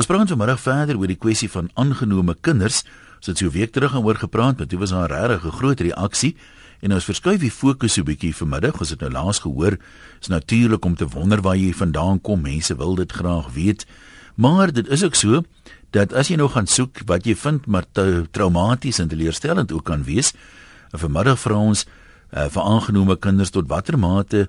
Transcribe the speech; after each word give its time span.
Ons 0.00 0.08
praat 0.08 0.30
vanmiddag 0.32 0.62
verder 0.64 0.96
oor 0.96 1.10
die 1.10 1.18
kwessie 1.20 1.50
van 1.52 1.66
aangenome 1.76 2.32
kinders. 2.40 2.78
Ons 3.18 3.26
het 3.28 3.38
so 3.38 3.46
'n 3.48 3.52
week 3.52 3.72
terug 3.72 3.92
oor 3.94 4.16
gepraat, 4.16 4.56
maar 4.56 4.66
dit 4.66 4.78
was 4.78 4.92
'n 4.92 5.04
regtig 5.04 5.44
'n 5.44 5.58
groot 5.58 5.80
reaksie. 5.80 6.36
En 6.80 6.92
ons 6.92 7.04
verskuif 7.04 7.40
die 7.40 7.50
fokus 7.50 7.92
so 7.92 8.00
'n 8.00 8.04
bietjie 8.04 8.34
vanmiddag. 8.34 8.80
Ons 8.80 8.90
het 8.90 9.00
nou 9.00 9.10
laas 9.10 9.38
gehoor, 9.38 9.76
is 10.20 10.28
natuurlik 10.28 10.84
om 10.84 10.96
te 10.96 11.06
wonder 11.06 11.42
waar 11.42 11.56
jy 11.56 11.72
vandaan 11.72 12.20
kom. 12.20 12.40
Mense 12.40 12.76
wil 12.76 12.94
dit 12.94 13.12
graag 13.12 13.52
weet. 13.52 13.86
Maar 14.36 14.72
dit 14.72 14.88
is 14.88 15.04
ook 15.04 15.14
so 15.14 15.42
dat 15.90 16.12
as 16.12 16.28
jy 16.28 16.36
nou 16.36 16.48
gaan 16.48 16.66
soek 16.66 17.00
wat 17.04 17.24
jy 17.24 17.36
vind 17.36 17.66
maar 17.66 17.84
traumaties 18.30 18.98
en 18.98 19.08
teleurstellend 19.08 19.72
ook 19.72 19.84
kan 19.84 20.04
wees. 20.04 20.32
En 20.92 20.98
vanmiddag 20.98 21.38
vra 21.38 21.54
ons 21.54 21.86
uh, 22.32 22.48
vir 22.48 22.62
aangenome 22.62 23.18
kinders 23.18 23.50
tot 23.50 23.68
watter 23.68 23.98
mate 23.98 24.48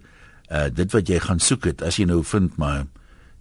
uh, 0.52 0.66
dit 0.74 0.92
wat 0.92 1.08
jy 1.08 1.20
gaan 1.20 1.40
soek 1.40 1.64
het 1.64 1.82
as 1.82 1.96
jy 1.96 2.06
nou 2.06 2.24
vind 2.24 2.58
maar 2.58 2.86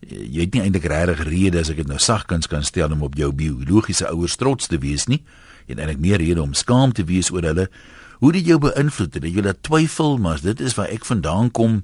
jy 0.08 0.46
het 0.46 0.54
nie 0.56 0.62
eintlik 0.64 0.88
regtig 0.88 1.24
rede 1.28 1.60
as 1.60 1.70
ek 1.72 1.82
dit 1.82 1.90
nou 1.90 1.98
sagkens 2.00 2.48
kan 2.48 2.64
stel 2.64 2.92
om 2.94 3.02
op 3.04 3.18
jou 3.18 3.30
biologiese 3.36 4.08
ouers 4.08 4.36
trots 4.40 4.70
te 4.70 4.80
wees 4.80 5.06
nie. 5.10 5.20
Jy 5.66 5.76
het 5.76 5.82
eintlik 5.82 6.00
meer 6.02 6.22
rede 6.22 6.42
om 6.42 6.54
skaam 6.56 6.94
te 6.96 7.04
wees 7.04 7.30
oor 7.30 7.44
hulle. 7.44 7.68
Hoe 8.20 8.32
dit 8.36 8.46
jou 8.48 8.58
beïnvloed 8.60 9.16
het, 9.16 9.24
jy 9.24 9.44
laat 9.44 9.62
twyfel, 9.64 10.18
maar 10.20 10.40
dit 10.42 10.60
is 10.60 10.76
waar 10.76 10.90
ek 10.92 11.06
vandaan 11.08 11.50
kom. 11.56 11.82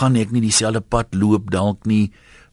Gaan 0.00 0.16
ek 0.16 0.32
nie 0.32 0.44
dieselfde 0.44 0.80
pad 0.80 1.16
loop 1.16 1.50
dalk 1.52 1.88
nie? 1.88 2.10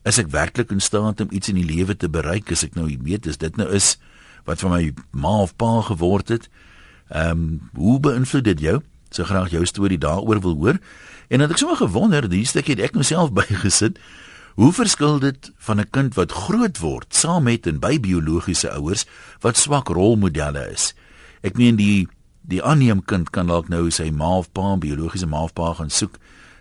Is 0.07 0.19
ek 0.19 0.31
werklik 0.31 0.71
in 0.71 0.83
staat 0.83 1.21
om 1.23 1.31
iets 1.35 1.51
in 1.51 1.59
die 1.59 1.67
lewe 1.67 1.95
te 1.95 2.09
bereik 2.11 2.51
as 2.51 2.63
ek 2.63 2.75
nou 2.79 2.87
weet 2.87 3.27
is 3.27 3.39
dit 3.39 3.59
nou 3.59 3.67
is 3.75 3.97
wat 4.47 4.63
van 4.63 4.71
my 4.71 4.83
ma 5.11 5.41
of 5.43 5.55
pa 5.59 5.81
geword 5.89 6.31
het? 6.31 6.47
Ehm 7.11 7.31
um, 7.31 7.59
hoe 7.75 7.99
beïnvloed 7.99 8.47
dit 8.47 8.63
jou? 8.69 8.79
So 9.11 9.23
graag 9.23 9.51
jou 9.51 9.65
storie 9.65 9.99
daaroor 9.99 10.41
wil 10.41 10.55
hoor. 10.55 10.79
En 11.27 11.39
dan 11.39 11.47
het 11.47 11.55
ek 11.55 11.63
sommer 11.63 11.79
gewonder, 11.79 12.27
hier 12.31 12.47
stukkie 12.47 12.75
het 12.75 12.89
ek 12.89 12.95
myself 12.95 13.31
bygesit. 13.39 13.99
Hoe 14.57 14.73
verskil 14.73 15.19
dit 15.19 15.51
van 15.57 15.79
'n 15.79 15.89
kind 15.89 16.13
wat 16.13 16.31
groot 16.31 16.77
word 16.77 17.15
saam 17.15 17.43
met 17.43 17.67
en 17.67 17.79
by 17.79 17.99
biologiese 17.99 18.71
ouers 18.71 19.05
wat 19.39 19.57
swak 19.57 19.87
rolmodelle 19.87 20.71
is? 20.71 20.93
Ek 21.41 21.57
meen 21.57 21.75
die 21.75 22.07
die 22.41 22.63
aanneem 22.63 23.05
kind 23.05 23.29
kan 23.29 23.47
dalk 23.47 23.67
nou 23.69 23.89
sy 23.89 24.09
ma 24.09 24.37
of 24.37 24.51
pa, 24.51 24.77
biologiese 24.77 25.27
ma 25.27 25.43
of 25.43 25.53
pa 25.53 25.73
gaan 25.73 25.89
soek 25.89 26.17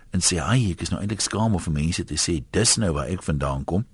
en 0.09 0.19
sê, 0.19 0.37
"Ag, 0.39 0.69
ek 0.69 0.81
is 0.81 0.89
nou 0.89 1.01
eintlik 1.01 1.21
skaam 1.21 1.53
om 1.53 1.59
vir 1.59 1.73
mense 1.73 2.03
te 2.03 2.13
sê 2.13 2.43
dis 2.51 2.77
nou 2.77 2.91
waar 2.93 3.07
ek 3.07 3.23
vandaan 3.23 3.63
kom." 3.63 3.85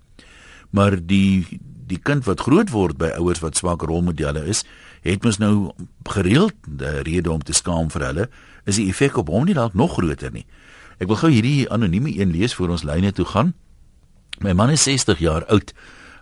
Maar 0.70 1.06
die 1.06 1.60
die 1.88 2.00
kind 2.00 2.26
wat 2.26 2.40
groot 2.40 2.70
word 2.70 2.98
by 2.98 3.08
ouers 3.08 3.40
wat 3.40 3.56
swak 3.58 3.82
rolmodelle 3.82 4.46
is, 4.46 4.64
het 5.02 5.24
mos 5.24 5.38
nou 5.38 5.72
gereeld 6.04 6.54
'n 6.68 7.04
rede 7.04 7.32
om 7.32 7.44
te 7.44 7.54
skaam 7.54 7.90
vir 7.90 8.02
hulle. 8.02 8.30
Is 8.66 8.76
die 8.76 8.90
effek 8.90 9.18
op 9.18 9.28
hom 9.28 9.46
nie 9.46 9.54
dalk 9.54 9.74
nog 9.74 9.94
groter 9.94 10.32
nie? 10.32 10.46
Ek 11.00 11.08
wil 11.08 11.16
gou 11.16 11.30
hierdie 11.32 11.70
anonieme 11.70 12.20
een 12.20 12.32
lees 12.32 12.54
voor 12.54 12.70
ons 12.70 12.84
lyne 12.84 13.12
toe 13.12 13.26
gaan. 13.26 13.54
My 14.44 14.52
man 14.52 14.70
is 14.70 14.84
60 14.84 15.20
jaar 15.24 15.46
oud. 15.46 15.72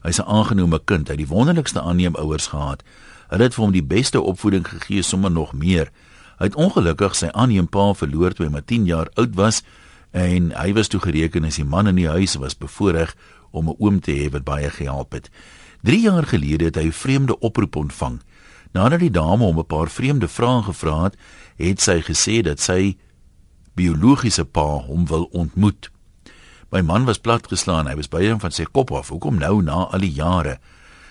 Hy's 0.03 0.19
'n 0.19 0.29
aangenome 0.29 0.79
kind. 0.85 1.07
Hy 1.07 1.13
het 1.13 1.27
die 1.27 1.35
wonderlikste 1.35 1.81
aanneemouers 1.81 2.47
gehad. 2.47 2.83
Hulle 3.29 3.43
het 3.43 3.53
vir 3.53 3.63
hom 3.63 3.73
die 3.73 3.83
beste 3.83 4.21
opvoeding 4.21 4.67
gegee, 4.67 5.01
sommer 5.01 5.31
nog 5.31 5.53
meer. 5.53 5.89
Hy 6.37 6.45
het 6.45 6.55
ongelukkig 6.55 7.15
sy 7.15 7.27
aanneempa 7.31 7.93
verloor 7.93 8.33
toe 8.33 8.45
hy 8.45 8.51
maar 8.51 8.65
10 8.65 8.85
jaar 8.85 9.09
oud 9.13 9.35
was 9.35 9.63
en 10.11 10.51
hy 10.51 10.73
was 10.73 10.87
toe 10.87 10.99
gereken 10.99 11.45
as 11.45 11.55
die 11.55 11.65
man 11.65 11.87
in 11.87 11.95
die 11.95 12.07
huis 12.07 12.35
was 12.35 12.57
bevoorreg 12.57 13.15
om 13.51 13.69
'n 13.69 13.75
oom 13.79 13.99
te 13.99 14.11
hê 14.11 14.29
wat 14.31 14.43
baie 14.43 14.69
gehelp 14.69 15.11
het. 15.11 15.29
3 15.81 16.01
jaar 16.01 16.25
gelede 16.25 16.65
het 16.65 16.75
hy 16.75 16.85
'n 16.85 16.91
vreemde 16.91 17.39
oproep 17.39 17.75
ontvang. 17.75 18.21
Nadat 18.71 18.99
die 18.99 19.11
dame 19.11 19.43
hom 19.43 19.59
'n 19.59 19.65
paar 19.65 19.89
vreemde 19.89 20.27
vrae 20.27 20.61
gevra 20.61 21.03
het, 21.03 21.17
het 21.57 21.81
sy 21.81 22.01
gesê 22.01 22.41
dat 22.41 22.59
sy 22.59 22.97
biologiese 23.75 24.45
pa 24.45 24.77
hom 24.77 25.07
wil 25.07 25.23
ontmoet. 25.31 25.89
My 26.71 26.81
man 26.81 27.03
was 27.03 27.19
platgeslaan. 27.19 27.89
Hy 27.89 27.97
was 27.99 28.07
by 28.07 28.21
hom 28.29 28.39
van 28.39 28.53
sy 28.55 28.63
kop 28.63 28.93
af. 28.95 29.09
Hoekom 29.11 29.41
nou 29.41 29.57
na 29.59 29.89
al 29.91 30.05
die 30.05 30.13
jare? 30.15 30.55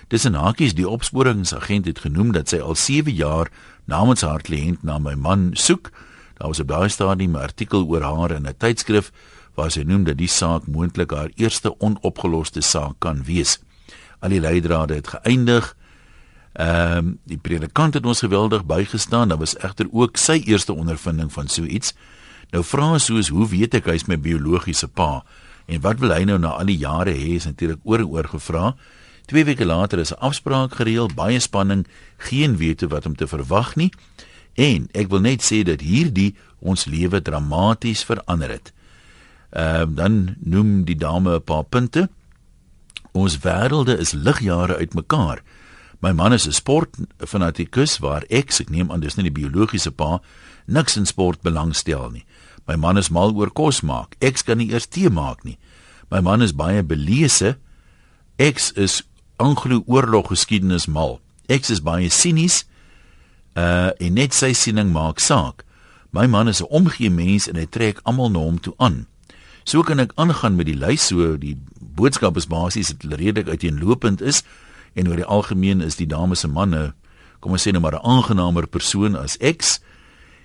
Dis 0.09 0.25
'n 0.25 0.33
hakies 0.33 0.73
die 0.73 0.89
opsporingsagent 0.89 1.85
het 1.85 1.99
genoem 1.99 2.31
dat 2.31 2.49
sy 2.49 2.57
al 2.57 2.75
7 2.75 3.13
jaar 3.13 3.47
namens 3.85 4.21
haar 4.21 4.41
kliënt 4.41 4.83
na 4.83 4.97
my 4.97 5.13
man 5.13 5.51
soek. 5.53 5.91
Daar 6.37 6.47
was 6.47 6.59
'n 6.59 6.65
baie 6.65 6.89
stadium 6.89 7.35
artikel 7.35 7.85
oor 7.85 8.01
haar 8.01 8.31
in 8.31 8.47
'n 8.47 8.57
tydskrif 8.57 9.11
waar 9.55 9.71
sy 9.71 9.83
noem 9.83 10.03
dat 10.03 10.17
die 10.17 10.27
saak 10.27 10.67
moontlik 10.67 11.11
haar 11.11 11.29
eerste 11.35 11.79
onopgeloste 11.79 12.61
saak 12.61 12.95
kan 12.99 13.23
wees. 13.23 13.59
Al 14.19 14.29
die 14.29 14.41
leidrade 14.41 14.93
het 14.93 15.07
geëindig. 15.07 15.75
Ehm 16.53 16.97
um, 16.97 17.19
die 17.23 17.37
predikant 17.37 17.93
het 17.93 18.05
ons 18.05 18.19
geweldig 18.19 18.65
bygestaan. 18.65 19.27
Daar 19.27 19.37
was 19.37 19.57
egter 19.57 19.87
ook 19.91 20.17
sy 20.17 20.41
eerste 20.45 20.73
ondervinding 20.73 21.31
van 21.31 21.47
so 21.47 21.63
iets. 21.63 21.93
Nou 22.49 22.63
vra 22.63 22.91
ons 22.91 23.05
soos 23.05 23.27
hoe 23.27 23.47
weet 23.47 23.73
ek 23.73 23.85
hy's 23.85 24.07
my 24.07 24.19
biologiese 24.19 24.87
pa? 24.87 25.23
En 25.71 25.79
wat 25.81 26.01
wil 26.03 26.11
hy 26.11 26.25
nou 26.27 26.37
na 26.41 26.57
al 26.59 26.67
die 26.67 26.79
jare 26.81 27.13
hê 27.15 27.37
is 27.37 27.47
natuurlik 27.47 27.79
oor 27.87 28.03
en 28.03 28.11
oor 28.11 28.27
gevra. 28.27 28.73
2 29.31 29.45
weke 29.47 29.65
later 29.65 29.99
is 29.99 30.11
'n 30.11 30.19
afspraak 30.19 30.75
gereël, 30.75 31.07
baie 31.15 31.39
spanning, 31.39 31.87
geen 32.17 32.57
wete 32.57 32.87
wat 32.87 33.05
om 33.05 33.15
te 33.15 33.27
verwag 33.27 33.75
nie. 33.75 33.91
En 34.55 34.89
ek 34.93 35.07
wil 35.07 35.19
net 35.19 35.41
sê 35.41 35.63
dat 35.63 35.81
hierdie 35.81 36.35
ons 36.59 36.85
lewe 36.85 37.21
dramaties 37.21 38.03
verander 38.03 38.49
het. 38.49 38.73
Ehm 39.51 39.89
uh, 39.89 39.95
dan 39.95 40.35
noem 40.39 40.83
die 40.83 40.95
dame 40.95 41.35
'n 41.35 41.43
paar 41.43 41.63
punte. 41.63 42.09
Ons 43.11 43.39
wêrelde 43.39 43.97
is 43.97 44.11
ligjare 44.11 44.75
uitmekaar. 44.75 45.41
My 45.99 46.11
man 46.11 46.33
is 46.33 46.47
'n 46.47 46.51
sportfanatikus 46.51 47.99
waar 47.99 48.23
ek, 48.29 48.51
ek 48.59 48.69
neem 48.69 48.91
aan 48.91 48.99
dis 48.99 49.15
nie 49.15 49.29
die 49.31 49.41
biologiese 49.41 49.91
pa, 49.91 50.21
niks 50.65 50.97
in 50.97 51.05
sport 51.05 51.41
belangstel 51.41 52.09
nie. 52.09 52.25
My 52.71 52.77
man 52.77 52.97
is 52.97 53.09
mal 53.11 53.33
oor 53.35 53.49
kos 53.51 53.81
maak. 53.83 54.15
Ek 54.23 54.39
kan 54.47 54.61
nie 54.61 54.69
eers 54.71 54.87
tee 54.87 55.09
maak 55.11 55.43
nie. 55.43 55.57
My 56.07 56.21
man 56.23 56.39
is 56.41 56.53
baie 56.55 56.79
belese. 56.79 57.57
Ek 58.39 58.61
is 58.79 59.01
Anglo-oorlog 59.41 60.29
geskiedenis 60.31 60.87
mal. 60.87 61.17
Ek 61.51 61.67
is 61.67 61.81
baie 61.83 62.07
sinies. 62.07 62.61
Uh 63.59 63.91
en 63.99 64.15
net 64.15 64.31
sy 64.37 64.53
siening 64.55 64.93
maak 64.95 65.19
saak. 65.19 65.65
My 66.15 66.27
man 66.31 66.47
is 66.47 66.61
'n 66.61 66.71
omgee 66.71 67.11
mens 67.11 67.49
en 67.51 67.59
hy 67.59 67.67
trek 67.67 67.99
almal 68.07 68.31
na 68.31 68.39
hom 68.39 68.59
toe 68.59 68.73
aan. 68.79 69.07
So 69.65 69.83
kan 69.83 69.99
ek 69.99 70.15
aangaan 70.15 70.55
met 70.55 70.71
die 70.71 70.79
lys 70.79 71.11
so 71.11 71.35
die 71.35 71.57
boodskap 71.79 72.37
is 72.37 72.47
basies 72.47 72.95
dit 72.95 73.19
redelik 73.19 73.49
uiteenlopend 73.51 74.21
is 74.21 74.43
en 74.95 75.07
oor 75.09 75.19
die 75.19 75.27
algemeen 75.27 75.81
is 75.81 75.95
die 75.95 76.07
dame 76.07 76.35
se 76.35 76.47
manne 76.47 76.93
kom 77.39 77.51
ons 77.51 77.67
sê 77.67 77.71
nou 77.71 77.81
maar 77.81 77.99
'n 77.99 78.05
aangenamer 78.05 78.67
persoon 78.67 79.15
as 79.15 79.35
ek. 79.41 79.59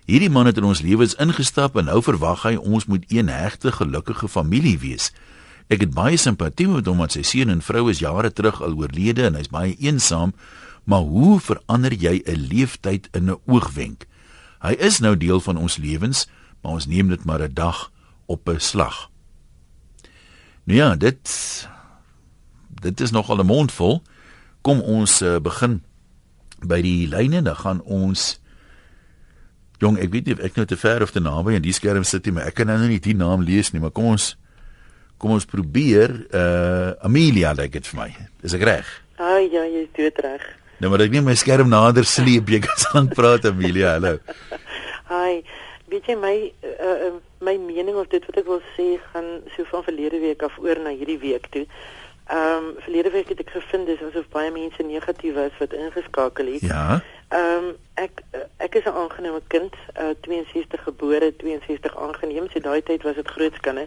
Hierdie 0.07 0.31
man 0.31 0.47
het 0.47 0.59
in 0.61 0.65
ons 0.69 0.85
lewens 0.87 1.17
ingestap 1.19 1.75
en 1.81 1.89
nou 1.91 1.99
verwag 1.99 2.45
hy 2.47 2.55
ons 2.55 2.85
moet 2.87 3.03
een 3.11 3.27
hegte 3.27 3.73
gelukkige 3.75 4.29
familie 4.31 4.77
wees. 4.79 5.11
Ek 5.67 5.83
het 5.83 5.97
baie 5.97 6.15
simpatie 6.15 6.69
met 6.71 6.87
hom 6.87 7.03
want 7.03 7.17
sy 7.17 7.25
seun 7.27 7.51
en 7.51 7.63
vrou 7.65 7.89
is 7.91 7.99
jare 8.05 8.31
terug 8.31 8.61
al 8.63 8.77
oorlede 8.79 9.27
en 9.27 9.35
hy's 9.35 9.51
baie 9.51 9.75
eensaam, 9.83 10.31
maar 10.87 11.03
hoe 11.03 11.41
verander 11.43 11.91
jy 11.91 12.23
'n 12.23 12.47
leeftyd 12.53 13.09
in 13.19 13.31
'n 13.31 13.41
oogwenk? 13.51 14.07
Hy 14.63 14.79
is 14.79 15.01
nou 15.01 15.17
deel 15.17 15.41
van 15.41 15.57
ons 15.57 15.77
lewens, 15.77 16.29
maar 16.63 16.79
ons 16.79 16.87
neem 16.87 17.09
dit 17.09 17.25
maar 17.25 17.43
'n 17.43 17.55
dag 17.55 17.91
op 18.27 18.49
'n 18.49 18.61
slag. 18.61 19.11
Nou 20.65 20.79
ja, 20.79 20.95
dit 20.95 21.69
dit 22.81 23.01
is 23.01 23.11
nog 23.11 23.31
al 23.31 23.43
'n 23.43 23.47
mond 23.47 23.73
vol. 23.73 24.03
Kom 24.63 24.81
ons 24.81 25.23
uh, 25.23 25.39
begin 25.39 25.83
by 26.63 26.81
die 26.81 27.09
lyne, 27.09 27.43
dan 27.43 27.57
gaan 27.57 27.83
ons 27.83 28.39
Jong, 29.83 29.99
ek 30.01 30.13
weet 30.13 30.31
nie 30.31 30.37
ek 30.47 30.57
nou 30.57 30.65
te 30.69 30.79
ver 30.81 31.05
of 31.05 31.13
te 31.13 31.21
naby 31.21 31.57
aan 31.57 31.65
die 31.65 31.75
skerm 31.77 32.05
sit 32.09 32.25
nie, 32.27 32.37
maar 32.39 32.49
ek 32.49 32.57
kan 32.61 32.71
nou 32.71 32.79
nie 32.87 33.01
die 33.03 33.17
naam 33.17 33.45
lees 33.45 33.73
nie, 33.75 33.83
maar 33.83 33.93
kom 33.97 34.15
ons 34.15 34.35
kom 35.21 35.33
ons 35.37 35.49
probeer 35.49 36.13
uh 36.37 36.93
Amelia 37.05 37.55
dink 37.57 37.77
dit 37.77 37.91
vir 37.93 38.01
my. 38.01 38.09
Is 38.45 38.57
ek 38.57 38.65
reg? 38.69 38.89
Ah 39.21 39.41
ja, 39.41 39.65
jy 39.65 39.85
is 39.87 39.93
dood 39.97 40.19
reg. 40.25 40.45
Nou 40.81 40.93
maar 40.93 41.07
ek 41.07 41.15
neem 41.15 41.29
my 41.29 41.37
skerm 41.37 41.73
nader 41.73 42.05
sleep, 42.09 42.53
jy 42.53 42.61
kan 42.65 42.83
lank 42.95 43.15
praat 43.17 43.49
Amelia. 43.49 43.97
Hallo. 43.97 44.19
Hi. 45.13 45.45
Weet 45.93 46.09
jy 46.11 46.17
my 46.19 46.35
uh 46.65 47.13
my 47.45 47.57
mening 47.61 47.97
of 48.01 48.09
dit 48.13 48.25
wat 48.27 48.41
ek 48.41 48.49
wil 48.49 48.63
sê 48.75 48.97
gaan 49.13 49.29
so 49.55 49.69
van 49.71 49.85
verlede 49.87 50.21
week 50.25 50.43
af 50.43 50.57
oor 50.61 50.81
na 50.83 50.93
hierdie 50.97 51.21
week 51.21 51.49
toe. 51.55 51.67
Ehm 52.27 52.65
um, 52.65 52.71
verlede 52.83 53.13
week 53.15 53.29
het 53.31 53.41
ek 53.45 53.53
gevind 53.55 53.87
dis 53.87 54.01
asof 54.03 54.27
baie 54.33 54.51
mense 54.51 54.83
negatief 54.83 55.37
was 55.37 55.61
wat 55.61 55.77
ingeskakel 55.77 56.49
het. 56.57 56.65
Ja. 56.67 57.03
Ehm 57.29 57.69
um, 57.69 57.75
is 59.27 59.41
'n 59.41 59.47
kind, 59.47 59.75
uh, 60.01 60.15
62 60.21 60.83
gebore, 60.83 61.37
62 61.37 61.97
aangeneem. 61.97 62.47
So 62.51 62.61
daai 62.61 62.83
tyd 62.83 63.03
was 63.03 63.15
dit 63.15 63.29
groot 63.29 63.55
skande. 63.55 63.87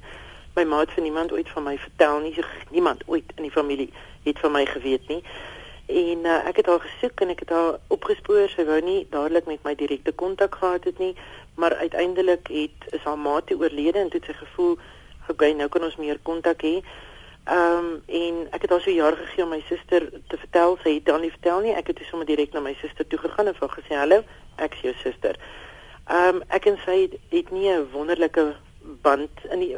My 0.56 0.64
ma 0.64 0.80
het 0.80 0.92
vir 0.92 1.04
niemand 1.04 1.32
ooit 1.32 1.50
van 1.50 1.64
my 1.64 1.78
vertel 1.78 2.20
nie. 2.20 2.34
So 2.34 2.42
niemand 2.70 3.04
ooit 3.06 3.32
in 3.36 3.44
die 3.44 3.52
familie 3.52 3.90
het 4.24 4.40
van 4.40 4.52
my 4.52 4.66
geweet 4.66 5.08
nie. 5.08 5.24
En 5.86 6.20
uh, 6.26 6.48
ek 6.48 6.56
het 6.56 6.66
haar 6.66 6.80
gesoek 6.80 7.22
en 7.22 7.30
ek 7.30 7.40
het 7.40 7.50
haar 7.50 7.80
opgespoor. 7.88 8.50
Sy 8.50 8.66
wou 8.66 8.82
nie 8.82 9.08
dadelik 9.10 9.46
met 9.46 9.64
my 9.64 9.76
direkte 9.76 10.12
kontak 10.12 10.56
gehad 10.56 10.84
het 10.84 10.98
nie, 10.98 11.16
maar 11.56 11.76
uiteindelik 11.76 12.48
het 12.48 12.94
is 12.94 13.04
haar 13.04 13.18
ma 13.18 13.42
te 13.42 13.58
oorlede 13.58 14.00
en 14.00 14.12
het 14.12 14.26
sy 14.26 14.34
gevoel, 14.34 14.78
"Oké, 15.22 15.32
okay, 15.32 15.52
nou 15.52 15.70
kan 15.70 15.84
ons 15.84 15.96
meer 15.96 16.20
kontak 16.24 16.62
hê." 16.62 16.84
Ehm 17.50 17.78
um, 17.78 18.02
en 18.06 18.36
ek 18.52 18.62
het 18.62 18.70
haar 18.70 18.82
so 18.82 18.92
jaar 18.92 19.16
gegee 19.18 19.44
om 19.44 19.50
my 19.50 19.62
suster 19.68 20.10
te 20.28 20.38
vertel. 20.38 20.78
Sy 20.84 20.94
het 20.94 21.06
dan 21.06 21.22
nie 21.22 21.32
vertel 21.32 21.60
nie. 21.66 21.74
Ek 21.74 21.88
het 21.88 21.96
toe 21.96 22.06
sommer 22.06 22.28
direk 22.30 22.54
na 22.54 22.62
my 22.62 22.76
suster 22.82 23.08
toe 23.08 23.20
gegaan 23.20 23.48
en 23.48 23.56
vir 23.56 23.70
gesê, 23.70 23.96
"Hallo, 23.98 24.24
ek 24.58 24.74
is 24.74 24.82
jou 24.82 24.94
suster." 25.04 25.36
Ehm 26.08 26.36
um, 26.36 26.44
ek 26.50 26.66
en 26.66 26.78
sy 26.86 27.02
het, 27.02 27.14
het 27.30 27.52
nie 27.52 27.70
'n 27.70 27.90
wonderlike 27.92 28.56
band 29.02 29.46
in 29.52 29.60
die 29.60 29.78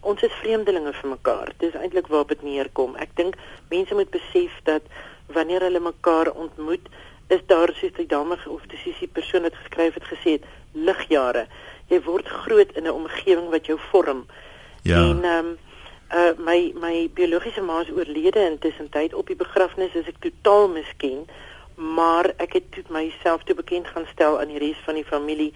ons 0.00 0.22
is 0.22 0.32
vreemdelinge 0.40 0.92
vir 0.92 1.10
mekaar. 1.10 1.52
Dis 1.58 1.74
eintlik 1.78 2.06
waar 2.06 2.26
dit 2.26 2.42
neerkom. 2.42 2.96
Ek 2.96 3.14
dink 3.14 3.36
mense 3.70 3.94
moet 3.94 4.10
besef 4.10 4.52
dat 4.64 4.82
wanneer 5.26 5.60
hulle 5.60 5.80
mekaar 5.80 6.32
ontmoet, 6.32 6.88
is 7.28 7.40
daar 7.46 7.72
soos 7.78 7.94
die 7.96 8.06
dame 8.06 8.36
of 8.46 8.64
dis 8.68 8.98
die 8.98 9.08
persoon 9.08 9.42
wat 9.42 9.54
geskryf 9.54 9.94
het 9.94 10.08
gesê 10.10 10.36
het, 10.38 10.48
ligjare. 10.72 11.46
Jy 11.88 12.02
word 12.02 12.28
groot 12.28 12.72
in 12.76 12.86
'n 12.86 12.96
omgewing 12.96 13.48
wat 13.50 13.66
jou 13.66 13.78
vorm. 13.90 14.26
Ja. 14.82 14.96
En 14.96 15.24
ehm 15.24 15.46
um, 15.46 15.58
uh 16.12 16.32
my 16.38 16.72
my 16.80 17.10
biologiese 17.14 17.62
ma 17.64 17.80
is 17.80 17.90
oorlede 17.90 18.44
intussen 18.50 18.88
tyd 18.88 19.14
op 19.14 19.26
die 19.26 19.36
begrafnis 19.36 19.94
is 19.94 20.08
ek 20.10 20.20
totaal 20.20 20.68
miskien, 20.68 21.24
maar 21.76 22.32
ek 22.36 22.58
het 22.58 22.70
toe 22.74 22.84
myself 22.92 23.44
toe 23.44 23.56
bekend 23.56 23.88
gaan 23.88 24.06
stel 24.12 24.40
aan 24.40 24.52
die 24.52 24.60
res 24.60 24.80
van 24.84 25.00
die 25.00 25.08
familie 25.08 25.52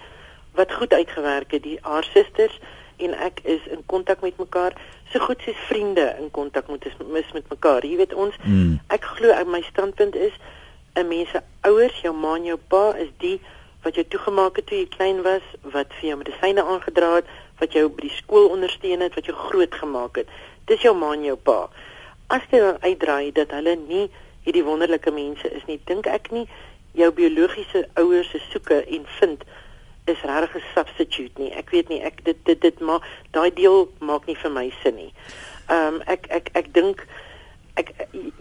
wat 0.57 0.73
goed 0.73 0.93
uitgewerk 0.93 1.53
het. 1.53 1.63
Die 1.63 1.79
haar 1.83 2.05
susters 2.05 2.57
en 2.97 3.13
ek 3.21 3.43
is 3.45 3.61
in 3.69 3.85
kontak 3.87 4.25
met 4.25 4.39
mekaar 4.41 4.73
so 5.13 5.21
goed 5.21 5.43
soos 5.45 5.59
vriende 5.69 6.07
in 6.21 6.31
kontak 6.31 6.69
moet 6.73 6.87
is 6.87 6.97
met 7.33 7.49
mekaar. 7.53 7.85
Jy 7.85 7.97
weet 7.97 8.15
ons 8.15 8.37
mm. 8.43 8.79
ek 8.89 9.05
glo 9.17 9.37
my 9.45 9.61
standpunt 9.69 10.17
is 10.17 10.33
'n 10.97 11.09
mens 11.09 11.31
se 11.31 11.43
ouers, 11.61 12.01
jou 12.01 12.15
ma 12.15 12.35
en 12.37 12.45
jou 12.45 12.59
pa 12.69 12.95
is 12.97 13.13
die 13.19 13.41
wat 13.83 13.95
jou 13.95 14.07
toegemaak 14.09 14.57
het 14.57 14.67
toe 14.67 14.79
jy 14.79 14.87
klein 14.91 15.23
was, 15.23 15.45
wat 15.63 15.93
vir 16.01 16.09
jou 16.09 16.17
medisyne 16.19 16.63
aangedra 16.65 17.11
het, 17.21 17.29
wat 17.61 17.73
jou 17.73 17.89
by 17.89 18.07
die 18.07 18.17
skool 18.17 18.49
ondersteun 18.53 19.01
het, 19.01 19.15
wat 19.15 19.29
jou 19.29 19.37
groot 19.37 19.75
gemaak 19.75 20.17
het. 20.23 20.29
Dis 20.69 20.83
jou 20.83 20.95
ma 20.97 21.13
en 21.15 21.25
jou 21.25 21.37
pa. 21.37 21.69
As 22.33 22.43
jy 22.51 22.61
dan 22.61 22.81
uitdraai 22.83 23.33
dat 23.33 23.55
hulle 23.55 23.77
nie 23.77 24.07
hierdie 24.47 24.65
wonderlike 24.67 25.11
mense 25.11 25.49
is 25.51 25.65
nie, 25.67 25.81
dink 25.87 26.07
ek 26.07 26.31
nie 26.35 26.47
jou 26.97 27.11
biologiese 27.13 27.87
ouers 28.01 28.31
se 28.31 28.41
soeke 28.51 28.83
en 28.85 29.07
vind 29.19 29.45
is 30.07 30.23
regtig 30.23 30.57
'n 30.57 30.67
substitute 30.75 31.41
nie. 31.41 31.53
Ek 31.53 31.71
weet 31.71 31.89
nie 31.89 32.03
ek 32.03 32.25
dit 32.25 32.37
dit 32.45 32.61
dit 32.61 32.81
maar 32.81 33.03
daai 33.31 33.51
deel 33.55 33.89
maak 33.99 34.27
nie 34.27 34.37
vir 34.37 34.51
my 34.51 34.73
sin 34.83 34.95
nie. 34.95 35.13
Ehm 35.69 35.95
um, 35.95 36.03
ek 36.07 36.27
ek 36.31 36.51
ek 36.53 36.73
dink 36.75 37.07
ek 37.75 37.93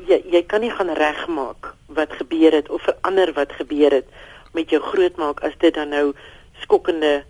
jy 0.07 0.21
jy 0.31 0.41
kan 0.45 0.61
nie 0.61 0.71
gaan 0.71 0.89
regmaak 0.89 1.73
wat 1.87 2.11
gebeur 2.13 2.51
het 2.51 2.69
of 2.69 2.81
verander 2.81 3.33
wat 3.33 3.51
gebeur 3.51 3.91
het 3.91 4.07
met 4.53 4.69
jou 4.69 4.81
grootmaak 4.81 5.43
as 5.43 5.57
dit 5.59 5.73
dan 5.73 5.89
nou 5.89 6.13
skokkende 6.61 7.23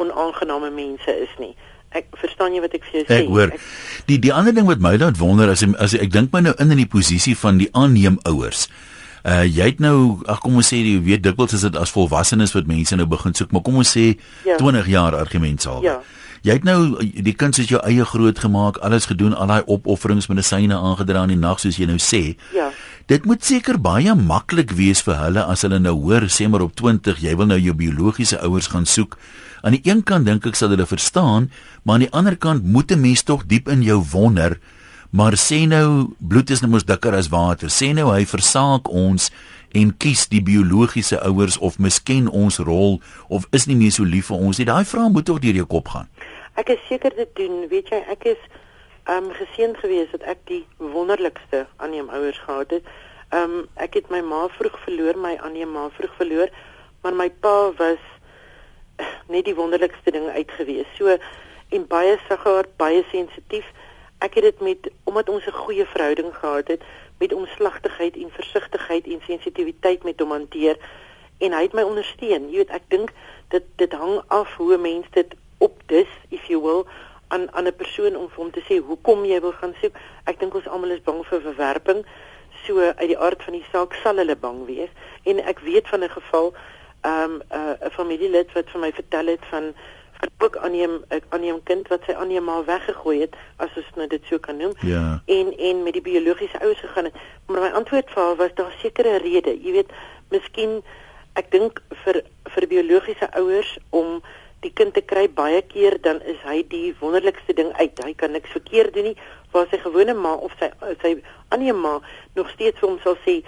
onaangename 0.00 0.70
mense 0.74 1.14
is 1.26 1.32
nie. 1.42 1.54
Ek 1.90 2.06
verstaan 2.20 2.54
jy 2.54 2.62
wat 2.62 2.76
ek 2.78 2.86
vir 2.86 3.00
jou 3.00 3.06
sê. 3.08 3.16
Ek 3.24 3.32
hoor. 3.32 3.52
Die 4.06 4.20
die 4.22 4.32
ander 4.34 4.54
ding 4.54 4.68
wat 4.70 4.82
my 4.82 4.94
laat 5.00 5.18
wonder 5.18 5.50
as 5.50 5.64
as 5.82 5.96
ek 5.98 6.12
dink 6.14 6.30
my 6.34 6.44
nou 6.46 6.54
in 6.62 6.70
in 6.70 6.82
die 6.84 6.90
posisie 6.90 7.34
van 7.38 7.58
die 7.58 7.70
aanneem 7.74 8.20
ouers. 8.30 8.68
Uh 9.26 9.42
jy 9.44 9.72
het 9.72 9.82
nou 9.84 10.22
ag 10.30 10.40
kom 10.40 10.56
ons 10.60 10.70
sê 10.72 10.78
jy 10.80 11.00
weet 11.04 11.24
dikwels 11.26 11.52
is 11.58 11.66
dit 11.66 11.76
as 11.76 11.92
volwassenes 11.92 12.54
wat 12.56 12.70
mense 12.70 12.96
nou 12.96 13.08
begin 13.10 13.34
soek, 13.34 13.50
maar 13.52 13.64
kom 13.66 13.82
ons 13.82 13.90
sê 13.96 14.14
ja. 14.46 14.56
20 14.56 14.88
jaar 14.88 15.18
argument 15.18 15.66
sal. 15.66 15.82
Ja. 15.84 15.98
Jy 16.46 16.56
het 16.56 16.64
nou 16.64 16.78
die 17.04 17.34
kind 17.36 17.54
se 17.54 17.66
jou 17.68 17.80
eie 17.84 18.04
groot 18.08 18.38
gemaak, 18.40 18.78
alles 18.86 19.10
gedoen, 19.10 19.34
al 19.36 19.50
daai 19.50 19.66
opofferings 19.66 20.30
medisyne 20.30 20.78
aangedra 20.78 21.26
in 21.28 21.34
die 21.34 21.40
nag 21.40 21.60
soos 21.60 21.76
jy 21.76 21.90
nou 21.90 21.98
sê. 22.00 22.22
Ja. 22.56 22.70
Dit 23.10 23.24
moet 23.26 23.42
seker 23.42 23.74
baie 23.82 24.12
maklik 24.14 24.70
wees 24.78 25.00
vir 25.02 25.16
hulle 25.18 25.42
as 25.42 25.64
hulle 25.66 25.80
nou 25.82 25.96
hoor 25.98 26.28
sê 26.30 26.46
maar 26.46 26.62
op 26.62 26.76
20 26.78 27.18
jy 27.18 27.32
wil 27.34 27.48
nou 27.50 27.58
jou 27.58 27.74
biologiese 27.74 28.38
ouers 28.46 28.70
gaan 28.70 28.86
soek. 28.86 29.16
Aan 29.66 29.74
die 29.74 29.82
een 29.82 30.04
kant 30.06 30.30
dink 30.30 30.46
ek 30.46 30.54
sal 30.54 30.70
hulle 30.70 30.86
verstaan, 30.86 31.48
maar 31.82 31.98
aan 31.98 32.04
die 32.06 32.14
ander 32.14 32.36
kant 32.38 32.62
moet 32.62 32.92
'n 32.94 33.02
mens 33.02 33.26
tog 33.26 33.42
diep 33.50 33.68
in 33.68 33.82
jou 33.82 33.98
wonder 34.12 34.60
Maar 35.10 35.34
sê 35.34 35.66
nou 35.66 36.14
bloed 36.18 36.50
is 36.54 36.60
nou 36.62 36.70
mos 36.70 36.84
dikker 36.86 37.14
as 37.18 37.28
water. 37.28 37.66
Sê 37.68 37.90
nou 37.94 38.12
hy 38.12 38.22
versaak 38.30 38.86
ons 38.94 39.30
en 39.74 39.90
kies 39.98 40.28
die 40.30 40.42
biologiese 40.42 41.18
ouers 41.26 41.58
of 41.58 41.78
misken 41.82 42.28
ons 42.28 42.58
rol 42.62 43.00
of 43.28 43.46
is 43.50 43.66
nie 43.66 43.74
meer 43.74 43.90
so 43.90 44.06
lief 44.06 44.30
vir 44.30 44.38
ons 44.38 44.58
nie. 44.58 44.68
Daai 44.70 44.84
vraag 44.86 45.10
moet 45.10 45.26
tog 45.26 45.40
deur 45.42 45.58
jou 45.58 45.66
kop 45.66 45.90
gaan. 45.90 46.06
Ek 46.54 46.70
is 46.76 46.78
seker 46.86 47.10
dit 47.16 47.34
doen. 47.34 47.66
Weet 47.72 47.90
jy, 47.90 48.02
ek 48.06 48.28
is 48.36 48.46
um 49.08 49.30
geseënd 49.32 49.76
geweest 49.76 50.10
dat 50.10 50.22
ek 50.22 50.38
die 50.44 50.66
wonderlikste 50.76 51.66
aanneem 51.76 52.08
ouers 52.08 52.38
gehad 52.38 52.70
het. 52.70 52.84
Um 53.34 53.68
ek 53.74 53.94
het 53.94 54.10
my 54.10 54.20
ma 54.20 54.48
vroeg 54.48 54.78
verloor, 54.84 55.18
my 55.18 55.36
aanneem 55.36 55.72
ma 55.72 55.88
vroeg 55.90 56.14
verloor, 56.16 56.48
maar 57.02 57.14
my 57.14 57.30
pa 57.30 57.72
was 57.78 58.02
net 59.28 59.44
die 59.44 59.54
wonderlikste 59.54 60.10
ding 60.10 60.28
uitgewees. 60.28 60.88
So 60.98 61.16
en 61.70 61.86
baie 61.86 62.18
sigaar, 62.28 62.66
baie 62.76 63.04
sensitief 63.10 63.66
ek 64.20 64.34
het 64.36 64.44
dit 64.50 64.60
met 64.60 64.90
omdat 65.08 65.28
ons 65.28 65.46
'n 65.46 65.60
goeie 65.64 65.86
verhouding 65.86 66.34
gehad 66.36 66.68
het 66.68 66.82
met 67.18 67.32
omslagtigheid 67.32 68.16
en 68.16 68.30
versigtigheid 68.30 69.06
en 69.06 69.20
sensitiwiteit 69.26 70.02
met 70.04 70.20
hom 70.20 70.30
hanteer 70.30 70.76
en 71.38 71.52
hy 71.52 71.62
het 71.62 71.72
my 71.72 71.82
ondersteun. 71.82 72.50
Jy 72.50 72.56
weet, 72.56 72.70
ek 72.70 72.82
dink 72.88 73.12
dit 73.48 73.64
dit 73.76 73.92
hang 73.92 74.20
af 74.28 74.56
hoe 74.56 74.74
'n 74.74 74.80
mens 74.80 75.06
dit 75.10 75.34
op 75.58 75.82
dis 75.86 76.08
if 76.28 76.44
you 76.48 76.60
will 76.60 76.86
aan 77.34 77.46
aan 77.52 77.66
'n 77.66 77.76
persoon 77.82 78.16
om 78.16 78.28
vir 78.28 78.42
hom 78.42 78.50
te 78.50 78.62
sê 78.68 78.80
hoekom 78.90 79.24
jy 79.24 79.40
wil 79.40 79.52
gaan 79.52 79.74
soek. 79.80 79.94
Ek 80.24 80.40
dink 80.40 80.54
ons 80.54 80.68
almal 80.68 80.90
is 80.96 81.06
bang 81.08 81.22
vir 81.26 81.40
verwerping. 81.40 82.04
So 82.66 82.80
uit 82.80 83.08
die 83.12 83.18
aard 83.18 83.42
van 83.42 83.54
die 83.58 83.66
saak 83.72 83.94
sal 84.02 84.16
hulle 84.16 84.36
bang 84.36 84.66
wees 84.66 84.92
en 85.24 85.38
ek 85.52 85.58
weet 85.60 85.88
van 85.88 86.04
'n 86.04 86.16
geval 86.18 86.52
ehm 87.00 87.22
um, 87.22 87.42
'n 87.50 87.86
uh, 87.86 87.90
familielid 87.90 88.52
wat 88.52 88.70
vir 88.70 88.80
my 88.80 88.92
vertel 88.92 89.26
het 89.26 89.44
van 89.50 89.74
het 90.20 90.30
ook 90.38 90.56
aanneem 90.56 91.04
ek 91.08 91.24
aanneem 91.28 91.62
kind 91.62 91.88
wat 91.88 92.04
sy 92.04 92.12
aanneem 92.12 92.44
maar 92.44 92.64
weggegooi 92.64 93.20
het 93.20 93.36
as 93.56 93.76
ons 93.76 93.92
nou 93.96 94.06
dit 94.06 94.24
so 94.28 94.38
kan 94.38 94.56
noem 94.56 94.72
ja. 94.84 95.22
en 95.26 95.52
en 95.56 95.82
met 95.82 95.96
die 95.96 96.04
biologiese 96.04 96.60
ouers 96.60 96.80
gegaan 96.80 97.08
het 97.08 97.16
maar 97.46 97.60
my 97.60 97.70
antwoord 97.80 98.10
vir 98.10 98.22
haar 98.22 98.36
was 98.36 98.54
daar 98.54 98.74
sekere 98.82 99.16
redes 99.24 99.62
jy 99.64 99.72
weet 99.78 99.94
miskien 100.28 100.82
ek 101.40 101.50
dink 101.50 101.80
vir 102.04 102.22
vir 102.54 102.66
biologiese 102.66 103.30
ouers 103.40 103.78
om 103.90 104.20
die 104.64 104.72
kind 104.76 104.94
te 104.94 105.00
kry 105.00 105.26
baie 105.28 105.62
keer 105.62 105.96
dan 106.04 106.20
is 106.28 106.40
hy 106.44 106.60
die 106.68 106.94
wonderlikste 107.00 107.56
ding 107.56 107.72
uit 107.78 108.04
hy 108.04 108.12
kan 108.14 108.34
niks 108.36 108.52
verkeerd 108.56 108.94
doen 108.94 109.10
nie 109.10 109.16
waar 109.54 109.66
sy 109.70 109.80
gewone 109.82 110.14
ma 110.14 110.34
of 110.36 110.54
sy 110.60 110.70
sy 111.02 111.16
aanneem 111.48 111.80
maar 111.80 112.04
nog 112.36 112.50
steeds 112.54 112.78
vir 112.80 112.88
hom 112.90 113.00
sal 113.04 113.18
sê 113.24 113.40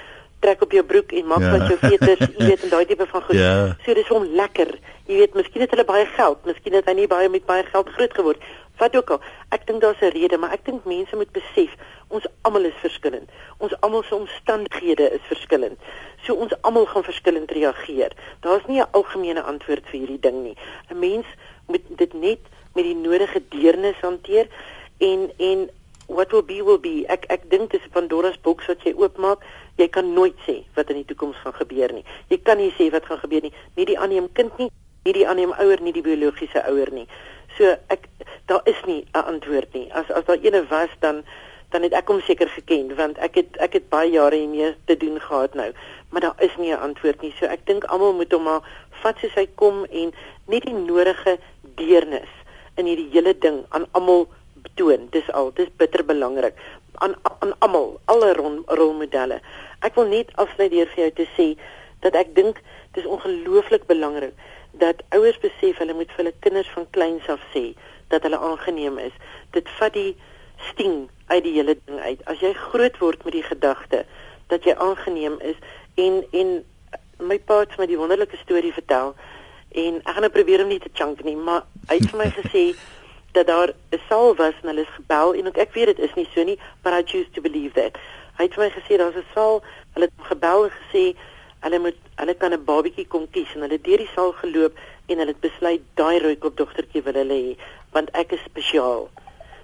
trek 0.42 0.62
op 0.66 0.74
jou 0.74 0.82
broek 0.86 1.12
en 1.18 1.28
maak 1.30 1.44
ja. 1.44 1.52
wat 1.54 1.68
jou 1.70 1.78
veters, 1.78 2.24
jy 2.36 2.48
weet, 2.48 2.64
en 2.66 2.72
daai 2.72 2.86
tipe 2.90 3.06
van 3.12 3.24
goed. 3.28 3.38
Ja. 3.38 3.52
So 3.84 3.94
dis 3.94 4.10
hom 4.10 4.26
lekker. 4.38 4.72
Jy 5.06 5.20
weet, 5.20 5.36
miskien 5.38 5.64
het 5.64 5.74
hulle 5.74 5.86
baie 5.86 6.06
geld, 6.16 6.42
miskien 6.48 6.74
het 6.78 6.88
hy 6.90 6.96
nie 6.98 7.08
baie 7.10 7.30
met 7.30 7.46
baie 7.46 7.62
geld 7.68 7.92
groot 7.94 8.16
geword. 8.18 8.48
Wat 8.82 8.96
ook 8.96 9.10
al. 9.14 9.20
Ek 9.54 9.66
dink 9.66 9.80
daar's 9.80 10.02
'n 10.02 10.14
rede, 10.18 10.36
maar 10.38 10.52
ek 10.52 10.64
dink 10.64 10.84
mense 10.84 11.16
moet 11.16 11.32
besef 11.32 11.70
ons 12.08 12.26
almal 12.42 12.64
is 12.64 12.80
verskillend. 12.80 13.28
Ons 13.58 13.80
almal 13.80 14.02
se 14.02 14.14
omstandighede 14.14 15.10
is 15.10 15.24
verskillend. 15.32 15.78
So 16.22 16.34
ons 16.34 16.54
almal 16.60 16.86
gaan 16.86 17.04
verskillend 17.04 17.50
reageer. 17.50 18.12
Daar's 18.40 18.66
nie 18.66 18.80
'n 18.80 18.90
algemene 18.90 19.42
antwoord 19.42 19.86
vir 19.90 20.00
hierdie 20.00 20.20
ding 20.20 20.42
nie. 20.42 20.56
'n 20.90 20.98
Mens 20.98 21.26
moet 21.66 21.82
dit 21.88 22.12
net 22.12 22.38
met 22.74 22.84
die 22.84 22.94
nodige 22.94 23.42
deernis 23.48 24.00
hanteer 24.00 24.46
en 24.98 25.30
en 25.38 25.70
what 26.06 26.30
will 26.32 26.44
be 26.44 26.64
will 26.64 26.80
be. 26.80 27.04
Ek 27.06 27.24
ek 27.28 27.50
dink 27.50 27.70
dis 27.70 27.88
Pandora's 27.92 28.40
boks 28.40 28.66
wat 28.66 28.82
jy 28.82 28.94
oopmaak 28.96 29.44
jy 29.76 29.88
kan 29.88 30.12
nooit 30.14 30.36
sê 30.46 30.64
wat 30.74 30.90
in 30.90 30.96
die 30.96 31.08
toekoms 31.08 31.36
gaan 31.36 31.54
gebeur 31.56 31.92
nie. 31.92 32.04
Jy 32.28 32.38
kan 32.44 32.58
nie 32.60 32.72
sê 32.78 32.90
wat 32.90 33.06
gaan 33.06 33.18
gebeur 33.18 33.42
nie, 33.42 33.52
nie 33.76 33.84
die 33.84 33.98
aanneem 33.98 34.28
kind 34.32 34.58
nie, 34.58 34.70
nie 35.04 35.12
die 35.12 35.26
aanneem 35.28 35.52
ouer 35.52 35.80
nie, 35.80 35.92
die 35.92 36.02
biologiese 36.02 36.64
ouer 36.68 36.92
nie. 36.92 37.06
So 37.56 37.74
ek 37.92 38.08
daar 38.52 38.74
is 38.74 38.80
nie 38.84 39.04
'n 39.12 39.24
antwoord 39.32 39.72
nie. 39.72 39.88
As 39.92 40.10
as 40.10 40.24
daar 40.24 40.42
eene 40.42 40.66
was 40.66 40.92
dan 40.98 41.24
dan 41.72 41.82
het 41.82 41.92
ek 41.92 42.08
hom 42.08 42.20
seker 42.20 42.48
geken 42.48 42.96
want 42.96 43.18
ek 43.18 43.34
het 43.34 43.56
ek 43.56 43.72
het 43.72 43.88
baie 43.88 44.10
jare 44.10 44.36
hiermee 44.36 44.76
te 44.84 44.96
doen 44.96 45.20
gehad 45.20 45.54
nou, 45.54 45.72
maar 46.10 46.20
daar 46.20 46.38
is 46.38 46.56
nie 46.56 46.72
'n 46.72 46.84
antwoord 46.88 47.20
nie. 47.22 47.34
So 47.38 47.44
ek 47.46 47.66
dink 47.66 47.84
almal 47.84 48.12
moet 48.12 48.32
hom 48.32 48.42
maar 48.42 48.62
vat 49.02 49.18
soos 49.18 49.34
hy 49.34 49.46
kom 49.54 49.84
en 49.84 50.12
net 50.46 50.62
die 50.62 50.74
nodige 50.74 51.38
deernis 51.74 52.32
in 52.76 52.86
hierdie 52.86 53.10
hele 53.12 53.38
ding 53.38 53.64
aan 53.68 53.86
almal 53.90 54.28
betoon. 54.54 55.08
Dis 55.10 55.30
al, 55.32 55.52
dis 55.54 55.68
bitter 55.76 56.04
belangrik 56.04 56.54
aan 56.94 57.14
aan 57.40 57.54
almal, 57.58 58.00
alle 58.04 58.32
rolmodelle. 58.66 59.40
Ek 59.80 59.94
wil 59.94 60.06
net 60.06 60.36
afsluit 60.36 60.70
deur 60.70 60.86
vir 60.86 61.04
jou 61.04 61.10
te 61.10 61.26
sê 61.36 61.56
dat 62.00 62.14
ek 62.14 62.34
dink 62.34 62.60
dis 62.92 63.06
ongelooflik 63.06 63.86
belangrik 63.86 64.34
dat 64.72 65.02
ouers 65.08 65.38
besef 65.38 65.78
hulle 65.78 65.94
moet 65.94 66.10
vir 66.10 66.24
hulle 66.24 66.34
kinders 66.40 66.70
van 66.74 66.86
kleins 66.90 67.28
af 67.28 67.40
sê 67.54 67.74
dat 68.12 68.26
hulle 68.26 68.38
aangeneem 68.38 68.98
is. 69.02 69.14
Dit 69.56 69.68
vat 69.78 69.94
die 69.96 70.12
sting 70.70 71.08
uit 71.26 71.42
die 71.44 71.54
hele 71.56 71.76
ding 71.84 72.00
uit. 72.00 72.20
As 72.30 72.40
jy 72.44 72.52
groot 72.52 72.98
word 73.02 73.24
met 73.24 73.36
die 73.38 73.46
gedagte 73.46 74.04
dat 74.52 74.66
jy 74.68 74.76
aangeneem 74.76 75.38
is 75.40 75.58
en 76.00 76.22
en 76.30 76.58
my 77.22 77.38
pa 77.38 77.62
het 77.62 77.76
my 77.78 77.86
die 77.88 77.98
wonderlike 77.98 78.36
storie 78.42 78.72
vertel 78.74 79.14
en 79.82 80.00
ek 80.02 80.10
gaan 80.14 80.26
nou 80.26 80.32
probeer 80.34 80.64
om 80.64 80.72
nie 80.72 80.80
te 80.82 80.92
chunk 80.92 81.22
nie, 81.24 81.36
maar 81.36 81.64
hy 81.88 81.96
het 82.00 82.10
vir 82.10 82.20
my 82.20 82.28
gesê 82.40 82.64
dat 83.32 83.48
daar 83.48 83.72
'n 83.72 84.00
saal 84.08 84.34
was 84.36 84.56
en 84.60 84.68
hulle 84.68 84.84
is 84.84 84.96
gebel 84.96 85.34
en 85.34 85.52
ek 85.52 85.72
weet 85.72 85.96
dit 85.96 85.98
is 86.08 86.14
nie 86.14 86.28
so 86.34 86.44
nie, 86.44 86.58
but 86.82 86.92
I 86.92 87.02
choose 87.02 87.30
to 87.32 87.40
believe 87.40 87.72
that. 87.80 87.96
Hy 88.36 88.44
het 88.44 88.54
vir 88.54 88.64
my 88.64 88.70
gesê 88.76 88.98
daar's 89.00 89.16
'n 89.16 89.24
saal, 89.34 89.62
hulle 89.94 90.08
het 90.10 90.26
gebel 90.28 90.64
en 90.64 90.74
gesê 90.80 91.04
hulle 91.62 91.78
moet 91.78 91.98
hulle 92.20 92.34
kan 92.34 92.52
'n 92.52 92.64
babatjie 92.64 93.06
kom 93.06 93.30
kies 93.30 93.54
en 93.54 93.62
hulle 93.64 93.78
het 93.78 93.84
deur 93.84 94.02
die 94.04 94.12
saal 94.14 94.32
geloop 94.32 94.78
en 95.06 95.18
hulle 95.18 95.34
het 95.34 95.40
besluit 95.40 95.82
daai 96.00 96.18
rooikop 96.22 96.56
dogtertjie 96.56 97.02
wil 97.06 97.18
hulle 97.20 97.38
hê 97.46 97.56
want 97.92 98.10
ek 98.16 98.32
is 98.36 98.44
spesiaal. 98.48 99.08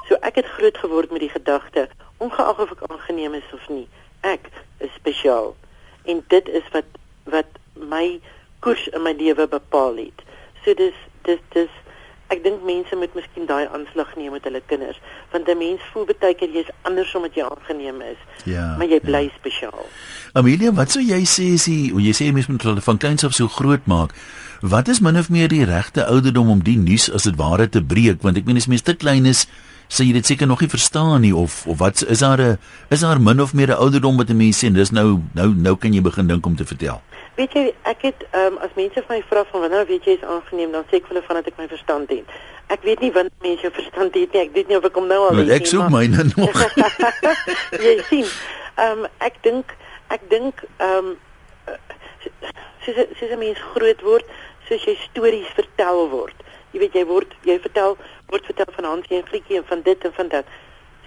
So 0.09 0.19
ek 0.29 0.41
het 0.41 0.51
groot 0.57 0.79
geword 0.79 1.13
met 1.15 1.25
die 1.25 1.33
gedagte, 1.33 1.89
ongeag 2.25 2.61
of 2.65 2.73
ek 2.75 2.85
aangeneem 2.89 3.37
is 3.39 3.53
of 3.57 3.65
nie, 3.73 3.87
ek 4.21 4.51
is 4.85 4.93
spesiaal. 4.97 5.55
En 6.05 6.25
dit 6.29 6.49
is 6.49 6.67
wat 6.75 6.99
wat 7.29 7.61
my 7.75 8.21
koers 8.65 8.89
in 8.93 9.05
my 9.05 9.13
lewe 9.17 9.47
bepaal 9.49 10.01
het. 10.01 10.25
So 10.65 10.75
dis 10.75 10.97
dis 11.29 11.41
dis 11.55 11.73
ek 12.29 12.43
dink 12.45 12.65
mense 12.65 12.97
moet 12.97 13.15
miskien 13.17 13.47
daai 13.49 13.67
aanslag 13.73 14.11
neem 14.17 14.33
met 14.37 14.45
hulle 14.45 14.61
kinders, 14.67 14.99
want 15.33 15.49
'n 15.49 15.59
mens 15.59 15.81
voel 15.93 16.05
baie 16.21 16.35
keer 16.35 16.51
jy's 16.53 16.71
anders 16.83 17.15
omdat 17.15 17.35
jy 17.35 17.45
aangeneem 17.45 18.01
is. 18.01 18.21
Ja. 18.45 18.77
Maar 18.77 18.87
jy 18.87 19.01
bly 19.01 19.23
ja. 19.25 19.31
spesiaal. 19.39 19.87
Amelia, 20.33 20.73
wat 20.73 20.91
sou 20.91 21.03
jy 21.03 21.23
sê 21.25 21.55
as 21.55 21.67
jy, 21.67 21.93
jy 21.97 22.13
sê 22.13 22.33
mense 22.33 22.51
moet 22.51 22.63
hulle 22.63 22.81
van 22.81 22.99
kleins 22.99 23.25
af 23.25 23.33
so 23.33 23.49
groot 23.49 23.87
maak? 23.87 24.13
Wat 24.61 24.89
is 24.89 25.01
min 25.01 25.17
of 25.17 25.31
meer 25.31 25.49
die 25.49 25.65
regte 25.65 26.05
ouderdom 26.05 26.51
om 26.51 26.63
die 26.63 26.77
nuus 26.77 27.11
as 27.13 27.23
dit 27.23 27.37
ware 27.37 27.69
te 27.69 27.83
breek? 27.83 28.23
Want 28.23 28.37
ek 28.37 28.45
meen 28.45 28.57
as 28.57 28.67
mens 28.67 28.83
te 28.83 28.95
klein 28.95 29.27
is, 29.27 29.47
sê 29.89 30.05
jy 30.05 30.13
dit 30.13 30.27
seker 30.27 30.47
nog 30.47 30.61
nie 30.61 30.69
verstaan 30.69 31.23
nie 31.25 31.35
of 31.35 31.63
of 31.67 31.79
wat 31.79 32.03
is 32.05 32.21
daar 32.21 32.41
'n 32.41 32.59
is 32.91 33.01
daar 33.01 33.21
min 33.21 33.41
of 33.41 33.55
meer 33.55 33.71
'n 33.71 33.81
ouderdom 33.81 34.17
wat 34.17 34.31
'n 34.31 34.37
mens 34.37 34.65
sê 34.65 34.73
dis 34.73 34.91
nou 34.91 35.23
nou 35.33 35.55
nou 35.55 35.77
kan 35.77 35.93
jy 35.93 36.03
begin 36.03 36.27
dink 36.27 36.47
om 36.47 36.57
te 36.57 36.65
vertel. 36.65 37.01
Weet 37.39 37.53
jy, 37.55 37.65
ek 37.87 38.01
het 38.03 38.23
ehm 38.33 38.57
um, 38.57 38.63
as 38.67 38.73
mense 38.75 39.03
van 39.07 39.15
my 39.15 39.23
vra 39.31 39.45
van 39.47 39.61
wanneer 39.61 39.87
weet 39.87 40.07
jy 40.09 40.17
is 40.19 40.23
aangeneem, 40.27 40.73
dan 40.75 40.87
sê 40.89 40.99
ek 40.99 41.05
vir 41.07 41.15
hulle 41.15 41.27
vandat 41.27 41.51
ek 41.51 41.61
my 41.61 41.69
verstand 41.71 42.11
het. 42.11 42.33
Ek 42.75 42.83
weet 42.83 43.05
nie 43.05 43.13
wanneer 43.15 43.45
mense 43.45 43.63
jou 43.63 43.71
verstand 43.77 44.17
het 44.19 44.35
nie. 44.35 44.41
Ek 44.43 44.57
weet 44.57 44.73
nie 44.73 44.79
of 44.79 44.89
ek 44.89 44.99
hom 44.99 45.07
nou 45.07 45.21
al 45.29 45.37
weet 45.39 45.47
nie. 45.47 45.55
Ek 45.55 45.69
soek 45.71 45.93
myne 45.95 46.25
nog. 46.33 46.59
jy 47.85 47.95
sien, 48.09 48.33
ehm 48.75 49.05
um, 49.05 49.07
ek 49.29 49.39
dink 49.47 49.77
ek 50.17 50.27
dink 50.33 50.65
ehm 50.83 51.13
um, 51.13 51.79
soos 52.89 52.99
soos 53.21 53.31
'n 53.31 53.39
mens 53.45 53.63
groot 53.77 54.03
word, 54.03 54.27
soos 54.67 54.89
jy 54.91 54.97
stories 55.05 55.55
vertel 55.61 56.09
word. 56.11 56.43
Jy 56.73 56.83
weet 56.83 56.99
jy 56.99 57.07
word 57.07 57.39
jy 57.47 57.59
vertel 57.69 57.95
word 58.35 58.51
vertel 58.51 58.75
van 58.81 58.91
Hansie 58.97 59.21
en 59.21 59.27
Grietjie 59.31 59.63
en 59.63 59.69
van 59.71 59.87
dit 59.87 60.05
en 60.05 60.13
van 60.19 60.29
dat. 60.35 60.51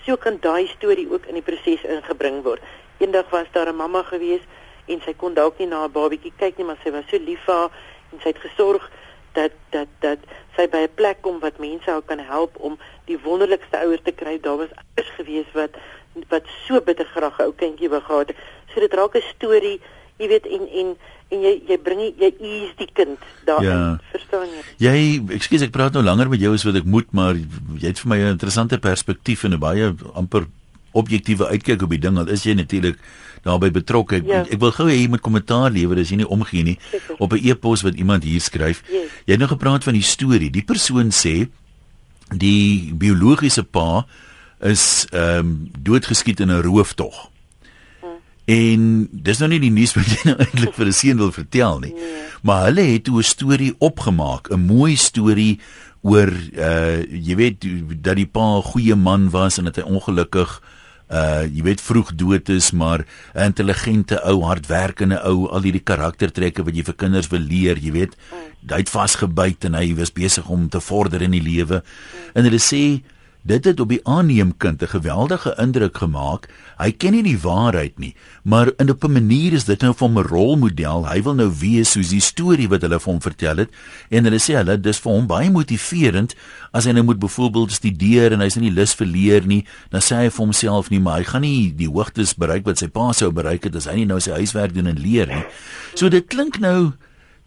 So 0.05 0.15
kan 0.15 0.39
daai 0.39 0.71
storie 0.71 1.09
ook 1.11 1.27
in 1.27 1.35
die 1.37 1.45
proses 1.45 1.83
ingebring 1.83 2.41
word. 2.47 2.63
Eendag 3.03 3.27
was 3.35 3.51
daar 3.51 3.67
'n 3.67 3.75
mamma 3.75 4.03
gewees 4.03 4.47
en 4.91 5.01
sy 5.05 5.13
kon 5.13 5.33
dalk 5.33 5.59
nie 5.59 5.67
na 5.67 5.83
haar 5.85 5.93
babatjie 5.93 6.33
kyk 6.37 6.57
nie, 6.57 6.65
maar 6.65 6.79
sy 6.83 6.91
was 6.91 7.07
so 7.09 7.17
lief 7.17 7.39
vir 7.45 7.55
haar 7.55 7.71
en 8.11 8.19
sy 8.23 8.33
het 8.33 8.43
gesorg 8.43 8.89
dat 9.37 9.55
dat 9.71 9.87
dat 9.99 10.19
sy 10.55 10.67
by 10.67 10.83
'n 10.87 10.95
plek 10.95 11.21
kom 11.21 11.39
wat 11.39 11.59
mense 11.59 11.89
haar 11.89 12.01
kan 12.01 12.19
help 12.19 12.57
om 12.59 12.77
die 13.05 13.19
wonderlikste 13.19 13.77
ouers 13.77 14.03
te 14.03 14.11
kry. 14.11 14.39
Daar 14.39 14.57
was 14.57 14.73
ouers 14.95 15.11
gewees 15.15 15.49
wat 15.53 15.71
wat 16.29 16.43
so 16.67 16.81
bitter 16.81 17.05
graag 17.05 17.39
'n 17.39 17.43
ou 17.43 17.53
kindjie 17.53 17.89
wou 17.89 18.01
gehad 18.01 18.27
het. 18.27 18.37
So 18.73 18.79
dit 18.79 18.93
raak 18.93 19.15
'n 19.15 19.23
storie, 19.35 19.79
jy 20.17 20.27
weet 20.27 20.45
en 20.45 20.67
en 20.67 20.97
en 21.29 21.41
jy 21.41 21.61
jy 21.67 21.77
bring 21.77 22.01
jy 22.17 22.33
ease 22.39 22.75
die 22.77 22.91
kind 22.93 23.19
daarin. 23.45 23.69
Ja. 23.69 23.99
Verstaan 24.11 24.47
jy? 24.47 24.61
Jy, 24.77 25.23
ekskuus 25.37 25.61
ek 25.61 25.71
praat 25.71 25.93
nou 25.93 26.03
langer 26.03 26.29
met 26.29 26.39
jou 26.39 26.53
as 26.53 26.63
wat 26.63 26.75
ek 26.75 26.85
moet, 26.85 27.11
maar 27.11 27.35
jy 27.79 27.87
het 27.87 27.99
vir 27.99 28.09
my 28.09 28.17
'n 28.17 28.35
interessante 28.35 28.79
perspektief 28.79 29.43
en 29.43 29.53
'n 29.53 29.59
baie 29.59 29.95
amper 30.13 30.45
objektiewe 30.91 31.47
uitkyk 31.47 31.81
op 31.81 31.89
die 31.89 31.99
ding. 31.99 32.17
Al 32.17 32.27
is 32.27 32.43
jy 32.43 32.53
natuurlik 32.53 32.97
daarbey 33.43 33.71
betrokke. 33.71 34.21
Ek, 34.21 34.27
ja. 34.29 34.43
ek 34.45 34.59
wil 34.61 34.73
gou 34.75 34.87
hê 34.89 34.97
jy 34.99 35.07
moet 35.11 35.23
kommentaar 35.25 35.71
lewer 35.73 36.01
as 36.01 36.11
jy 36.13 36.21
nie 36.21 36.29
omgee 36.29 36.63
nie 36.63 36.77
Zeker. 36.91 37.15
op 37.19 37.33
'n 37.33 37.41
e-pos 37.41 37.81
wat 37.81 37.95
iemand 37.95 38.23
hier 38.23 38.41
skryf. 38.41 38.83
Yes. 38.89 39.09
Jy 39.25 39.33
het 39.33 39.39
nou 39.39 39.49
gepraat 39.49 39.83
van 39.83 39.93
die 39.93 40.05
storie. 40.05 40.51
Die 40.51 40.65
persoon 40.65 41.11
sê 41.11 41.49
die 42.29 42.93
biologiese 42.93 43.63
pa 43.63 44.05
is 44.61 45.07
ehm 45.11 45.39
um, 45.39 45.69
doodgeskiet 45.79 46.39
in 46.39 46.51
'n 46.51 46.61
rooftog. 46.61 47.29
Hm. 48.01 48.07
En 48.45 49.09
dis 49.11 49.37
nou 49.39 49.49
nie 49.49 49.59
die 49.59 49.71
nuus 49.71 49.93
wat 49.93 50.05
jy 50.05 50.21
nou 50.29 50.37
eintlik 50.37 50.73
vir 50.73 50.85
'n 50.85 50.93
seun 50.93 51.17
wil 51.17 51.31
vertel 51.31 51.79
nie. 51.79 51.93
Nee. 51.93 52.21
Maar 52.41 52.63
hulle 52.69 52.81
het 52.81 53.09
'n 53.09 53.23
storie 53.23 53.73
opgemaak, 53.79 54.51
'n 54.51 54.65
mooi 54.65 54.95
storie 54.95 55.59
oor 56.01 56.29
uh 56.57 57.01
jy 57.05 57.35
weet 57.35 57.65
dat 58.01 58.15
die 58.15 58.25
pa 58.25 58.57
'n 58.57 58.69
goeie 58.73 58.95
man 58.95 59.29
was 59.29 59.57
en 59.57 59.65
dat 59.65 59.75
hy 59.75 59.81
ongelukkig 59.81 60.61
uh 61.11 61.43
jy 61.43 61.63
weet 61.63 61.81
vroeg 61.83 62.13
dood 62.15 62.49
is 62.49 62.71
maar 62.71 63.05
'n 63.35 63.51
intelligente 63.51 64.21
ou 64.23 64.43
hardwerkende 64.47 65.19
ou 65.27 65.47
al 65.51 65.61
hierdie 65.61 65.83
karaktertrekke 65.83 66.63
wat 66.63 66.75
jy 66.75 66.83
vir 66.83 66.95
kinders 66.95 67.27
wil 67.27 67.43
leer 67.43 67.77
jy 67.77 67.91
weet 67.91 68.15
hy 68.69 68.77
het 68.83 68.89
vasgebyt 68.89 69.65
en 69.65 69.75
hy 69.79 69.93
was 69.97 70.13
besig 70.13 70.47
om 70.49 70.69
te 70.69 70.79
vorder 70.79 71.21
in 71.21 71.31
die 71.31 71.41
lewe. 71.41 71.81
En 72.35 72.45
hulle 72.45 72.61
sê 72.61 73.01
Dit 73.41 73.65
het 73.65 73.79
op 73.79 73.89
die 73.89 74.05
aanneemkind 74.05 74.81
'n 74.81 74.87
geweldige 74.87 75.55
indruk 75.57 75.97
gemaak. 75.97 76.49
Hy 76.77 76.91
ken 76.91 77.11
nie 77.11 77.23
die 77.23 77.39
waarheid 77.39 77.99
nie, 77.99 78.15
maar 78.43 78.71
in 78.77 78.89
'n 78.89 79.11
manier 79.11 79.53
is 79.53 79.63
dit 79.63 79.81
nou 79.81 79.93
vir 79.93 80.07
hom 80.07 80.17
'n 80.17 80.27
rolmodel. 80.27 81.07
Hy 81.07 81.23
wil 81.23 81.33
nou 81.33 81.51
wees 81.59 81.91
soos 81.91 82.09
die 82.09 82.19
storie 82.19 82.69
wat 82.69 82.81
hulle 82.81 82.99
vir 82.99 83.11
hom 83.11 83.21
vertel 83.21 83.57
het 83.57 83.69
en 84.09 84.23
hulle 84.23 84.37
sê 84.37 84.53
hulle 84.55 84.81
dis 84.81 84.99
vir 84.99 85.11
hom 85.11 85.27
baie 85.27 85.51
motiverend 85.51 86.35
as 86.71 86.85
hy 86.85 86.91
nou 86.91 87.03
moet 87.03 87.19
byvoorbeeld 87.19 87.71
studeer 87.71 88.31
en 88.31 88.39
hy's 88.39 88.55
nie 88.55 88.71
lus 88.71 88.93
vir 88.93 89.07
leer 89.07 89.47
nie, 89.47 89.65
dan 89.89 90.01
sê 90.01 90.15
hy 90.15 90.29
vir 90.29 90.45
homself 90.45 90.89
nie, 90.89 90.99
maar 90.99 91.17
hy 91.17 91.23
gaan 91.23 91.41
nie 91.41 91.73
die 91.75 91.89
hoogtes 91.89 92.35
bereik 92.35 92.65
wat 92.65 92.77
sy 92.77 92.87
pa 92.87 93.11
sou 93.11 93.31
bereik 93.31 93.63
het 93.63 93.75
as 93.75 93.85
hy 93.85 93.95
nie 93.95 94.05
nou 94.05 94.19
sy 94.19 94.31
huiswerk 94.31 94.73
doen 94.73 94.87
en 94.87 94.99
leer 94.99 95.27
nie. 95.27 95.43
So 95.95 96.09
dit 96.09 96.27
klink 96.27 96.59
nou 96.59 96.93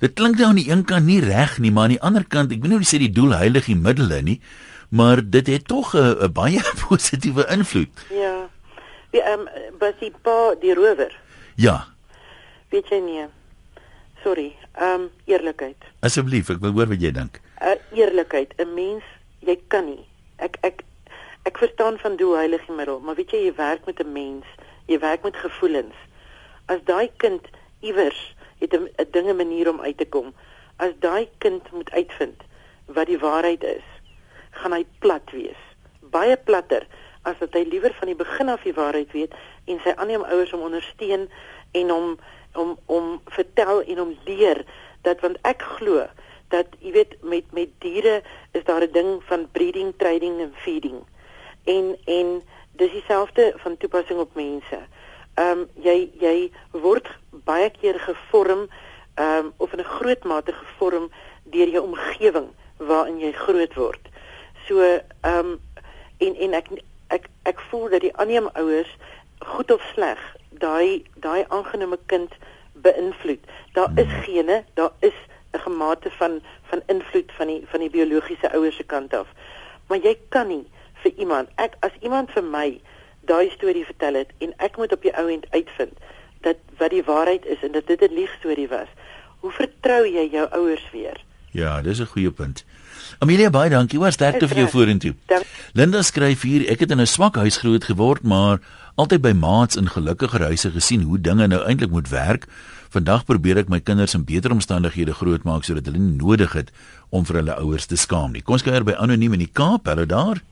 dit 0.01 0.15
klink 0.15 0.39
nou 0.39 0.49
aan 0.49 0.57
die 0.57 0.71
een 0.71 0.85
kant 0.85 1.07
nie 1.07 1.21
reg 1.21 1.59
nie, 1.59 1.71
maar 1.71 1.85
aan 1.85 1.91
die 1.91 2.03
ander 2.03 2.25
kant, 2.25 2.53
ek 2.53 2.61
weet 2.61 2.71
nie 2.71 2.79
hoe 2.79 2.85
jy 2.85 2.97
sê 2.97 2.99
die 2.99 3.13
doel 3.13 3.31
heilig 3.31 3.67
die 3.67 3.77
middele 3.77 4.23
nie 4.23 4.41
maar 4.95 5.19
dit 5.37 5.47
het 5.47 5.67
tog 5.67 5.95
'n 5.95 6.33
baie 6.33 6.61
positiewe 6.89 7.47
invloed. 7.51 8.07
Ja. 8.11 8.49
Wie 9.11 9.23
ehm 9.23 9.41
um, 9.41 9.79
was 9.79 9.95
die 10.01 10.13
pa 10.23 10.55
die 10.61 10.75
rower? 10.75 11.13
Ja. 11.55 11.87
Weet 12.69 12.89
jy 12.89 12.99
nie? 12.99 13.27
Sorry. 14.23 14.57
Ehm 14.73 15.01
um, 15.01 15.11
eerlikheid. 15.25 15.77
Asseblief, 16.01 16.51
ek 16.51 16.61
wil 16.61 16.73
hoor 16.73 16.87
wat 16.89 17.01
jy 17.01 17.11
dink. 17.11 17.41
uh, 17.63 17.75
Eerlikheid, 17.93 18.55
'n 18.59 18.75
mens, 18.75 19.05
jy 19.39 19.59
kan 19.69 19.85
nie. 19.85 20.07
Ek 20.37 20.57
ek 20.61 20.83
ek 21.43 21.59
verstaan 21.59 21.99
van 21.99 22.17
doel 22.17 22.37
heilige 22.37 22.73
middel, 22.73 23.01
maar 23.01 23.15
weet 23.15 23.31
jy 23.31 23.45
jy 23.45 23.55
werk 23.55 23.87
met 23.87 24.01
'n 24.01 24.13
mens, 24.13 24.45
jy 24.87 24.99
werk 24.99 25.23
met 25.23 25.37
gevoelens. 25.37 25.95
As 26.67 26.79
daai 26.85 27.11
kind 27.17 27.43
iewers 27.81 28.35
het 28.59 28.73
'n 28.73 28.89
dinge 29.11 29.35
manier 29.35 29.69
om 29.71 29.81
uit 29.81 29.99
te 29.99 30.07
kom. 30.07 30.35
As 30.77 30.93
daai 30.99 31.29
kind 31.39 31.63
moet 31.73 31.91
uitvind 31.91 32.43
wat 32.87 33.07
die 33.07 33.19
waarheid 33.19 33.63
is 33.65 33.85
gaan 34.61 34.73
hy 34.77 34.85
plat 34.99 35.31
wees. 35.33 35.61
Baie 36.01 36.37
platter 36.37 36.87
as 37.23 37.39
wat 37.41 37.57
hy 37.57 37.65
liewer 37.69 37.95
van 37.99 38.11
die 38.13 38.19
begin 38.19 38.53
af 38.53 38.63
die 38.67 38.77
waarheid 38.77 39.13
weet 39.17 39.35
en 39.71 39.81
sy 39.85 39.95
aanneem 39.97 40.25
ouers 40.29 40.53
om 40.53 40.67
ondersteun 40.69 41.29
en 41.73 41.93
om 41.93 42.17
om 42.55 42.77
om 42.87 43.21
vertel 43.35 43.83
en 43.83 44.01
om 44.01 44.13
leer 44.29 44.63
dat 45.03 45.21
want 45.25 45.41
ek 45.43 45.63
glo 45.79 46.05
dat 46.53 46.77
jy 46.81 46.93
weet 46.95 47.17
met 47.23 47.53
met 47.57 47.73
diere 47.83 48.21
is 48.53 48.65
daar 48.65 48.85
'n 48.87 48.93
ding 48.93 49.23
van 49.31 49.49
breeding, 49.51 49.95
trading 49.97 50.41
en 50.41 50.53
feeding. 50.55 50.99
En 51.65 51.97
en 52.05 52.43
dis 52.73 52.93
dieselfde 52.93 53.53
van 53.57 53.77
toepassing 53.77 54.21
op 54.21 54.35
mense. 54.35 54.79
Ehm 55.35 55.59
um, 55.59 55.69
jy 55.75 56.11
jy 56.21 56.51
word 56.71 57.09
baie 57.31 57.71
keer 57.71 57.99
gevorm 58.01 58.69
ehm 59.15 59.45
um, 59.47 59.53
of 59.57 59.73
in 59.73 59.81
'n 59.81 59.95
groot 59.99 60.25
mate 60.25 60.53
gevorm 60.53 61.11
deur 61.43 61.69
jou 61.69 61.85
omgewing 61.85 62.49
waarin 62.77 63.19
jy 63.19 63.33
groot 63.33 63.75
word. 63.75 64.09
So 64.69 64.81
ehm 64.81 65.39
um, 65.39 65.61
en 66.19 66.35
en 66.37 66.53
ek 66.53 66.69
ek 67.09 67.29
ek 67.43 67.61
voel 67.71 67.89
dat 67.89 68.01
die 68.01 68.17
aanneemouers 68.17 68.97
goed 69.39 69.71
of 69.71 69.83
sleg 69.95 70.19
daai 70.49 71.05
daai 71.15 71.45
aangenome 71.49 71.99
kind 72.07 72.33
beïnvloed. 72.73 73.41
Daar 73.73 73.91
is 73.95 74.11
hmm. 74.11 74.23
gene, 74.23 74.65
daar 74.75 74.93
is 74.99 75.19
'n 75.53 75.59
gemate 75.59 76.11
van 76.11 76.41
van 76.63 76.83
invloed 76.87 77.33
van 77.33 77.47
die 77.47 77.63
van 77.67 77.81
die 77.81 77.91
biologiese 77.91 78.53
ouers 78.53 78.77
se 78.77 78.83
kant 78.83 79.15
af. 79.15 79.29
Maar 79.87 79.99
jy 79.99 80.19
kan 80.29 80.49
nie 80.49 80.67
vir 81.03 81.13
iemand, 81.17 81.49
ek 81.55 81.77
as 81.81 81.93
iemand 82.01 82.31
vir 82.31 82.45
my 82.45 82.81
daai 83.21 83.51
storie 83.51 83.85
vertel 83.85 84.15
het 84.15 84.31
en 84.39 84.53
ek 84.57 84.77
moet 84.77 84.93
op 84.93 85.03
die 85.03 85.17
ou 85.17 85.29
end 85.33 85.47
uitvind 85.51 85.93
dat 86.41 86.57
wat 86.79 86.91
die 86.91 87.05
waarheid 87.05 87.47
is 87.47 87.63
en 87.63 87.73
dat 87.73 87.87
dit 87.87 88.01
'n 88.01 88.15
liegstorie 88.15 88.69
was. 88.69 88.89
Hoe 89.41 89.53
vertrou 89.53 90.07
jy 90.09 90.29
jou 90.31 90.49
ouers 90.51 90.91
weer? 90.93 91.25
Ja, 91.51 91.83
dis 91.83 92.01
'n 92.01 92.07
goeie 92.07 92.31
punt. 92.31 92.65
Amelia 93.25 93.49
baie 93.49 93.71
dankie. 93.73 93.97
Hoe 93.97 94.11
sterkte 94.13 94.45
vir 94.51 94.59
jou 94.65 94.67
vorentoe. 94.69 95.15
Linda 95.73 96.03
skryf 96.05 96.43
hier, 96.45 96.67
ek 96.69 96.85
het 96.85 96.91
in 96.93 97.01
'n 97.01 97.07
swak 97.07 97.37
huis 97.41 97.57
groot 97.57 97.85
geword, 97.85 98.23
maar 98.23 98.61
altyd 98.97 99.23
by 99.23 99.33
maats 99.33 99.77
in 99.77 99.89
gelukkiger 99.89 100.41
huise 100.41 100.71
gesien 100.71 101.03
hoe 101.03 101.19
dinge 101.19 101.47
nou 101.47 101.65
eintlik 101.65 101.91
moet 101.91 102.09
werk. 102.09 102.45
Vandag 102.91 103.25
probeer 103.25 103.57
ek 103.57 103.69
my 103.69 103.81
kinders 103.81 104.15
in 104.15 104.25
beter 104.25 104.51
omstandighede 104.51 105.15
grootmaak 105.15 105.65
sodat 105.65 105.87
hulle 105.87 105.99
nie 105.99 106.21
nodig 106.21 106.53
het 106.53 106.71
om 107.11 107.25
vir 107.25 107.37
hulle 107.37 107.57
ouers 107.57 107.87
te 107.87 107.97
skaam 107.97 108.33
nie. 108.33 108.43
Kom 108.43 108.55
ons 108.55 108.63
kuier 108.63 108.85
by 108.85 108.93
anoniem 108.93 109.33
in 109.33 109.39
die 109.39 109.53
Kaap. 109.53 109.87
Hallo 109.87 110.05
daar. 110.05 110.43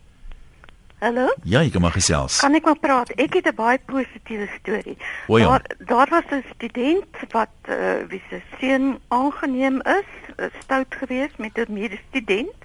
Hallo? 1.02 1.35
Ja, 1.43 1.61
jy 1.61 1.71
kan 1.71 1.83
maar 1.83 1.93
gesels. 1.93 2.41
Kan 2.41 2.55
ek 2.55 2.64
maar 2.64 2.79
praat? 2.79 3.11
Ek 3.19 3.35
het 3.35 3.47
'n 3.47 3.55
baie 3.55 3.79
positiewe 3.87 4.49
storie. 4.61 4.97
O, 5.26 5.38
ja. 5.38 5.45
Daar 5.45 5.62
daar 5.87 6.09
was 6.11 6.25
'n 6.31 6.45
student 6.55 7.05
wat 7.31 7.52
uh, 7.69 8.07
wie 8.09 8.23
se 8.31 8.41
seun 8.59 8.99
aangeneem 9.09 9.83
is, 9.83 10.09
stout 10.62 10.95
geweest 10.95 11.38
met 11.38 11.59
'n 11.59 11.73
medestudent 11.73 12.62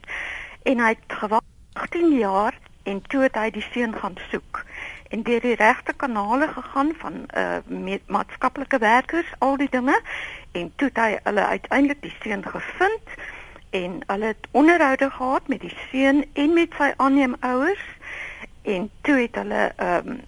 en 0.67 0.79
hy 0.83 0.87
het 0.87 1.17
gewag 1.19 1.41
18 1.73 2.17
jaar 2.17 2.59
en 2.83 3.01
toe 3.07 3.21
het 3.21 3.35
hy 3.35 3.49
die 3.55 3.65
seun 3.71 3.93
gaan 3.95 4.15
soek. 4.29 4.63
En 5.07 5.23
deur 5.23 5.41
die 5.41 5.55
regte 5.55 5.93
kanale 5.93 6.47
gegaan 6.47 6.91
van 6.99 7.23
uh 7.43 7.95
maatskaplike 8.05 8.77
werkers 8.83 9.31
al 9.39 9.57
die 9.57 9.69
dinge 9.71 9.95
en 10.51 10.71
toe 10.75 10.87
het 10.87 10.99
hy 11.03 11.19
hulle 11.23 11.45
uiteindelik 11.45 12.01
die 12.01 12.15
seun 12.19 12.43
gevind 12.43 13.15
en 13.69 13.99
hulle 14.07 14.33
het 14.33 14.47
onderhoude 14.51 15.09
gehad 15.09 15.47
met 15.47 15.61
die 15.61 15.75
seun 15.89 16.25
en 16.33 16.53
met 16.53 16.75
sy 16.77 16.91
aanneemouers 16.97 17.85
en 18.61 18.89
toe 19.01 19.19
het 19.23 19.35
hulle 19.35 19.71
ehm 19.75 20.15
um, 20.15 20.21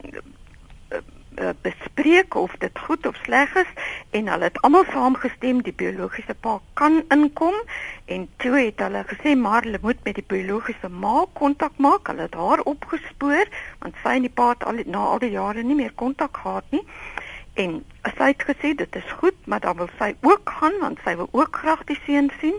bespreek 1.61 2.35
of 2.35 2.51
dit 2.59 2.79
goed 2.79 3.05
of 3.05 3.15
sleg 3.23 3.55
is 3.55 3.71
en 4.09 4.27
hulle 4.27 4.43
het 4.43 4.61
almal 4.61 4.85
saamgestem 4.91 5.61
die 5.63 5.73
biologiese 5.73 6.35
pa 6.41 6.57
kan 6.73 7.01
inkom 7.15 7.55
en 8.05 8.27
toe 8.43 8.55
het 8.57 8.83
hulle 8.83 9.03
gesê 9.11 9.35
maar 9.37 9.63
hulle 9.67 9.79
moet 9.81 10.03
met 10.03 10.19
die 10.19 10.27
biologiese 10.27 10.89
ma 10.89 11.25
kontak 11.33 11.77
maak. 11.77 12.07
Hulle 12.07 12.27
het 12.27 12.35
haar 12.35 12.63
opgespoor 12.73 13.47
want 13.79 13.99
sy 14.03 14.17
en 14.19 14.27
die 14.27 14.35
pa 14.41 14.51
het 14.53 14.65
al 14.67 14.83
na 14.85 15.05
al 15.13 15.23
die 15.23 15.33
jare 15.35 15.63
nie 15.63 15.77
meer 15.79 15.95
kontak 15.95 16.41
gehad 16.43 16.65
nie. 16.75 16.83
En 17.59 17.79
sy 18.17 18.31
het 18.31 18.43
gesê 18.47 18.73
dit 18.77 18.95
is 18.95 19.11
goed, 19.19 19.35
maar 19.45 19.59
dan 19.59 19.77
wil 19.77 19.89
sy 19.99 20.13
ook 20.21 20.49
gaan 20.59 20.79
want 20.79 20.99
sy 21.03 21.15
wil 21.19 21.29
ook 21.31 21.61
graag 21.61 21.83
die 21.91 21.99
seun 22.05 22.31
sien. 22.39 22.55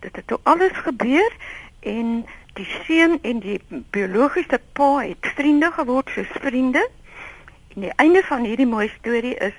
Dit 0.00 0.16
het 0.16 0.26
toe 0.26 0.38
alles 0.42 0.76
gebeur 0.86 1.34
en 1.80 2.24
die 2.58 2.68
seun 2.84 3.18
en 3.22 3.42
die 3.44 3.60
biologiese 3.94 4.60
pa 4.72 4.90
het 5.02 5.34
vriende 5.36 5.70
geword 5.76 6.10
soos 6.14 6.32
vriende. 6.42 6.82
En 7.74 7.80
die 7.86 7.92
einde 7.96 8.22
van 8.22 8.44
hierdie 8.44 8.66
mooi 8.66 8.88
storie 8.98 9.34
is 9.38 9.54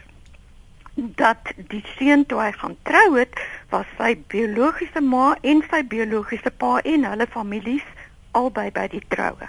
dat 0.95 1.53
die 1.71 1.83
seun 1.95 2.25
toe 2.25 2.41
hy 2.41 2.51
gaan 2.51 2.75
trou 2.83 3.15
het, 3.15 3.39
was 3.71 3.87
sy 3.97 4.15
biologiese 4.33 5.01
ma 5.01 5.35
en 5.41 5.63
sy 5.71 5.83
biologiese 5.87 6.51
pa 6.51 6.79
en 6.83 7.07
hulle 7.07 7.27
families 7.31 7.85
albei 8.37 8.69
by 8.75 8.87
die 8.91 9.03
troue. 9.13 9.47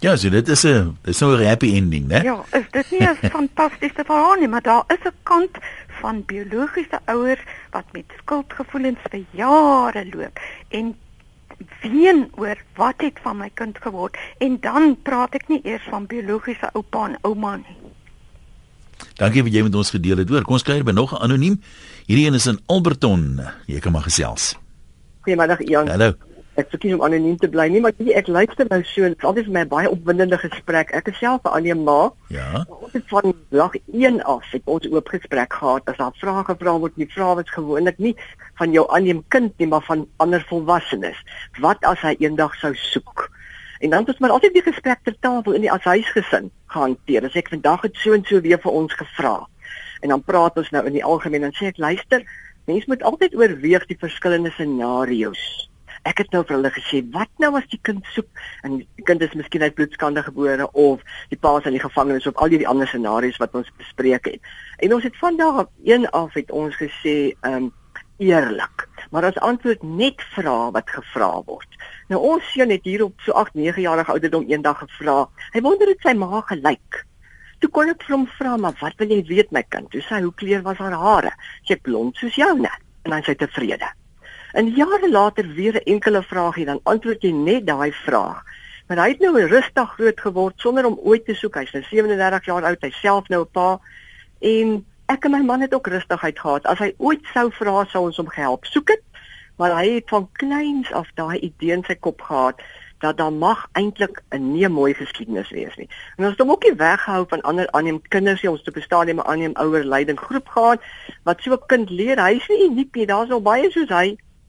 Ja, 0.00 0.14
so 0.16 0.30
dit 0.32 0.48
is 0.48 0.64
'n 0.64 0.96
dis 1.04 1.18
so 1.18 1.36
'n 1.36 1.44
happy 1.44 1.76
ending, 1.76 2.08
né? 2.08 2.22
Ja, 2.22 2.44
is 2.52 2.68
dit 2.70 2.90
nie 2.90 3.08
'n 3.08 3.16
fantastiese 3.36 4.04
verhaal 4.04 4.34
nie, 4.40 4.48
maar 4.48 4.62
daar 4.62 4.84
is 4.88 5.04
'n 5.04 5.16
kant 5.22 5.58
van 6.00 6.24
biologiese 6.24 7.00
ouers 7.04 7.40
wat 7.70 7.84
met 7.92 8.04
skuldgevoelens 8.18 8.98
vir 9.10 9.24
jare 9.30 10.06
loop 10.12 10.40
en 10.68 10.96
ween 11.82 12.28
oor 12.36 12.56
wat 12.76 13.00
het 13.04 13.18
van 13.22 13.36
my 13.36 13.50
kind 13.54 13.78
geword 13.78 14.16
en 14.38 14.58
dan 14.60 14.96
praat 15.02 15.34
ek 15.34 15.48
nie 15.48 15.60
eers 15.64 15.86
van 15.90 16.06
biologiese 16.06 16.70
oupa 16.72 17.08
en 17.08 17.18
ouma 17.22 17.56
nie. 17.56 17.76
Dankie 19.20 19.42
vir 19.44 19.52
jy 19.52 19.62
met 19.66 19.74
ons 19.74 19.92
gedeel 19.92 20.22
het. 20.22 20.28
Hoor, 20.28 20.44
kom 20.44 20.56
ons 20.56 20.64
kyk 20.64 20.84
by 20.84 20.92
nog 20.92 21.12
'n 21.12 21.22
anoniem. 21.22 21.60
Hierdie 22.06 22.26
een 22.26 22.34
is 22.34 22.46
in 22.46 22.60
Alberton. 22.66 23.40
Jy 23.66 23.80
kan 23.80 23.92
maar 23.92 24.02
gesels. 24.02 24.56
Goeiemiddag 25.20 25.68
Jan. 25.68 25.88
Hallo. 25.88 26.12
Ek 26.54 26.70
verkies 26.70 26.94
om 26.94 27.02
anoniem 27.02 27.36
te 27.36 27.48
bly. 27.48 27.68
Nie 27.68 27.80
maar 27.80 27.92
ek 27.96 28.26
luister 28.26 28.66
nou 28.68 28.82
so. 28.84 29.02
Dit 29.02 29.18
is 29.18 29.24
altyd 29.24 29.44
vir 29.44 29.52
my 29.52 29.60
'n 29.60 29.68
baie 29.68 29.90
opwindende 29.90 30.38
gesprek. 30.38 30.90
Ek 30.90 31.08
is 31.08 31.18
self 31.18 31.40
'n 31.44 31.48
aanneem 31.48 31.82
ma. 31.84 32.12
Ja. 32.28 32.66
Ons 32.68 32.92
het 32.92 33.04
van 33.06 33.34
dag 33.50 33.72
1 33.92 34.22
af 34.22 34.50
het 34.50 34.62
ons 34.64 34.90
oop 34.90 35.08
gesprek 35.08 35.52
gehad. 35.52 35.88
As 35.88 35.96
daar 35.96 36.12
vrae 36.14 36.44
gevra 36.44 36.78
word, 36.78 36.96
nie 36.96 37.06
vrae 37.06 37.34
wat 37.34 37.48
gewoonlik 37.48 37.98
nie 37.98 38.16
van 38.60 38.74
jou 38.76 38.84
aanneem 38.92 39.22
kind 39.32 39.52
nie, 39.58 39.68
maar 39.68 39.84
van 39.88 40.06
ander 40.22 40.44
volwassenes. 40.48 41.18
Wat 41.64 41.84
as 41.88 42.02
hy 42.04 42.14
eendag 42.20 42.54
sou 42.60 42.74
soek? 42.76 43.28
En 43.80 43.90
dan 43.90 44.04
het 44.04 44.12
ons 44.12 44.20
maar 44.20 44.34
altyd 44.36 44.58
die 44.58 44.66
gesprek 44.66 45.00
ter 45.04 45.16
tafel 45.24 45.56
in 45.56 45.64
die 45.64 45.72
as 45.72 45.86
huisgesin 45.88 46.50
gehanteer. 46.68 47.24
As 47.24 47.38
ek 47.40 47.48
vandag 47.48 47.86
het 47.88 47.96
so 47.96 48.12
en 48.12 48.26
so 48.28 48.42
weer 48.44 48.60
vir 48.60 48.76
ons 48.82 48.92
gevra. 48.92 49.38
En 50.04 50.12
dan 50.12 50.24
praat 50.24 50.60
ons 50.60 50.68
nou 50.76 50.84
in 50.84 50.98
die 50.98 51.04
algemeen 51.04 51.48
en 51.48 51.56
sê 51.56 51.70
ek 51.72 51.80
luister, 51.80 52.26
mense 52.68 52.92
moet 52.92 53.02
altyd 53.08 53.36
oorweeg 53.40 53.88
die 53.88 53.98
verskillende 54.00 54.52
scenario's. 54.52 55.40
Ek 56.08 56.20
het 56.22 56.30
nou 56.32 56.40
vir 56.44 56.56
hulle 56.56 56.70
gesê, 56.72 57.00
wat 57.12 57.32
nou 57.42 57.50
as 57.58 57.66
die 57.72 57.80
kind 57.84 58.04
soek 58.14 58.28
en 58.64 58.78
die 58.80 59.04
kind 59.08 59.24
is 59.24 59.34
miskien 59.36 59.64
uit 59.64 59.76
bloedskande 59.76 60.22
gebore 60.24 60.68
of 60.72 61.02
die 61.32 61.40
pa 61.40 61.58
is 61.60 61.68
in 61.68 61.76
die 61.76 61.82
gevangenis 61.82 62.28
of 62.28 62.40
al 62.40 62.52
die 62.52 62.68
ander 62.68 62.88
scenario's 62.88 63.40
wat 63.40 63.56
ons 63.56 63.68
bespreek 63.80 64.28
het. 64.32 64.54
En 64.84 64.96
ons 64.96 65.04
het 65.04 65.16
vandag 65.20 65.64
op 65.66 65.74
een 65.84 66.08
af 66.16 66.36
het 66.36 66.52
ons 66.52 66.76
gesê, 66.76 67.32
ehm 67.40 67.68
um, 67.68 67.76
eerlik. 68.20 68.86
Maar 69.10 69.30
as 69.30 69.38
antwoord 69.42 69.82
net 69.82 70.22
vra 70.34 70.70
wat 70.74 70.90
gevra 70.92 71.30
word. 71.46 71.78
Nou 72.12 72.20
ons 72.34 72.52
seun 72.52 72.70
het 72.70 72.84
hier 72.86 73.04
op 73.04 73.22
so 73.24 73.32
8, 73.32 73.54
9 73.58 73.82
jarige 73.82 74.12
ouderdom 74.12 74.44
eendag 74.50 74.82
gevra. 74.84 75.24
Hy 75.54 75.62
wonder 75.64 75.90
dit 75.90 76.04
sy 76.04 76.14
ma 76.14 76.42
gelyk. 76.52 77.04
Toe 77.60 77.70
kon 77.72 77.90
ek 77.92 78.04
vir 78.06 78.16
hom 78.16 78.26
vra, 78.38 78.56
"Maar 78.56 78.76
wat 78.80 78.94
wil 78.98 79.08
jy 79.08 79.22
weet 79.28 79.50
my 79.52 79.62
kind?" 79.62 79.90
Toe 79.90 80.00
sê 80.00 80.16
hy, 80.16 80.22
"Hoe 80.22 80.34
kleur 80.34 80.62
was 80.62 80.78
haar 80.78 80.92
hare?" 80.92 81.32
Sy 81.64 81.76
blond 81.76 82.16
soos 82.16 82.34
joune. 82.34 82.70
En 83.04 83.10
dan 83.10 83.22
sê 83.22 83.26
hy 83.26 83.34
tevrede. 83.34 83.88
En 84.52 84.66
jare 84.74 85.10
later 85.10 85.46
weer 85.54 85.74
'n 85.74 85.84
enkele 85.84 86.22
vraagie, 86.22 86.64
dan 86.64 86.80
antwoord 86.82 87.22
jy 87.22 87.32
net 87.32 87.66
daai 87.66 87.92
vraag. 87.92 88.42
Maar 88.88 88.98
hy 88.98 89.08
het 89.08 89.20
nou 89.20 89.46
rustig 89.46 89.90
groot 89.90 90.20
geword 90.20 90.54
sonder 90.56 90.86
om 90.86 90.98
ooit 91.02 91.24
te 91.24 91.34
soek. 91.34 91.54
Hy's 91.54 91.72
nou 91.72 91.82
37 91.82 92.44
jaar 92.44 92.64
oud, 92.64 92.82
hy 92.82 92.90
self 92.90 93.28
nou 93.28 93.42
'n 93.42 93.50
pa. 93.52 93.80
En 94.40 94.86
ek 95.10 95.24
en 95.26 95.34
my 95.34 95.40
man 95.42 95.60
het 95.64 95.74
ook 95.74 95.88
rustigheid 95.90 96.38
gehad. 96.38 96.66
As 96.70 96.78
hy 96.78 96.92
ooit 96.98 97.24
sou 97.34 97.48
vra, 97.58 97.84
sou 97.90 98.04
ons 98.06 98.18
hom 98.20 98.28
gehelp 98.30 98.68
soek 98.70 98.92
het. 98.94 99.02
Maar 99.58 99.74
hy 99.76 99.96
het 99.98 100.12
van 100.12 100.28
kleins 100.38 100.92
af 100.96 101.10
daai 101.18 101.38
idee 101.38 101.74
in 101.74 101.82
sy 101.84 101.96
kop 101.98 102.22
gehad 102.24 102.62
dat 103.00 103.16
daar 103.16 103.32
mag 103.32 103.64
eintlik 103.80 104.20
'n 104.30 104.52
nie 104.52 104.68
mooi 104.68 104.94
geskiedenis 104.94 105.50
wees 105.50 105.76
nie. 105.76 105.88
En 106.16 106.24
ons 106.24 106.30
het 106.30 106.40
hom 106.40 106.50
ook 106.50 106.64
nie 106.64 106.74
weggehou 106.76 107.24
van 107.28 107.40
ander 107.40 107.70
aanneem 107.70 108.00
kinders 108.08 108.42
nie. 108.42 108.50
Ons 108.50 108.60
het 108.60 108.68
op 108.68 108.76
'n 108.76 108.88
stadium 108.88 109.18
'n 109.18 109.26
aanneem 109.26 109.56
ouer 109.56 109.84
leiding 109.84 110.18
groep 110.18 110.48
gehad 110.48 110.80
wat 111.24 111.40
so 111.40 111.52
'n 111.52 111.66
kind 111.66 111.90
leer. 111.90 112.22
Hy 112.24 112.36
is 112.36 112.48
nie 112.48 112.64
uniek 112.70 112.94
nie. 112.94 113.06
Daar's 113.06 113.30
al 113.30 113.42
baie 113.42 113.70
soos 113.70 113.88
hy 113.88 114.06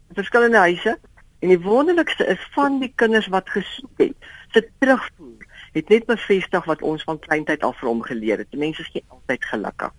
in 0.09 0.15
verskillende 0.15 0.57
huise. 0.57 0.99
En 1.39 1.47
die 1.47 1.61
wonderlikste 1.61 2.25
is 2.25 2.47
van 2.51 2.79
die 2.79 2.93
kinders 2.95 3.27
wat 3.27 3.49
gesoek 3.49 3.97
het, 3.97 4.15
se 4.51 4.69
terugvoer 4.79 5.45
het 5.71 5.89
net 5.89 6.05
bevestig 6.05 6.65
wat 6.65 6.81
ons 6.81 7.03
van 7.03 7.19
kleintyd 7.19 7.63
al 7.63 7.73
vir 7.73 7.89
hom 7.89 8.01
geleer 8.01 8.37
het. 8.37 8.51
Die 8.51 8.59
mense 8.59 8.81
is 8.81 8.91
nie 8.93 9.03
altyd 9.07 9.45
gelukkig. 9.45 9.91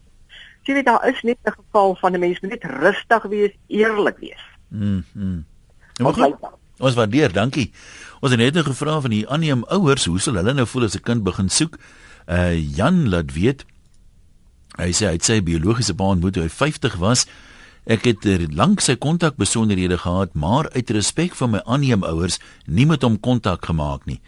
Jy 0.62 0.74
weet 0.74 0.86
daar 0.86 1.08
is 1.08 1.22
net 1.22 1.38
'n 1.44 1.52
geval 1.52 1.96
van 2.00 2.12
'n 2.12 2.20
mens 2.20 2.40
moet 2.40 2.50
net 2.50 2.64
rustig 2.64 3.22
wees, 3.22 3.52
eerlik 3.66 4.18
wees. 4.18 4.42
Mm. 4.68 5.04
mm. 5.12 5.44
Ja, 5.92 6.12
goed, 6.12 6.36
ons 6.78 6.94
waardeer, 6.94 7.32
dankie. 7.32 7.72
Ons 8.20 8.30
het 8.30 8.40
net 8.40 8.54
nou 8.54 8.64
gevra 8.64 9.00
van 9.00 9.10
die 9.10 9.28
aanneem 9.28 9.64
ouers, 9.64 10.04
hoe 10.04 10.20
sal 10.20 10.34
hulle 10.34 10.52
nou 10.52 10.66
voel 10.66 10.84
as 10.84 10.94
'n 10.94 11.02
kind 11.02 11.22
begin 11.22 11.48
soek? 11.48 11.78
Uh 12.26 12.76
Jan 12.76 13.08
laat 13.08 13.32
weet 13.32 13.64
hy 14.78 14.92
sê 14.92 15.06
hy 15.06 15.16
het 15.18 15.24
sy 15.24 15.40
biologiese 15.44 15.94
pa 15.94 16.12
ontmoet 16.14 16.32
toe 16.32 16.46
hy 16.46 16.48
50 16.48 16.96
was. 17.02 17.26
Ek 17.84 18.06
het 18.06 18.24
er 18.24 18.46
lank 18.54 18.80
sy 18.80 18.94
kontak 18.94 19.36
besonderhede 19.36 19.98
gehad, 19.98 20.34
maar 20.38 20.70
uit 20.70 20.90
respek 20.90 21.34
vir 21.34 21.48
my 21.48 21.60
aanneem 21.66 22.04
ouers 22.06 22.38
nie 22.66 22.86
met 22.86 23.02
hom 23.02 23.18
kontak 23.20 23.66
gemaak 23.66 24.06
nie. 24.06 24.20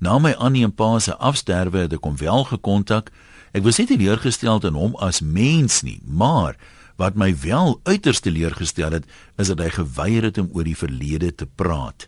Na 0.00 0.18
my 0.18 0.32
aanneem 0.38 0.72
pa 0.72 0.98
se 0.98 1.16
afsterwe 1.18 1.84
het 1.84 1.92
ek 1.92 2.06
hom 2.06 2.16
wel 2.16 2.46
gekontak. 2.48 3.10
Ek 3.50 3.64
was 3.66 3.80
nie 3.80 3.88
teleurgesteld 3.90 4.64
in 4.68 4.76
hom 4.78 4.94
as 5.02 5.18
mens 5.20 5.80
nie, 5.82 5.98
maar 6.06 6.54
wat 7.00 7.16
my 7.18 7.32
wel 7.42 7.80
uiters 7.88 8.20
teleurgestel 8.22 8.94
het, 8.94 9.08
is 9.40 9.50
dat 9.50 9.62
hy 9.64 9.70
geweier 9.74 10.28
het 10.28 10.38
om 10.38 10.50
oor 10.54 10.68
die 10.68 10.76
verlede 10.76 11.32
te 11.34 11.48
praat. 11.48 12.06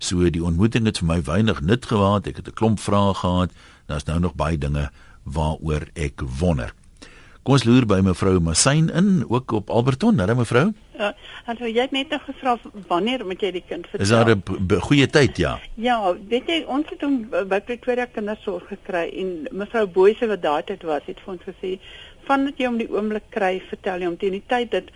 So 0.00 0.24
die 0.32 0.44
ontmoeting 0.44 0.86
het 0.88 1.02
vir 1.02 1.08
my 1.10 1.18
weinig 1.26 1.60
nut 1.60 1.84
gehad. 1.90 2.26
Ek 2.26 2.40
het 2.40 2.48
'n 2.48 2.56
klomp 2.56 2.80
vrae 2.80 3.14
gehad. 3.14 3.50
Daar's 3.86 4.08
nou 4.08 4.20
nog 4.20 4.34
baie 4.34 4.58
dinge 4.58 4.90
waaroor 5.24 5.88
ek 5.94 6.22
wonder. 6.38 6.72
Kom 7.42 7.56
ons 7.56 7.64
loer 7.64 7.86
by 7.88 8.02
mevrou 8.04 8.34
Masyn 8.44 8.90
in, 8.92 9.06
ook 9.24 9.52
op 9.56 9.70
Alberton, 9.72 10.18
hè 10.20 10.34
mevrou? 10.36 10.66
Ja, 10.98 11.14
also 11.48 11.64
jy 11.64 11.86
het 11.86 11.94
net 11.96 12.10
nog 12.12 12.26
gevra 12.28 12.58
wanneer 12.90 13.24
moet 13.24 13.40
jy 13.40 13.54
die 13.54 13.64
kind 13.64 13.86
vertel? 13.88 14.04
Is 14.04 14.12
daar 14.12 14.28
'n 14.36 14.80
goeie 14.88 15.06
tyd, 15.06 15.36
ja? 15.36 15.58
Ja, 15.74 16.14
weet 16.28 16.48
jy 16.48 16.64
ons 16.68 16.90
het 16.90 17.00
hom 17.00 17.30
by 17.48 17.60
Pretoria 17.60 18.06
kindersorg 18.06 18.68
gekry 18.68 19.08
en 19.16 19.48
mevrou 19.50 19.86
Boyse 19.86 20.26
wat 20.26 20.42
daar 20.42 20.64
tyd 20.64 20.82
was, 20.82 21.02
het 21.06 21.20
vir 21.24 21.32
ons 21.32 21.42
gesê 21.42 21.78
vandat 22.28 22.58
jy 22.58 22.66
hom 22.66 22.76
die 22.76 22.92
oomblik 22.92 23.30
kry, 23.30 23.62
vertel 23.68 24.00
jy 24.00 24.06
hom 24.06 24.16
teen 24.16 24.32
die 24.32 24.46
tyd 24.46 24.70
dat 24.70 24.92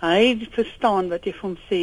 hy 0.00 0.46
verstaan 0.54 1.08
wat 1.10 1.24
jy 1.26 1.32
vir 1.34 1.42
hom 1.42 1.56
sê 1.68 1.78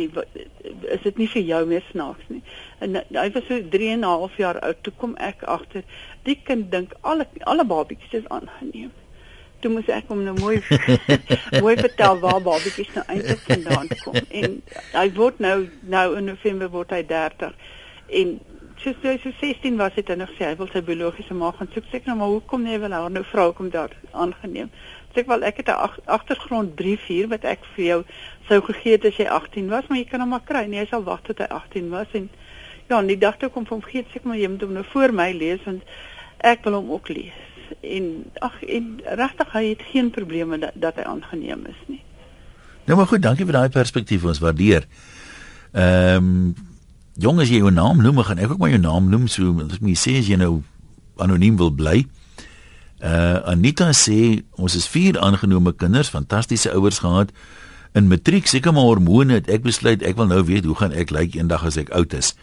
is 0.96 1.02
dit 1.04 1.18
nie 1.18 1.28
vir 1.28 1.42
jou 1.42 1.66
meer 1.68 1.84
snaaks 1.92 2.30
nie 2.32 2.42
en 2.80 3.02
hy 3.12 3.30
was 3.36 3.44
so 3.50 3.60
3 3.60 3.90
en 3.92 4.00
'n 4.00 4.04
half 4.04 4.38
jaar 4.38 4.60
oud 4.60 4.84
toe 4.84 4.94
kom 5.02 5.16
ek 5.20 5.44
agter 5.44 5.84
die 6.24 6.36
kind 6.36 6.72
dink 6.72 6.94
alle 7.02 7.28
alle 7.44 7.66
babietjies 7.66 8.24
is 8.24 8.30
aangeneem 8.30 8.92
toe 9.66 9.74
moes 9.74 9.88
ek 9.90 10.10
hom 10.14 10.22
nou 10.26 10.36
mooi 10.38 10.60
mooi 11.64 11.76
vertel 11.80 12.20
waar 12.22 12.42
babietjies 12.46 12.92
nou 12.94 13.06
eintlik 13.10 13.46
vandaan 13.50 13.88
kom. 14.04 14.20
En 14.30 14.60
hy 14.94 15.06
word 15.18 15.40
nou 15.42 15.56
nou 15.96 16.06
in 16.20 16.30
November 16.30 16.70
word 16.74 16.94
hy 16.94 17.02
30 17.10 17.56
en 18.22 18.36
soos 18.84 19.00
hy 19.02 19.16
so 19.24 19.34
16 19.40 19.80
was 19.82 19.96
het 19.98 20.12
hy 20.12 20.18
nog 20.20 20.34
sê 20.38 20.52
hy 20.52 20.58
wil 20.60 20.70
sy 20.70 20.84
biologiese 20.86 21.34
ma 21.38 21.50
gaan 21.56 21.72
soek. 21.74 21.88
Sê 21.90 22.04
nou 22.06 22.18
maar 22.20 22.34
hoekom 22.36 22.66
nie 22.68 22.78
wil 22.84 22.94
hy 22.94 23.02
nou 23.16 23.24
vrou 23.32 23.48
kom 23.58 23.72
daar 23.74 23.96
aangeneem. 24.14 24.70
Ek 25.16 25.30
wel 25.32 25.48
ek 25.48 25.62
het 25.64 25.72
'n 25.72 26.04
agtergrond 26.12 26.76
brief 26.76 27.06
hier 27.08 27.30
wat 27.32 27.48
ek 27.48 27.64
vir 27.76 27.86
jou 27.86 28.00
sou 28.50 28.60
gegee 28.62 28.98
het 29.00 29.06
as 29.06 29.18
jy 29.18 29.26
18 29.26 29.70
was, 29.70 29.88
maar 29.88 29.98
jy 29.98 30.06
kan 30.12 30.20
hom 30.20 30.30
maar 30.30 30.44
kry. 30.46 30.66
Nee, 30.68 30.84
hy 30.84 30.90
sal 30.92 31.04
wag 31.04 31.22
tot 31.24 31.40
hy 31.40 31.48
18 31.48 31.90
was 31.90 32.08
en 32.14 32.30
ja, 32.90 33.00
en 33.00 33.08
die 33.08 33.18
dag 33.18 33.38
toe 33.38 33.50
kom 33.50 33.66
van 33.66 33.82
vergeet 33.82 34.12
sê 34.12 34.20
ek 34.20 34.26
maar 34.26 34.38
jy 34.38 34.50
moet 34.50 34.62
hom 34.62 34.74
nou 34.74 34.86
voor 34.92 35.14
my 35.14 35.32
lees 35.32 35.64
want 35.66 35.84
ek 36.40 36.64
wil 36.64 36.74
hom 36.74 36.92
ook 36.92 37.10
lees. 37.10 37.45
En 37.82 38.10
ag 38.46 38.64
en 38.64 38.92
regtig 39.22 39.52
hy 39.52 39.64
het 39.70 39.82
geen 39.92 40.10
probleme 40.10 40.60
dat, 40.60 40.72
dat 40.74 40.96
hy 41.00 41.08
aangeneem 41.10 41.66
is 41.70 41.82
nie. 41.88 42.02
Nou 42.86 42.98
maar 42.98 43.10
goed, 43.10 43.22
dankie 43.22 43.46
vir 43.46 43.58
daai 43.58 43.70
perspektief 43.74 44.24
ons 44.24 44.40
waardeer. 44.44 44.88
Ehm 45.74 46.32
um, 46.32 46.56
jong 47.16 47.40
as 47.40 47.48
jy 47.48 47.62
jou 47.62 47.72
naam 47.72 48.02
noem, 48.04 48.20
gaan 48.28 48.42
ek 48.44 48.52
ook 48.52 48.60
maar 48.60 48.74
jou 48.74 48.82
naam 48.82 49.06
noem 49.10 49.28
so 49.32 49.54
as 49.64 49.80
jy 49.80 49.96
sê 49.96 50.18
as 50.20 50.28
jy 50.28 50.36
nou 50.40 50.64
anoniem 51.24 51.58
wil 51.58 51.72
bly. 51.72 52.04
Uh 53.00 53.40
Anita 53.52 53.92
sê 53.96 54.44
ons 54.60 54.76
is 54.76 54.88
vier 54.92 55.20
aangenome 55.20 55.74
kinders, 55.76 56.12
fantastiese 56.12 56.74
ouers 56.76 57.00
gehad. 57.00 57.32
In 57.96 58.08
matriek 58.12 58.48
seker 58.48 58.74
maar 58.76 58.90
hormone 58.90 59.40
het 59.40 59.50
ek 59.52 59.64
besluit 59.64 60.04
ek 60.04 60.18
wil 60.20 60.28
nou 60.28 60.42
weet 60.44 60.68
hoe 60.68 60.76
gaan 60.76 60.92
ek 60.92 61.14
lyk 61.16 61.36
eendag 61.40 61.64
as 61.64 61.80
ek 61.80 61.94
oud 61.96 62.14
is. 62.14 62.34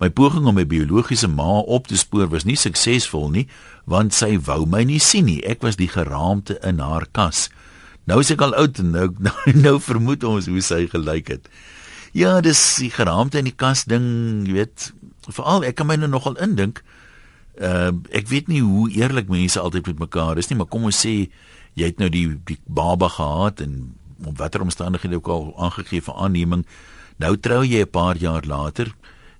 My 0.00 0.08
poging 0.10 0.46
om 0.46 0.54
my 0.54 0.64
biologiese 0.66 1.28
ma 1.28 1.60
op 1.60 1.86
te 1.86 1.96
spoor 1.96 2.28
was 2.32 2.44
nie 2.44 2.56
suksesvol 2.56 3.30
nie, 3.30 3.48
want 3.84 4.14
sy 4.14 4.36
wou 4.38 4.64
my 4.66 4.84
nie 4.84 5.00
sien 5.02 5.26
nie. 5.26 5.40
Ek 5.44 5.62
was 5.62 5.76
die 5.76 5.90
geraamte 5.90 6.58
in 6.66 6.80
haar 6.82 7.06
kas. 7.12 7.48
Nou 8.06 8.18
is 8.22 8.32
ek 8.34 8.42
al 8.42 8.56
oud 8.58 8.80
en 8.82 8.90
nou 8.94 9.08
nou, 9.26 9.36
nou 9.54 9.76
vermoed 9.82 10.24
ons 10.24 10.48
hoe 10.50 10.64
sy 10.64 10.86
gelyk 10.90 11.30
het. 11.36 11.48
Ja, 12.12 12.40
dis 12.44 12.60
die 12.82 12.90
geraamte 12.92 13.40
in 13.40 13.48
die 13.48 13.56
kas 13.56 13.86
ding, 13.88 14.44
jy 14.44 14.58
weet, 14.58 14.90
veral 15.32 15.64
ek 15.64 15.78
kan 15.78 15.88
my 15.88 15.96
nou 16.00 16.10
nogal 16.12 16.36
indink. 16.42 16.82
Uh 17.56 17.92
ek 18.16 18.30
weet 18.32 18.48
nie 18.48 18.62
hoe 18.64 18.88
eerlik 18.90 19.28
mense 19.32 19.60
altyd 19.60 19.92
met 19.92 20.06
mekaar 20.08 20.40
is 20.40 20.48
nie, 20.50 20.58
maar 20.60 20.70
kom 20.72 20.88
ons 20.88 21.02
sê 21.04 21.28
jy 21.78 21.88
het 21.88 22.00
nou 22.00 22.08
die 22.12 22.26
die 22.48 22.58
baba 22.66 23.08
gehad 23.12 23.60
en 23.64 23.94
op 24.24 24.38
watter 24.38 24.62
omstandighede 24.64 25.18
ook 25.20 25.28
al 25.28 25.52
aangegee 25.68 26.04
vir 26.04 26.14
aanneming. 26.14 26.66
Nou 27.20 27.36
trou 27.36 27.62
jy 27.64 27.82
'n 27.84 27.90
paar 27.90 28.16
jaar 28.16 28.44
later. 28.44 28.92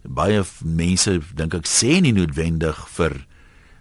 Baie 0.02 0.42
mense 0.64 1.20
dink 1.34 1.54
ek 1.54 1.66
sê 1.66 2.00
nie 2.00 2.12
noodwendig 2.12 2.78
vir 2.96 3.26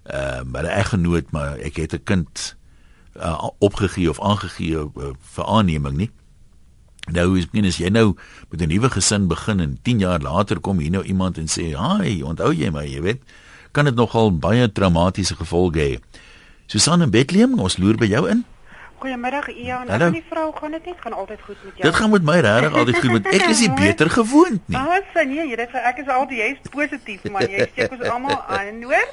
uh 0.06 0.42
maar 0.44 0.64
'n 0.64 0.78
eggenoot, 0.82 1.32
maar 1.32 1.58
ek 1.58 1.76
het 1.78 1.94
'n 1.94 2.04
kind 2.04 2.56
uh, 3.16 3.50
opgegee 3.60 4.10
of 4.10 4.22
aangegee 4.22 4.78
uh, 4.78 5.14
vir 5.20 5.46
aanneming 5.46 5.98
nie. 5.98 6.10
Nou 7.12 7.38
is 7.38 7.48
minus 7.52 7.78
jy 7.82 7.90
nou 7.90 8.16
met 8.50 8.62
'n 8.62 8.68
nuwe 8.68 8.90
gesin 8.90 9.28
begin 9.28 9.60
en 9.60 9.80
10 9.82 10.00
jaar 10.00 10.22
later 10.22 10.60
kom 10.60 10.80
hier 10.80 10.92
nou 10.92 11.04
iemand 11.04 11.38
en 11.38 11.48
sê, 11.48 11.74
"Haai, 11.76 12.22
onthou 12.24 12.54
jy 12.54 12.70
my, 12.70 12.86
jy 12.86 13.02
weet, 13.02 13.22
kan 13.72 13.86
dit 13.86 13.96
nogal 13.96 14.38
baie 14.38 14.72
traumatiese 14.72 15.36
gevolge 15.36 15.80
hê." 15.80 16.00
Susan 16.68 17.02
in 17.02 17.10
Bethlehem, 17.10 17.60
ons 17.60 17.78
loer 17.78 17.98
by 17.98 18.06
jou 18.06 18.30
in. 18.30 18.46
Goeiemiddag 19.02 19.48
Ian. 19.50 19.88
Hallo. 19.90 20.12
Ek 20.12 20.12
en 20.12 20.18
die 20.20 20.26
vrou 20.30 20.52
gaan 20.54 20.76
dit 20.78 20.86
net 20.86 21.00
gaan 21.02 21.14
altyd 21.18 21.40
goed 21.42 21.62
met 21.66 21.78
jou. 21.80 21.86
Dit 21.88 21.96
gaan 21.98 22.12
met 22.14 22.26
my 22.28 22.36
regtig 22.46 22.76
altyd 22.82 22.98
goed 23.00 23.14
want 23.16 23.30
ek 23.32 23.46
is 23.50 23.62
nie 23.66 23.72
beter 23.86 24.12
gewoond 24.14 24.68
nie. 24.70 24.78
Ah, 24.78 25.00
sy 25.16 25.24
nee, 25.26 25.46
jy 25.50 25.58
dit 25.58 25.74
ek 25.82 26.04
is 26.04 26.12
altyd 26.18 26.44
jy's 26.44 26.70
positief 26.76 27.26
man. 27.34 27.48
Jy 27.50 27.66
steek 27.72 27.96
ons 27.98 28.06
almal 28.14 28.38
aan, 28.46 28.84
hoor? 28.86 29.10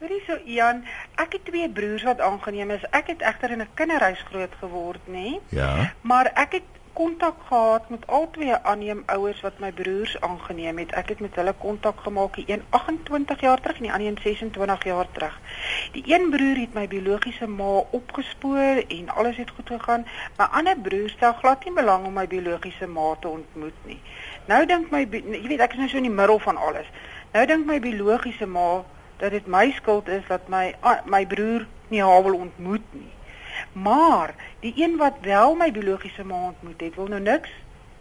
Hoorie 0.00 0.22
so 0.24 0.38
Ian, 0.48 0.80
ek 1.20 1.36
het 1.36 1.44
twee 1.50 1.68
broers 1.68 2.06
wat 2.08 2.24
aangeneem 2.24 2.72
is. 2.78 2.88
Ek 2.96 3.12
het 3.12 3.24
egter 3.32 3.52
in 3.52 3.60
'n 3.66 3.68
kinderhuis 3.76 4.24
groot 4.30 4.54
geword, 4.62 5.04
nê? 5.12 5.36
Ja. 5.52 5.92
Maar 6.00 6.32
ek 6.32 6.60
het 6.62 6.77
kontak 6.98 7.34
gehad 7.46 7.88
met 7.88 8.06
al 8.06 8.30
twee 8.30 8.54
aanneem 8.54 9.02
ouers 9.06 9.40
wat 9.40 9.58
my 9.62 9.70
broers 9.72 10.20
aangeneem 10.20 10.78
het. 10.82 10.92
Ek 10.98 11.12
het 11.12 11.20
met 11.22 11.36
hulle 11.38 11.54
kontak 11.58 12.00
gemaak, 12.02 12.34
die 12.34 12.44
een 12.50 12.62
28 12.70 13.40
jaar 13.40 13.60
terug 13.60 13.76
en 13.76 13.86
die 13.86 13.92
ander 13.92 14.22
26 14.22 14.84
jaar 14.84 15.10
terug. 15.12 15.36
Die 15.94 16.02
een 16.06 16.26
broer 16.30 16.58
het 16.58 16.74
my 16.74 16.88
biologiese 16.90 17.46
ma 17.46 17.84
opgespoor 18.00 18.82
en 18.96 19.08
alles 19.08 19.36
het 19.36 19.50
goed 19.50 19.70
gegaan. 19.74 20.06
My 20.38 20.48
ander 20.60 20.78
broer 20.88 21.08
stel 21.14 21.36
glad 21.42 21.64
nie 21.64 21.74
belang 21.76 22.06
om 22.06 22.18
my 22.18 22.26
biologiese 22.26 22.86
ma 22.86 23.14
te 23.20 23.28
ontmoet 23.28 23.78
nie. 23.86 24.00
Nou 24.50 24.64
dink 24.66 24.90
my 24.90 25.04
jy 25.12 25.46
weet 25.46 25.62
ek 25.68 25.78
is 25.78 25.84
nou 25.84 25.88
so 25.92 26.02
in 26.02 26.08
die 26.10 26.18
middel 26.22 26.42
van 26.42 26.58
alles. 26.58 26.90
Nou 27.32 27.46
dink 27.46 27.66
my 27.70 27.78
biologiese 27.84 28.46
ma 28.46 28.82
dat 29.22 29.30
dit 29.38 29.46
my 29.46 29.70
skuld 29.78 30.10
is 30.18 30.26
dat 30.26 30.50
my 30.50 30.74
my 31.06 31.22
broer 31.26 31.66
nie 31.94 32.02
haar 32.02 32.26
wil 32.26 32.42
ontmoet 32.48 32.90
nie. 32.90 33.12
Maar 33.82 34.34
die 34.60 34.72
een 34.76 34.96
wat 34.96 35.12
wel 35.20 35.54
my 35.54 35.72
biologiese 35.72 36.24
ma 36.24 36.44
ontmoet 36.50 36.80
het, 36.80 36.94
wil 36.94 37.06
nou 37.06 37.20
niks 37.20 37.50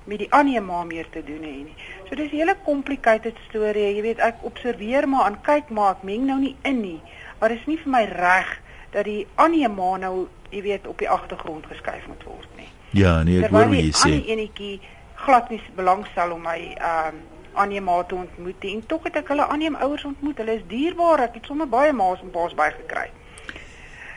met 0.07 0.17
die 0.17 0.31
ander 0.31 0.63
ma 0.63 0.83
meer 0.83 1.09
te 1.09 1.23
doen 1.23 1.43
hê 1.43 1.55
nie. 1.67 1.75
So 2.07 2.15
dis 2.15 2.31
'n 2.31 2.35
hele 2.35 2.55
complicated 2.63 3.35
storie. 3.47 3.95
Jy 3.95 4.01
weet, 4.01 4.19
ek 4.19 4.35
observeer 4.41 5.09
maar 5.09 5.25
en 5.25 5.41
kyk 5.41 5.69
maar, 5.69 5.91
ek 5.91 6.03
meng 6.03 6.25
nou 6.25 6.39
nie 6.39 6.55
in 6.61 6.81
nie. 6.81 7.01
Maar 7.39 7.49
dit 7.49 7.59
is 7.59 7.65
nie 7.65 7.77
vir 7.77 7.91
my 7.91 8.03
reg 8.03 8.61
dat 8.89 9.03
die 9.03 9.27
ander 9.35 9.71
ma 9.71 9.97
nou, 9.97 10.27
jy 10.49 10.61
weet, 10.61 10.87
op 10.87 10.97
die 10.97 11.09
agtergrond 11.09 11.65
geskuif 11.65 12.07
moet 12.07 12.23
word 12.23 12.47
nie. 12.55 12.69
Ja, 12.89 13.23
nee, 13.23 13.43
ek 13.43 13.51
hoor 13.51 13.67
wat 13.67 13.77
jy 13.77 13.91
sê. 13.91 14.09
Die 14.09 14.31
enetjie 14.31 14.79
glad 15.15 15.49
nie 15.49 15.61
belangstel 15.75 16.31
om 16.31 16.41
my 16.41 16.59
ehm 16.77 17.07
um, 17.07 17.21
ander 17.57 17.83
ma 17.83 18.03
te 18.03 18.15
ontmoet. 18.15 18.63
En 18.69 18.85
tog 18.85 19.03
het 19.03 19.15
ek 19.15 19.27
hulle 19.27 19.43
ander 19.43 19.75
ouers 19.75 20.03
ontmoet. 20.05 20.37
Hulle 20.37 20.53
is 20.53 20.67
dierbaar. 20.67 21.19
Ek 21.19 21.33
het 21.33 21.45
sommer 21.45 21.67
baie 21.67 21.93
ma's 21.93 22.21
en 22.21 22.31
pa's 22.31 22.53
bygekry. 22.53 23.09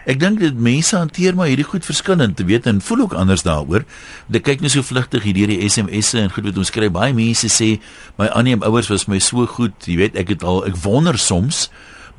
Ek 0.06 0.20
dink 0.20 0.40
dit 0.40 0.56
mense 0.56 0.96
hanteer 0.96 1.34
maar 1.34 1.50
hierdie 1.50 1.68
goed 1.68 1.84
verskillend, 1.84 2.36
te 2.36 2.44
weet 2.44 2.66
en 2.66 2.80
voel 2.80 3.00
ook 3.00 3.12
anders 3.12 3.42
daaroor. 3.42 3.84
Ek 4.32 4.44
kyk 4.46 4.60
net 4.64 4.72
so 4.72 4.82
vlugtig 4.82 5.22
hier 5.22 5.34
deur 5.34 5.52
die 5.52 5.68
SMS'e 5.68 6.24
en 6.24 6.30
goed 6.32 6.44
wat 6.44 6.58
ons 6.58 6.70
kry. 6.70 6.88
Baie 6.88 7.12
mense 7.12 7.48
sê 7.52 7.78
my 8.16 8.28
aanneem 8.28 8.62
ouers 8.62 8.88
was 8.88 9.08
my 9.08 9.18
so 9.18 9.46
goed, 9.46 9.76
jy 9.84 9.96
weet, 10.00 10.16
ek 10.16 10.36
het 10.36 10.44
al 10.44 10.64
ek 10.64 10.78
wonder 10.84 11.18
soms 11.18 11.68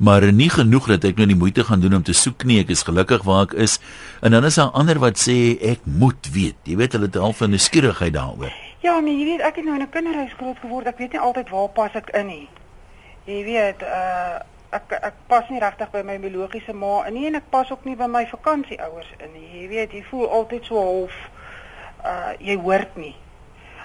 maar 0.02 0.24
nie 0.32 0.50
genoeg 0.50 0.88
dat 0.90 1.04
ek 1.06 1.20
nou 1.20 1.28
die 1.30 1.38
moeite 1.38 1.62
gaan 1.68 1.82
doen 1.82 1.94
om 2.00 2.02
te 2.02 2.14
soek 2.16 2.42
nie. 2.48 2.58
Ek 2.62 2.72
is 2.74 2.82
gelukkig 2.86 3.22
waar 3.26 3.44
ek 3.46 3.52
is. 3.62 3.76
En 4.22 4.34
dan 4.34 4.44
is 4.48 4.58
daar 4.58 4.72
ander 4.78 4.98
wat 4.98 5.20
sê 5.20 5.54
ek 5.62 5.84
moet 5.86 6.26
weet. 6.34 6.58
Jy 6.66 6.78
weet 6.80 6.96
hulle 6.96 7.06
het 7.06 7.18
half 7.22 7.42
'n 7.42 7.54
nuuskierigheid 7.54 8.14
daaroor. 8.14 8.50
Ja, 8.82 8.98
maar 9.00 9.12
jy 9.12 9.24
weet 9.24 9.40
ek 9.40 9.56
het 9.56 9.64
nou 9.64 9.76
in 9.76 9.82
'n 9.82 9.90
kinderhuis 9.90 10.34
groot 10.38 10.58
geword. 10.58 10.86
Ek 10.86 10.98
weet 10.98 11.12
nie 11.12 11.20
altyd 11.20 11.50
waar 11.50 11.68
pas 11.68 11.94
ek 11.94 12.10
in 12.10 12.26
nie. 12.26 12.48
Jy 13.26 13.44
weet, 13.44 13.82
uh 13.82 14.42
ek 14.72 14.92
ek 14.98 15.14
pas 15.28 15.48
nie 15.52 15.60
regtig 15.60 15.90
by 15.92 16.02
my 16.02 16.18
biologiese 16.18 16.72
ma 16.72 17.08
nie 17.10 17.26
en 17.28 17.34
ek 17.40 17.50
pas 17.50 17.70
ook 17.70 17.84
nie 17.84 17.96
by 17.96 18.08
my 18.10 18.24
vakansieouers 18.30 19.10
in 19.18 19.32
nie. 19.36 19.48
Jy 19.60 19.68
weet, 19.68 19.92
jy 19.92 20.04
voel 20.10 20.28
altyd 20.28 20.64
so 20.64 20.80
half 20.80 21.18
uh 22.04 22.32
jy 22.40 22.56
hoort 22.56 22.96
nie. 22.96 23.14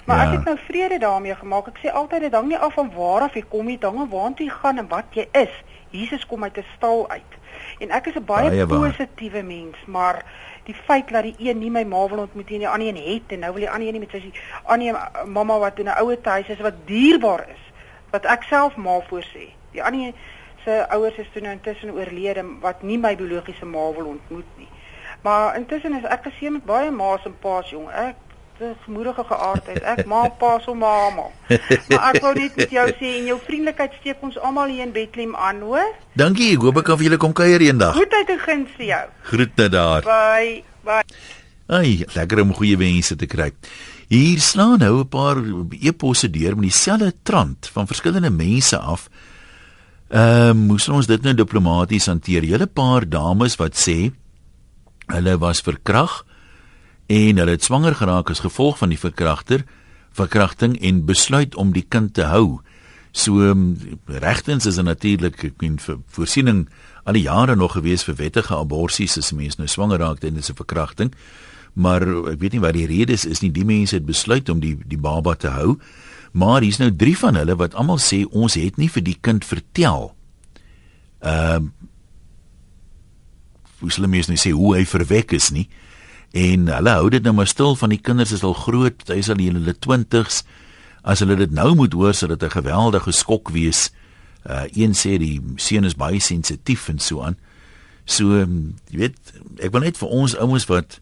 Maar 0.07 0.17
ja. 0.17 0.27
ek 0.27 0.37
het 0.37 0.45
nou 0.47 0.57
vrede 0.67 0.99
daarmee 1.03 1.35
gemaak. 1.35 1.67
Ek 1.67 1.81
sê 1.83 1.91
altyd 1.91 2.27
dit 2.27 2.33
hang 2.33 2.47
nie 2.47 2.57
af 2.57 2.77
van 2.79 2.91
waar 2.95 3.27
af 3.27 3.35
jy 3.35 3.43
kom 3.51 3.67
nie, 3.67 3.77
dan 3.77 4.07
waartoe 4.09 4.47
jy 4.47 4.53
gaan 4.61 4.79
en 4.79 4.87
wat 4.87 5.11
jy 5.11 5.27
is. 5.35 5.51
Jesus 5.91 6.25
kom 6.25 6.43
uit 6.43 6.57
'n 6.57 6.65
stal 6.75 7.09
uit. 7.09 7.33
En 7.79 7.91
ek 7.91 8.07
is 8.07 8.15
'n 8.15 8.23
baie, 8.25 8.49
baie 8.49 8.67
positiewe 8.67 9.43
mens, 9.43 9.77
maar 9.85 10.23
die 10.63 10.75
feit 10.75 11.09
dat 11.09 11.23
die 11.23 11.35
een 11.37 11.59
nie 11.59 11.71
my 11.71 11.83
ma 11.83 12.07
wil 12.07 12.19
ontmoet 12.19 12.49
nie, 12.49 12.59
die 12.59 12.69
ander 12.69 12.87
een 12.87 13.13
het 13.13 13.31
en 13.31 13.39
nou 13.39 13.51
wil 13.51 13.61
die 13.61 13.69
ander 13.69 13.87
een 13.87 13.93
nie 13.93 13.99
met 13.99 14.11
sy 14.11 14.31
ander 14.63 15.11
mamma 15.25 15.59
wat 15.59 15.79
in 15.79 15.85
'n 15.85 15.99
ouer 15.99 16.17
huis 16.23 16.47
is 16.47 16.59
wat 16.59 16.73
dierbaar 16.85 17.45
is, 17.49 17.63
wat 18.09 18.25
ek 18.25 18.43
self 18.43 18.75
ma 18.75 18.99
voorsê. 18.99 19.51
Die 19.71 19.83
ander 19.83 20.13
se 20.67 20.85
ouers 20.91 21.17
is 21.23 21.29
toe 21.33 21.41
nou 21.45 21.55
intussen 21.55 21.95
oorlede 21.95 22.43
wat 22.61 22.83
nie 22.83 22.99
my 22.99 23.15
biologiese 23.15 23.65
ma 23.65 23.87
wil 23.95 24.11
ontmoet 24.17 24.49
nie. 24.59 24.67
Maar 25.23 25.55
intussen 25.59 25.95
is 25.95 26.07
ek 26.11 26.27
geseën 26.27 26.57
met 26.59 26.65
baie 26.67 26.91
ma's 26.91 27.23
en 27.25 27.35
pa's 27.41 27.71
jong. 27.71 27.87
Ek 27.91 28.19
dis 28.59 28.75
gemoedige 28.85 29.23
geaardheid. 29.29 29.79
Ek 29.93 30.05
ma, 30.09 30.25
pa, 30.41 30.57
so 30.65 30.73
mamma. 30.75 31.29
Maar 31.89 32.05
ek 32.09 32.19
wou 32.25 32.33
net 32.37 32.55
met 32.57 32.73
jou 32.73 32.85
sê 32.99 33.11
en 33.19 33.27
jou 33.31 33.37
vriendelikheid 33.45 33.97
steek 34.01 34.23
ons 34.25 34.39
almal 34.41 34.73
hier 34.73 34.87
in 34.87 34.93
Bethlehem 34.95 35.35
aan, 35.37 35.61
hoor? 35.65 35.91
Dankie. 36.17 36.51
Ek 36.57 36.65
hoop 36.65 36.81
ek 36.81 36.89
kan 36.89 36.99
vir 36.99 37.09
julle 37.09 37.21
kom 37.21 37.35
kuier 37.37 37.63
eendag. 37.67 37.95
Goedheid 37.97 38.33
en 38.33 38.41
guns 38.43 38.73
vir 38.79 38.89
jou. 38.89 39.03
Groete 39.31 39.69
daar. 39.73 40.07
Bye. 40.07 40.63
Bye. 40.87 41.05
Ai, 41.67 42.03
lekker 42.15 42.41
om 42.43 42.55
goeie 42.57 42.79
wense 42.79 43.17
te 43.19 43.29
kry. 43.29 43.51
Hier 44.07 44.39
slaan 44.39 44.79
nou 44.79 45.03
'n 45.03 45.09
paar 45.11 45.37
e-posse 45.81 46.29
deur 46.31 46.55
met 46.55 46.71
dieselfde 46.71 47.13
trant 47.23 47.69
van 47.73 47.87
verskillende 47.87 48.31
mense 48.31 48.77
af. 48.77 49.09
Ehm 50.07 50.49
uh, 50.49 50.67
moes 50.69 50.85
ons 50.87 51.07
dit 51.07 51.23
nou 51.23 51.33
diplomaties 51.35 52.05
hanteer. 52.07 52.45
Julle 52.47 52.67
paar 52.67 53.03
dames 53.03 53.57
wat 53.59 53.75
sê 53.75 54.13
hulle 55.11 55.33
was 55.37 55.59
verkrag 55.59 56.21
en 57.11 57.39
hulle 57.41 57.51
het 57.51 57.63
swanger 57.63 57.95
geraak 57.95 58.31
as 58.31 58.39
gevolg 58.39 58.77
van 58.79 58.89
die 58.89 58.99
verkragter, 58.99 59.65
verkrachting 60.15 60.77
en 60.79 61.03
besluit 61.05 61.55
om 61.55 61.73
die 61.75 61.83
kind 61.83 62.13
te 62.13 62.23
hou. 62.31 62.61
So 63.11 63.51
um, 63.51 63.75
regtens 64.07 64.65
is 64.65 64.79
'n 64.79 64.95
meen 65.59 65.79
vir 65.79 65.97
voorsiening 66.07 66.69
al 67.03 67.13
die 67.13 67.27
jare 67.27 67.55
nog 67.55 67.73
gewees 67.73 68.03
vir 68.03 68.15
wettige 68.15 68.55
aborsies 68.55 69.17
as 69.17 69.33
mense 69.33 69.57
nou 69.57 69.67
swanger 69.67 69.99
raak 69.99 70.19
tydens 70.19 70.49
'n 70.49 70.55
verkrachting. 70.55 71.13
Maar 71.73 72.01
ek 72.31 72.39
weet 72.39 72.53
nie 72.53 72.61
wat 72.61 72.73
die 72.73 72.87
rede 72.87 73.13
is, 73.13 73.25
is 73.25 73.41
nie 73.41 73.51
die 73.51 73.65
mense 73.65 73.95
het 73.95 74.05
besluit 74.05 74.49
om 74.49 74.59
die 74.59 74.77
die 74.85 74.97
baba 74.97 75.35
te 75.35 75.47
hou. 75.47 75.77
Maar 76.37 76.61
hier's 76.61 76.77
nou 76.77 76.91
3 76.93 77.17
van 77.17 77.39
hulle 77.39 77.55
wat 77.57 77.75
almal 77.77 77.99
sê 78.01 78.21
ons 78.29 78.57
het 78.59 78.77
nie 78.77 78.89
vir 78.93 79.05
die 79.05 79.17
kind 79.21 79.45
vertel. 79.45 80.11
Ehm 81.25 81.71
uh, 81.71 81.93
Hoe 83.77 83.91
hulle 83.93 84.07
mense 84.09 84.31
nou 84.31 84.39
sê 84.41 84.49
hoe 84.57 84.71
hy 84.73 84.85
verwek 84.89 85.35
is 85.37 85.51
nie. 85.53 85.67
En 86.33 86.63
hulle 86.71 86.93
hou 86.97 87.09
dit 87.13 87.21
nou 87.21 87.35
maar 87.37 87.45
stil 87.45 87.75
van 87.77 87.91
die 87.93 88.01
kinders 88.01 88.31
is 88.33 88.41
al 88.41 88.55
groot, 88.57 89.03
hy 89.05 89.19
is 89.21 89.29
al 89.29 89.37
in 89.43 89.59
hulle 89.59 89.75
20s. 89.77 90.39
As 91.05 91.21
hulle 91.21 91.37
dit 91.37 91.53
nou 91.53 91.75
moet 91.77 91.93
hoor, 91.93 92.15
sal 92.17 92.33
dit 92.33 92.43
'n 92.43 92.57
geweldige 92.57 93.13
skok 93.13 93.53
wees. 93.53 93.91
Uh 94.49 94.65
een 94.73 94.97
sê 94.97 95.17
die 95.21 95.41
seun 95.55 95.85
is 95.85 95.95
baie 95.95 96.19
sensitief 96.19 96.89
en 96.89 96.99
so 96.99 97.21
aan. 97.21 97.37
So 98.05 98.39
jy 98.89 98.97
weet, 98.97 99.17
ek 99.59 99.71
wil 99.71 99.81
net 99.81 99.97
vir 99.97 100.09
ons 100.09 100.35
ouens 100.35 100.65
wat 100.65 100.99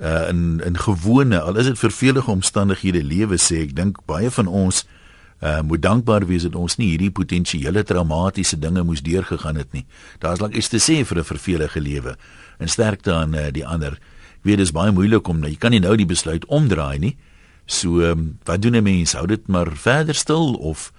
uh 0.00 0.28
in 0.28 0.60
in 0.64 0.76
gewone 0.78 1.40
al 1.40 1.56
is 1.56 1.64
dit 1.64 1.78
vervelige 1.78 2.30
omstandighede 2.30 3.04
lewe 3.04 3.38
sê 3.40 3.62
ek 3.64 3.76
dink 3.76 4.02
baie 4.06 4.30
van 4.30 4.46
ons 4.46 4.84
uh 5.40 5.60
moet 5.60 5.82
dankbaar 5.82 6.26
wees 6.26 6.42
dat 6.42 6.54
ons 6.54 6.76
nie 6.76 6.90
hierdie 6.92 7.10
potensiële 7.10 7.82
traumatiese 7.82 8.58
dinge 8.58 8.82
moes 8.82 9.02
deurgegaan 9.02 9.56
het 9.56 9.72
nie. 9.72 9.86
Daar's 10.18 10.40
lank 10.40 10.54
iets 10.54 10.68
te 10.68 10.80
sê 10.80 11.04
vir 11.04 11.18
'n 11.18 11.24
vervelige 11.24 11.80
lewe 11.80 12.16
en 12.58 12.68
sterkte 12.68 13.12
aan 13.12 13.34
uh, 13.34 13.48
die 13.52 13.66
ander. 13.66 13.92
Ek 14.40 14.44
weet 14.44 14.56
dit 14.56 14.66
is 14.66 14.72
baie 14.72 14.92
moeilik 14.92 15.28
om 15.28 15.44
jy 15.44 15.56
kan 15.56 15.70
nie 15.70 15.80
nou 15.80 15.96
die 15.96 16.06
besluit 16.06 16.44
omdraai 16.46 16.98
nie. 16.98 17.16
So 17.66 18.00
um, 18.00 18.38
wat 18.44 18.62
doen 18.62 18.76
'n 18.76 18.82
mens? 18.82 19.12
Hou 19.12 19.26
dit 19.26 19.48
maar 19.48 19.76
verder 19.76 20.14
stil 20.14 20.54
of 20.54 20.92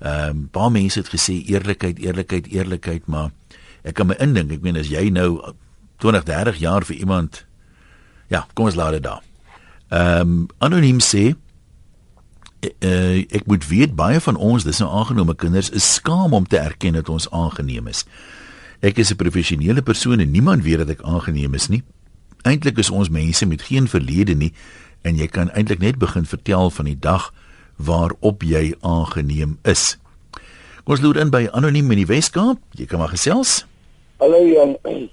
ehm 0.00 0.30
um, 0.30 0.48
baie 0.50 0.70
mense 0.70 0.98
het 0.98 1.08
gesê 1.08 1.44
eerlikheid, 1.44 1.98
eerlikheid, 1.98 2.46
eerlikheid, 2.46 3.06
maar 3.06 3.30
ek 3.82 3.94
kan 3.94 4.06
my 4.06 4.14
indink, 4.18 4.52
ek 4.52 4.62
meen 4.62 4.76
as 4.76 4.88
jy 4.88 5.10
nou 5.10 5.54
20, 5.98 6.24
30 6.24 6.56
jaar 6.56 6.84
vir 6.84 6.96
iemand 6.96 7.46
Ja, 8.30 8.46
kom 8.54 8.70
ons 8.70 8.78
laat 8.78 8.94
dit 8.98 9.02
daar. 9.02 9.22
Ehm 9.90 10.20
um, 10.20 10.46
anoniem 10.58 11.00
sê 11.02 11.32
uh, 12.62 13.18
ek 13.26 13.46
moet 13.50 13.66
weet 13.66 13.96
baie 13.98 14.20
van 14.22 14.36
ons, 14.36 14.64
dis 14.64 14.78
nou 14.78 14.90
aangenome 14.90 15.34
kinders, 15.34 15.70
is 15.74 15.94
skaam 15.96 16.36
om 16.36 16.46
te 16.46 16.58
erken 16.60 16.94
dat 16.98 17.08
ons 17.10 17.26
aangeneem 17.34 17.90
is. 17.90 18.04
Ek 18.80 18.98
is 19.02 19.10
'n 19.10 19.16
professionele 19.16 19.82
persoon 19.82 20.20
en 20.20 20.30
niemand 20.30 20.62
weet 20.62 20.78
dat 20.78 20.88
ek 20.88 21.02
aangeneem 21.02 21.54
is 21.54 21.68
nie. 21.68 21.82
Eintlik 22.42 22.78
is 22.78 22.90
ons 22.90 23.08
mense 23.08 23.46
met 23.46 23.62
geen 23.62 23.88
verlede 23.88 24.34
nie 24.34 24.52
en 25.02 25.16
jy 25.16 25.26
kan 25.26 25.50
eintlik 25.50 25.78
net 25.78 25.98
begin 25.98 26.26
vertel 26.26 26.70
van 26.70 26.84
die 26.84 26.98
dag 26.98 27.32
waarop 27.76 28.42
jy 28.42 28.74
aangeneem 28.80 29.58
is. 29.62 29.98
Kom 30.84 30.94
ons 30.94 31.00
loer 31.00 31.16
in 31.16 31.30
by 31.30 31.48
anoniem 31.52 31.90
in 31.90 32.04
die 32.04 32.06
Weskaap. 32.06 32.58
Jy 32.72 32.86
kan 32.86 32.98
maar 32.98 33.12
gesels. 33.12 33.66
Hallo 34.20 34.46
Jan. 34.46 35.10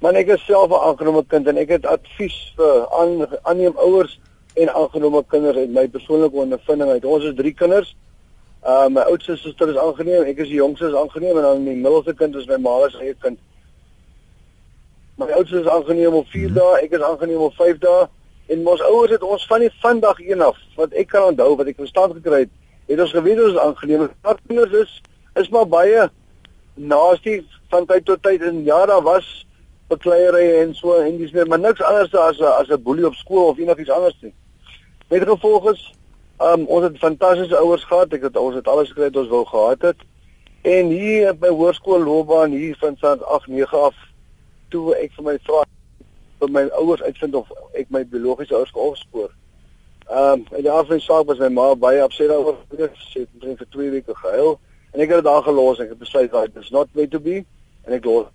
Man 0.00 0.16
ek 0.16 0.30
is 0.32 0.44
self 0.48 0.70
'n 0.72 0.80
aangenome 0.80 1.20
kind 1.28 1.48
en 1.50 1.58
ek 1.60 1.68
het 1.74 1.86
advies 1.86 2.36
vir 2.56 2.76
aan 2.98 3.26
aanneem 3.44 3.74
ouers 3.76 4.14
en 4.56 4.70
aangenome 4.72 5.20
kinders 5.28 5.56
uit 5.56 5.74
my 5.76 5.88
persoonlike 5.88 6.36
ondervinding 6.42 6.90
uit. 6.90 7.04
Ons 7.04 7.24
is 7.24 7.34
3 7.36 7.52
kinders. 7.54 7.90
Uh 8.64 8.88
my 8.88 9.00
oudste 9.00 9.36
suster 9.36 9.68
is 9.68 9.76
aangeneem, 9.76 10.24
ek 10.24 10.40
is 10.40 10.48
die 10.48 10.56
jongste 10.56 10.88
is 10.88 10.96
aangeneem 10.96 11.36
en 11.36 11.42
dan 11.42 11.64
die 11.64 11.74
middelste 11.76 12.14
kind 12.14 12.34
is 12.34 12.46
my 12.48 12.56
ma 12.56 12.88
se 12.88 12.96
eie 12.98 13.14
kind. 13.20 13.38
My 15.20 15.28
oudste 15.36 15.60
is 15.60 15.68
aangeneem 15.68 16.16
op 16.22 16.32
4 16.32 16.54
dae, 16.54 16.80
ek 16.80 16.96
is 16.96 17.04
aangeneem 17.10 17.44
op 17.50 17.54
5 17.60 17.78
dae 17.84 18.08
en 18.48 18.66
ons 18.66 18.86
ouers 18.88 19.10
het 19.10 19.22
ons 19.22 19.46
van 19.52 19.60
die 19.60 19.70
vandag 19.82 20.24
een 20.24 20.40
af 20.40 20.56
wat 20.80 20.96
ek 20.96 21.12
kan 21.12 21.28
onthou 21.34 21.56
wat 21.60 21.66
ek 21.66 21.76
verstaan 21.76 22.16
gekry 22.16 22.46
het, 22.46 22.56
het 22.88 23.04
ons 23.04 23.12
geweet 23.12 23.44
ons 23.44 23.52
is 23.52 23.60
aangeneem. 23.66 24.08
Kinders 24.48 24.72
is 24.72 24.96
is 25.36 25.52
maar 25.52 25.68
baie 25.68 26.08
naastig 26.74 27.44
van 27.68 27.84
tyd 27.86 28.08
tot 28.08 28.22
tyd 28.22 28.40
en 28.42 28.64
ja, 28.64 28.86
daar 28.86 29.04
was 29.04 29.44
bekleierery 29.90 30.60
en 30.62 30.74
so 30.74 30.94
en 31.02 31.18
dis 31.18 31.32
meer 31.34 31.48
maar 31.50 31.60
niks 31.60 31.82
anders 31.82 32.14
as 32.14 32.40
as 32.40 32.68
'n 32.70 32.82
boelie 32.82 33.06
op 33.06 33.14
skool 33.14 33.48
of 33.48 33.58
enigiets 33.58 33.90
anders 33.90 34.16
nie. 34.20 34.34
Met 35.08 35.28
gevolg 35.28 35.70
is 35.72 35.82
um 36.38 36.66
ons 36.66 36.84
het 36.84 36.98
fantastiese 36.98 37.56
ouers 37.56 37.84
gehad. 37.84 38.12
Ek 38.12 38.22
het 38.22 38.36
ons 38.36 38.54
het 38.54 38.68
alles 38.68 38.88
gekry 38.88 39.10
wat 39.10 39.16
ons 39.16 39.28
wou 39.28 39.44
gehad 39.46 39.82
het. 39.82 40.00
En 40.62 40.86
hier 40.86 41.34
by 41.34 41.48
hoërskool 41.48 42.04
loopbaan 42.04 42.50
hier 42.50 42.76
van 42.80 42.96
Sand 42.96 43.24
8 43.24 43.46
9 43.46 43.78
af 43.80 43.94
toe 44.68 44.94
ek 44.96 45.12
vir 45.16 45.24
my 45.24 45.36
vra 45.48 45.64
vir 46.40 46.50
my 46.50 46.64
ouers 46.80 47.02
uitvind 47.02 47.34
of 47.34 47.52
ek 47.74 47.90
my 47.90 48.04
biologiese 48.04 48.54
ouers 48.54 48.72
geopspoor. 48.72 49.30
Um 50.10 50.46
en 50.50 50.62
die 50.62 50.70
afspraak 50.70 51.00
saak 51.00 51.26
was 51.26 51.38
my 51.38 51.48
ma 51.48 51.74
baie 51.74 52.04
opset 52.04 52.28
daaroor. 52.28 52.56
Sy 53.10 53.26
het 53.26 53.58
vir 53.58 53.70
2 53.70 53.90
weke 53.90 54.14
gehuil 54.14 54.58
en 54.92 55.00
ek 55.00 55.08
het 55.08 55.22
dit 55.22 55.24
daar 55.24 55.42
gelos 55.42 55.78
en 55.78 55.84
ek 55.84 55.96
het 55.96 56.04
besluit 56.06 56.30
dat 56.30 56.54
dit 56.54 56.62
is 56.62 56.70
not 56.70 56.88
way 56.94 57.06
to 57.06 57.20
be 57.20 57.42
en 57.84 57.98
ek 57.98 58.04
los. 58.04 58.30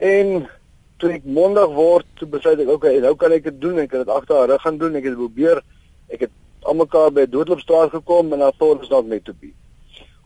En 0.00 0.48
toe 0.96 1.10
ek 1.12 1.24
mondig 1.28 1.72
word, 1.76 2.06
toe 2.16 2.28
besluit 2.28 2.60
ek 2.64 2.70
okay, 2.72 2.98
nou 3.04 3.12
kan 3.20 3.32
ek 3.36 3.44
dit 3.44 3.60
doen. 3.60 3.78
Ek 3.82 3.92
het 3.92 4.06
dit 4.06 4.12
agter 4.14 4.38
haar 4.38 4.52
rug 4.54 4.62
gaan 4.64 4.78
doen. 4.80 4.96
Ek 4.96 5.08
het 5.08 5.16
probeer. 5.18 5.60
Ek 6.08 6.24
het 6.24 6.32
almekaar 6.68 7.12
by 7.16 7.26
Doodloopstraat 7.28 7.92
gekom 7.92 8.32
en 8.32 8.44
dan 8.44 8.52
thought 8.58 8.80
it's 8.80 8.92
not 8.92 9.08
meant 9.08 9.24
to 9.24 9.34
be. 9.40 9.52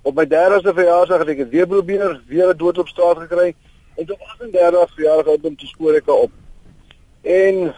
Op 0.07 0.15
my 0.19 0.27
30ste 0.31 0.75
verjaarsdag 0.77 1.25
het 1.25 1.33
ek 1.35 1.43
dit 1.45 1.53
weer 1.55 1.67
probeer, 1.67 2.21
weer 2.31 2.53
'n 2.53 2.59
Doodloopstraat 2.59 3.25
gekry 3.27 3.55
en 3.97 4.11
op 4.11 4.21
38 4.21 4.95
verjaardag 4.95 5.33
het 5.33 5.47
ek 5.47 5.59
toe 5.59 5.69
skoor 5.69 5.95
ek 5.95 6.09
op. 6.09 6.31
En 7.23 7.75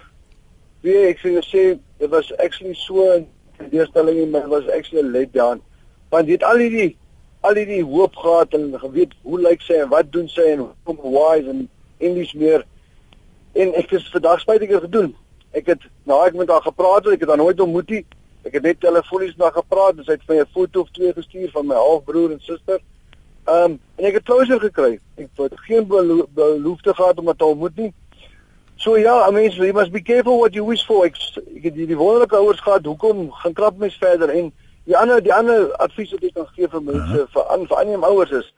wie 0.83 0.99
ek 1.09 1.21
sê 1.21 1.41
sê 1.45 1.65
dit 1.99 2.11
was 2.11 2.33
actually 2.37 2.75
so 2.75 3.09
'n 3.17 3.27
deurstelling 3.71 4.31
maar 4.31 4.49
was 4.49 4.69
actually 4.69 5.09
let 5.09 5.33
down. 5.33 5.63
Want 6.11 6.27
dit 6.27 6.43
al 6.43 6.57
hierdie 6.57 6.97
al 7.41 7.55
hierdie 7.55 7.85
hoop 7.85 8.17
gehad 8.17 8.55
en 8.55 8.79
geweet 8.79 9.13
hoe 9.23 9.41
lyk 9.41 9.61
sy 9.63 9.81
en 9.85 9.89
wat 9.89 10.13
doen 10.13 10.29
sy 10.29 10.43
en 10.43 10.59
hoe 10.85 10.97
wise 11.13 11.51
en 11.51 11.69
Engels 11.99 12.33
meer 12.33 12.65
en 13.57 13.73
ek 13.75 13.91
het 13.91 14.09
vandag 14.13 14.41
spytiger 14.41 14.81
gedoen. 14.81 15.15
Ek 15.57 15.67
het 15.67 15.85
nou 16.05 16.19
ek 16.27 16.35
met 16.37 16.51
haar 16.53 16.63
gepraat, 16.63 17.07
ek 17.09 17.23
het 17.25 17.29
haar 17.33 17.41
nooit 17.41 17.61
ontmoet 17.61 17.89
nie. 17.91 18.03
Ek 18.45 18.59
het 18.59 18.63
net 18.63 18.81
telefonies 18.81 19.37
haar 19.41 19.55
gepraat, 19.55 20.03
sy 20.05 20.13
het 20.13 20.27
vir 20.27 20.35
my 20.37 20.43
'n 20.43 20.53
foto 20.53 20.81
of 20.81 20.91
twee 20.91 21.13
gestuur 21.13 21.51
van 21.51 21.67
my 21.67 21.75
halfbroer 21.75 22.33
en 22.33 22.41
suster. 22.41 22.81
Ehm 23.47 23.65
um, 23.65 23.81
en 23.97 24.05
ek 24.05 24.15
het 24.15 24.25
closure 24.25 24.61
gekry. 24.61 24.99
Ek 25.17 25.29
het 25.37 25.61
geen 25.67 25.87
belo 25.87 26.27
behoefte 26.35 26.95
gehad 26.95 27.19
om 27.19 27.27
haar 27.27 27.37
te 27.37 27.45
ontmoet 27.45 27.77
nie. 27.77 27.93
So 28.77 28.97
ja, 28.97 29.29
I 29.29 29.33
mean, 29.33 29.51
you 29.51 29.73
must 29.73 29.93
be 29.93 30.03
careful 30.03 30.39
what 30.39 30.55
you 30.55 30.67
wish 30.67 30.85
for. 30.85 31.05
Ek, 31.05 31.17
ek 31.57 31.63
het 31.63 31.75
hierdie 31.75 31.97
wonderlike 31.97 32.37
ouers 32.37 32.61
gehad. 32.61 32.85
Hoekom 32.85 33.33
gaan 33.33 33.53
krap 33.53 33.79
mens 33.79 33.97
verder 33.97 34.29
en 34.29 34.53
die 34.85 34.97
ander 34.97 35.23
die 35.23 35.35
ander 35.35 35.73
advies 35.83 36.13
wat 36.13 36.23
ek 36.29 36.35
kan 36.35 36.49
gee 36.55 36.69
vir 36.69 36.83
mense 36.83 37.01
uh 37.01 37.17
-huh. 37.17 37.29
vir 37.33 37.47
aan 37.53 37.67
vir 37.67 37.79
aanneem 37.79 38.05
ouers 38.05 38.31
is 38.31 38.53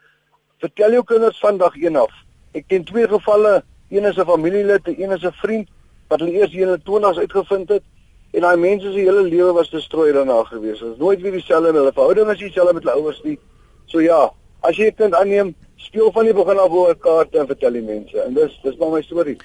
vertel 0.58 0.90
jou 0.92 1.04
kinders 1.04 1.38
vandag 1.38 1.76
een 1.76 1.96
af. 1.96 2.12
Ek 2.52 2.64
ken 2.68 2.84
twee 2.84 3.08
gevalle, 3.08 3.62
een 3.90 4.04
is 4.04 4.16
'n 4.16 4.24
familielid, 4.24 4.86
een 4.86 5.10
is 5.10 5.24
'n 5.24 5.32
vriend 5.42 5.68
wat 6.08 6.20
hulle 6.20 6.32
eers 6.32 6.52
in 6.52 6.68
die 6.68 6.84
20's 6.84 7.18
uitgevind 7.18 7.68
het 7.68 7.82
en 8.32 8.40
daai 8.40 8.56
mense 8.56 8.92
se 8.92 8.98
hele 8.98 9.22
lewe 9.22 9.52
was 9.52 9.70
destrooi 9.70 10.12
daarna 10.12 10.42
gewees. 10.44 10.80
Hulle 10.80 10.92
is 10.92 10.98
nooit 10.98 11.20
weer 11.20 11.32
dieselfde 11.32 11.68
en 11.68 11.74
hulle 11.74 11.92
verhouding 11.92 12.30
is 12.30 12.38
dieselfde 12.38 12.74
met 12.74 12.82
hulle 12.82 12.96
ouers 12.96 13.20
nie. 13.24 13.38
So 13.86 14.00
ja, 14.00 14.32
as 14.60 14.76
jy 14.76 14.88
'n 14.88 14.94
kind 14.94 15.14
aanneem, 15.14 15.54
speel 15.76 16.10
van 16.12 16.24
die 16.24 16.34
begin 16.34 16.58
af 16.58 16.74
oor 16.74 16.96
kaarte 16.96 17.38
en 17.38 17.46
vertel 17.46 17.78
die 17.78 17.82
mense. 17.82 18.18
En 18.26 18.34
dis 18.34 18.58
dis 18.62 18.76
maar 18.80 18.90
my 18.90 19.02
storie. 19.02 19.36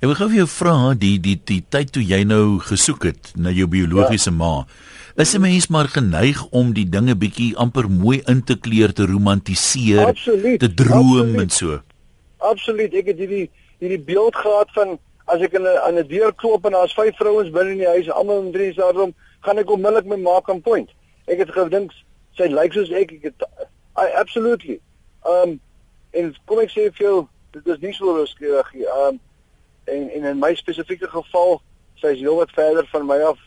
Ek 0.00 0.08
wil 0.08 0.14
gou 0.14 0.28
vir 0.28 0.36
jou 0.42 0.48
vra 0.48 0.94
die 0.98 1.18
die 1.20 1.38
die 1.44 1.60
tyd 1.68 1.92
toe 1.92 2.02
jy 2.02 2.24
nou 2.24 2.58
gesoek 2.58 3.04
het 3.10 3.32
na 3.36 3.50
jou 3.50 3.68
biologiese 3.70 4.30
ja. 4.30 4.36
ma. 4.36 4.66
Is 5.16 5.34
'n 5.34 5.40
mens 5.40 5.68
maar 5.68 5.88
geneig 5.88 6.46
om 6.50 6.72
die 6.72 6.88
dinge 6.88 7.14
bietjie 7.14 7.56
amper 7.56 7.88
mooi 7.90 8.22
in 8.26 8.42
te 8.42 8.56
kleur 8.56 8.92
te 8.92 9.06
romantiseer, 9.06 10.06
absoluut, 10.06 10.60
te 10.60 10.74
droom 10.74 11.20
absoluut. 11.20 11.40
en 11.40 11.50
so. 11.50 11.80
Absoluut. 12.42 12.94
Ek 12.94 13.10
het 13.12 13.18
hierdie 13.22 13.48
hierdie 13.82 14.02
beeld 14.06 14.36
gehad 14.36 14.70
van 14.76 14.98
as 15.30 15.42
ek 15.42 15.54
in 15.58 15.66
'n 15.66 15.78
aan 15.86 15.98
'n 15.98 16.08
deur 16.08 16.34
klop 16.34 16.64
en 16.66 16.72
daar's 16.72 16.94
vyf 16.94 17.16
vrouens 17.16 17.50
binne 17.50 17.72
in 17.72 17.82
die 17.82 17.92
huis, 17.94 18.10
almal 18.10 18.42
in 18.42 18.52
drie 18.52 18.74
daarom, 18.74 19.14
gaan 19.40 19.58
ek 19.58 19.70
onmiddellik 19.70 20.06
my 20.06 20.16
maak 20.16 20.50
aan 20.50 20.60
point. 20.60 20.90
Ek 21.26 21.38
het 21.38 21.50
gedink 21.50 21.92
sy 22.36 22.48
lyk 22.50 22.72
soos 22.72 22.90
ek, 22.90 23.12
ek 23.12 23.22
het 23.22 23.44
I 23.98 24.08
absolutely. 24.16 24.80
Um 25.24 25.60
en 26.12 26.34
kom 26.46 26.58
ek 26.58 26.70
sê 26.70 26.88
vir 26.92 27.06
jou, 27.06 27.28
dit 27.52 27.66
is 27.66 27.80
nie 27.80 27.92
so 27.92 28.14
rooskleurig 28.16 28.72
nie. 28.74 28.86
Um 28.86 29.20
en 29.84 30.08
en 30.10 30.24
in 30.24 30.38
my 30.38 30.54
spesifieke 30.54 31.08
geval, 31.08 31.60
sy 32.00 32.14
is 32.14 32.20
heelwat 32.20 32.50
verder 32.50 32.86
van 32.92 33.06
my 33.06 33.18
af. 33.32 33.38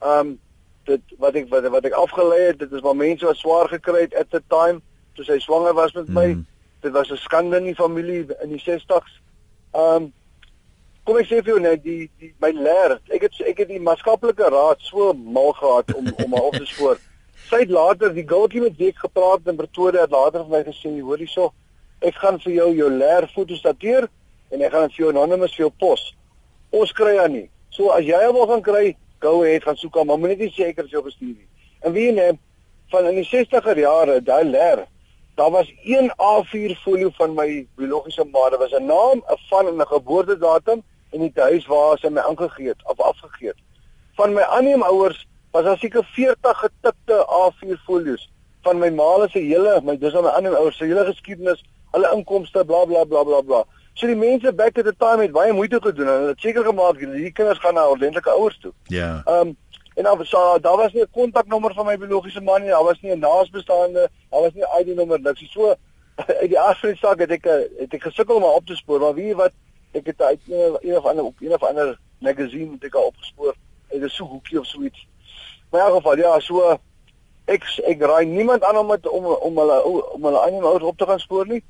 Um 0.00 0.38
dit 0.84 1.02
wat 1.18 1.36
ek 1.38 1.50
wat, 1.50 1.68
wat 1.70 1.84
ek 1.84 1.98
afgelei 1.98 2.40
het, 2.48 2.58
dit 2.58 2.72
is 2.72 2.82
maar 2.82 2.96
mense 2.96 3.26
wat 3.26 3.36
swaar 3.36 3.68
gekry 3.68 4.06
het 4.06 4.14
at 4.14 4.30
the 4.30 4.42
time 4.48 4.80
toe 5.14 5.24
sy 5.24 5.38
swanger 5.38 5.74
was 5.74 5.92
met 5.92 6.08
my. 6.08 6.26
Mm. 6.34 6.46
Dit 6.82 6.92
was 6.92 7.10
'n 7.10 7.16
skande 7.16 7.56
in 7.56 7.64
die 7.64 7.74
familie 7.74 8.26
in 8.42 8.50
die 8.50 8.62
60s. 8.62 9.20
Um 9.72 10.12
kom 11.04 11.16
ek 11.18 11.26
sê 11.26 11.42
vir 11.42 11.54
jou 11.54 11.60
net 11.60 11.82
die 11.82 12.10
die 12.18 12.34
my 12.40 12.50
leer, 12.50 13.00
ek 13.10 13.22
het 13.22 13.40
ek 13.46 13.58
het 13.58 13.68
die 13.68 13.80
maatskaplike 13.80 14.50
raad 14.50 14.80
so 14.80 15.12
mal 15.12 15.52
gehad 15.52 15.94
om 15.94 16.06
om 16.24 16.32
haar 16.32 16.48
op 16.50 16.54
te 16.54 16.66
spoor. 16.66 16.98
Sy 17.50 17.64
het 17.64 17.70
later 17.70 18.14
die 18.14 18.26
gultjie 18.26 18.60
met 18.62 18.76
wie 18.78 18.88
ek 18.88 19.02
gepraat 19.02 19.46
in 19.46 19.56
Pretoria 19.56 20.06
het 20.06 20.10
later 20.10 20.44
vir 20.44 20.52
my 20.58 20.62
gesê, 20.64 21.00
hoor 21.00 21.18
hierso, 21.18 21.52
ek 22.00 22.14
gaan 22.14 22.38
vir 22.40 22.52
jou 22.52 22.68
jou 22.74 22.90
leer 22.90 23.26
foto's 23.34 23.62
dateer 23.62 24.08
en 24.50 24.62
ek 24.62 24.72
gaan 24.72 24.86
dit 24.88 24.96
vir 24.96 25.04
jou 25.04 25.10
anonymous 25.12 25.56
vir 25.56 25.66
jou 25.66 25.72
pos. 25.78 26.14
Ons 26.72 26.92
kry 26.92 27.16
haar 27.18 27.30
nie. 27.30 27.48
So 27.70 27.90
as 27.90 28.04
jy 28.04 28.18
haar 28.18 28.32
wil 28.32 28.46
gaan 28.46 28.62
kry, 28.62 28.96
go 29.20 29.42
ahead 29.42 29.64
gaan 29.64 29.76
soek 29.76 29.94
haar, 29.96 30.06
maar 30.06 30.18
moenie 30.18 30.38
net 30.38 30.54
seker 30.54 30.84
as 30.84 30.92
jy 30.92 31.02
gestuur 31.02 31.34
nie. 31.34 31.48
En 31.82 31.92
wie 31.92 32.10
neem 32.12 32.38
van 32.92 33.08
in 33.10 33.20
die 33.20 33.28
60er 33.28 33.78
jare 33.78 34.20
daai 34.20 34.44
leer 34.44 34.86
Daar 35.34 35.50
was 35.50 35.72
een 35.84 36.12
A4 36.12 36.80
folio 36.82 37.10
van 37.12 37.34
my 37.34 37.66
biologiese 37.76 38.24
ma. 38.24 38.48
Dit 38.50 38.58
was 38.58 38.72
'n 38.72 38.86
naam, 38.86 39.18
'n 39.18 39.38
van 39.48 39.66
en 39.66 39.76
'n 39.76 39.86
geboortedatum 39.86 40.82
en 41.10 41.20
die 41.20 41.32
huis 41.34 41.66
waar 41.66 41.98
sy 41.98 42.08
my 42.08 42.20
aangegee 42.20 42.68
het 42.68 42.82
of 42.84 43.00
afgegee 43.00 43.48
het. 43.48 43.60
Van 44.14 44.32
my 44.32 44.42
aanneemouers 44.42 45.26
was 45.50 45.64
daar 45.64 45.78
seker 45.78 46.04
40 46.04 46.58
getikte 46.58 47.26
A4 47.28 47.82
folios 47.84 48.30
van 48.62 48.78
my 48.78 48.90
ma 48.90 49.28
se 49.28 49.38
hele, 49.38 49.80
my 49.82 49.96
dis 49.98 50.14
aan 50.14 50.22
my 50.22 50.30
aanneemouers 50.30 50.76
se 50.76 50.84
hele 50.84 51.04
geskiedenis, 51.04 51.64
hulle 51.90 52.10
inkomste, 52.14 52.64
bla 52.64 52.84
bla 52.84 53.04
bla 53.04 53.40
bla. 53.40 53.64
So 53.94 54.06
die 54.06 54.16
mense 54.16 54.52
back 54.52 54.78
at 54.78 54.84
the 54.84 54.94
time 54.96 55.22
het 55.22 55.32
baie 55.32 55.52
moeite 55.52 55.80
gedoen 55.82 56.06
en 56.06 56.12
hulle 56.12 56.28
het 56.32 56.40
seker 56.40 56.64
gemaak 56.64 57.00
hierdie 57.00 57.32
kinders 57.32 57.60
gaan 57.60 57.74
na 57.74 57.88
ordentlike 57.88 58.30
ouers 58.30 58.58
toe. 58.62 58.72
Ja. 58.88 59.20
Ehm 59.24 59.48
um, 59.48 59.56
En 59.94 60.04
dan 60.04 60.24
so 60.26 60.58
daar 60.60 60.76
was 60.76 60.92
nie 60.92 61.02
'n 61.02 61.10
kontaknommer 61.10 61.74
van 61.74 61.86
my 61.86 61.98
biologiese 61.98 62.40
man 62.40 62.60
nie, 62.60 62.70
daar 62.70 62.84
was 62.84 63.00
nie 63.00 63.12
'n 63.12 63.18
naasbestaande, 63.18 64.10
daar 64.30 64.40
was 64.40 64.52
nie 64.52 64.62
'n 64.62 64.80
ID-nommer 64.80 65.20
niks. 65.20 65.52
So 65.52 65.74
uit 66.42 66.48
die 66.48 66.60
afspraak 66.60 67.18
het 67.18 67.30
ek 67.30 67.44
het 67.78 67.94
ek 67.94 68.02
gesukkel 68.02 68.36
om 68.36 68.42
op 68.42 68.66
te 68.66 68.76
spoor, 68.76 69.00
maar 69.00 69.14
wie 69.14 69.34
wat 69.34 69.52
ek 69.92 70.06
het 70.06 70.22
uit 70.22 70.40
een 70.48 70.96
of 70.96 71.04
ander 71.04 71.24
op 71.24 71.40
een 71.40 71.54
of 71.54 71.62
ander 71.62 71.98
magazine 72.18 72.72
het 72.72 72.84
ek 72.84 72.94
al 72.94 73.02
opgespoor. 73.02 73.54
Dit 73.88 74.02
is 74.02 74.14
so 74.14 74.24
hoekie 74.24 74.60
of 74.60 74.66
so 74.66 74.82
iets. 74.82 75.06
Maar 75.70 75.80
in 75.80 75.86
elk 75.86 75.96
geval 75.96 76.16
ja, 76.16 76.40
so 76.40 76.78
ek 77.44 77.64
ek 77.84 78.00
raai 78.00 78.26
niemand 78.26 78.64
aan 78.64 78.76
om 78.76 78.86
met, 78.86 79.08
om 79.08 79.24
om 79.26 79.58
hulle 79.58 79.84
om 79.84 80.24
hulle 80.24 80.40
aanneem 80.40 80.64
ouers 80.64 80.82
op 80.82 80.98
te 80.98 81.06
gaan 81.06 81.20
spoor 81.20 81.46
nie 81.46 81.62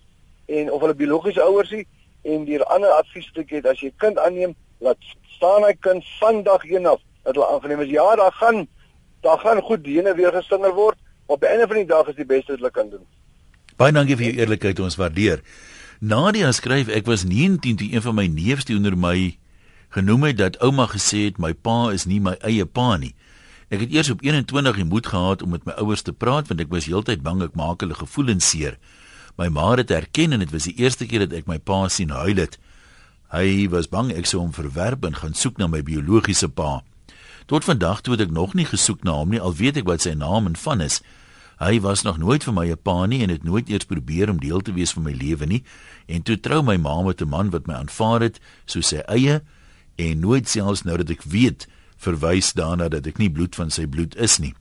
en 0.47 0.73
of 0.73 0.81
hulle 0.81 0.95
biologiese 0.95 1.43
ouers 1.43 1.71
nie 1.71 1.87
en 2.23 2.45
die 2.45 2.63
ander 2.63 2.91
advies 2.91 3.31
wat 3.31 3.45
ek 3.45 3.51
het 3.51 3.67
as 3.67 3.81
jy 3.81 3.91
kind 3.97 4.19
aanneem, 4.19 4.55
laat 4.79 4.99
staan 5.35 5.65
hy 5.65 5.73
kind 5.81 6.05
vandag 6.21 6.65
een 6.71 6.87
af 6.87 7.01
dat 7.23 7.35
hulle 7.35 7.49
aangeneem 7.49 7.81
is. 7.81 7.91
Ja, 7.91 8.17
daar 8.17 8.33
gaan 8.33 8.67
daar 9.23 9.39
gaan 9.39 9.61
goed 9.63 9.85
diene 9.85 10.15
weer 10.15 10.33
gesinger 10.33 10.75
word. 10.75 10.99
Op 11.27 11.41
die 11.41 11.49
einde 11.49 11.67
van 11.67 11.77
die 11.77 11.87
dag 11.87 12.09
is 12.11 12.19
die 12.19 12.27
beste 12.27 12.53
wat 12.53 12.61
hulle 12.61 12.71
kan 12.71 12.91
doen. 12.91 13.05
Baie 13.77 13.95
dankie 13.95 14.17
vir 14.19 14.27
jou 14.29 14.35
eerlikheid, 14.43 14.81
ons 14.83 14.99
waardeer. 14.99 15.41
Nadia 16.03 16.51
skryf 16.53 16.91
ek 16.91 17.07
was 17.07 17.23
19 17.25 17.79
toe 17.79 17.89
een 17.93 18.03
van 18.03 18.17
my 18.19 18.27
neefs 18.27 18.67
teenoor 18.67 18.97
my 18.99 19.39
genoem 19.95 20.25
het 20.27 20.39
dat 20.41 20.59
ouma 20.59 20.89
gesê 20.91 21.29
het 21.29 21.39
my 21.39 21.53
pa 21.55 21.93
is 21.95 22.09
nie 22.11 22.19
my 22.21 22.35
eie 22.43 22.67
pa 22.67 22.97
nie. 22.99 23.15
Ek 23.73 23.85
het 23.85 23.95
eers 23.95 24.11
op 24.11 24.25
21 24.25 24.83
die 24.83 24.89
moed 24.89 25.07
gehad 25.07 25.43
om 25.47 25.55
met 25.55 25.65
my 25.69 25.77
ouers 25.81 26.03
te 26.03 26.13
praat 26.13 26.51
want 26.51 26.61
ek 26.61 26.73
was 26.75 26.89
heeltyd 26.91 27.23
bang 27.23 27.45
ek 27.47 27.55
maak 27.57 27.85
hulle 27.85 27.97
gevoelens 27.97 28.51
seer. 28.51 28.77
My 29.39 29.49
ma 29.49 29.71
het 29.79 29.95
erken 29.95 30.35
en 30.35 30.43
dit 30.43 30.51
was 30.53 30.67
die 30.69 30.77
eerste 30.83 31.07
keer 31.07 31.29
dat 31.29 31.39
ek 31.39 31.47
my 31.49 31.59
pa 31.59 31.87
sien 31.89 32.11
huil 32.11 32.43
het. 32.43 32.59
Hy 33.33 33.69
was 33.73 33.89
bang 33.89 34.11
ek 34.13 34.27
sou 34.29 34.43
hom 34.43 34.53
verwerp 34.53 35.07
en 35.09 35.17
gaan 35.17 35.39
soek 35.39 35.57
na 35.57 35.71
my 35.71 35.81
biologiese 35.87 36.51
pa. 36.53 36.83
Tot 37.47 37.65
vandag 37.65 38.01
toe 38.01 38.15
het 38.15 38.29
ek 38.29 38.31
nog 38.31 38.55
nie 38.55 38.67
gesoek 38.67 39.03
na 39.03 39.13
hom 39.13 39.31
nie, 39.31 39.41
al 39.41 39.55
weet 39.55 39.77
ek 39.77 39.89
wat 39.89 40.05
sy 40.05 40.15
naam 40.15 40.47
en 40.47 40.57
van 40.57 40.81
is. 40.81 41.01
Hy 41.63 41.81
was 41.81 42.03
nog 42.03 42.19
nooit 42.19 42.45
vir 42.45 42.55
my 42.55 42.67
'n 42.71 42.83
pa 42.83 43.07
nie 43.07 43.23
en 43.23 43.31
het 43.31 43.45
nooit 43.45 43.69
eers 43.69 43.85
probeer 43.85 44.31
om 44.31 44.41
deel 44.41 44.61
te 44.61 44.73
wees 44.73 44.93
van 44.93 45.03
my 45.03 45.13
lewe 45.13 45.47
nie. 45.47 45.63
En 46.07 46.23
toe 46.23 46.41
trou 46.41 46.63
my 46.63 46.77
ma 46.77 47.03
met 47.03 47.21
'n 47.21 47.29
man 47.29 47.51
wat 47.51 47.67
my 47.67 47.75
aanvaar 47.75 48.21
het 48.21 48.41
soos 48.67 48.89
sy 48.89 49.03
eie 49.07 49.43
en 49.97 50.21
nooit 50.21 50.49
selfs 50.49 50.83
nou 50.83 50.97
dat 50.97 51.11
ek 51.11 51.23
weet 51.23 51.67
verwys 51.97 52.53
daarna 52.53 52.89
dat 52.89 53.07
ek 53.07 53.19
nie 53.19 53.31
bloed 53.31 53.55
van 53.55 53.71
sy 53.71 53.87
bloed 53.87 54.17
is 54.17 54.39
nie. 54.39 54.55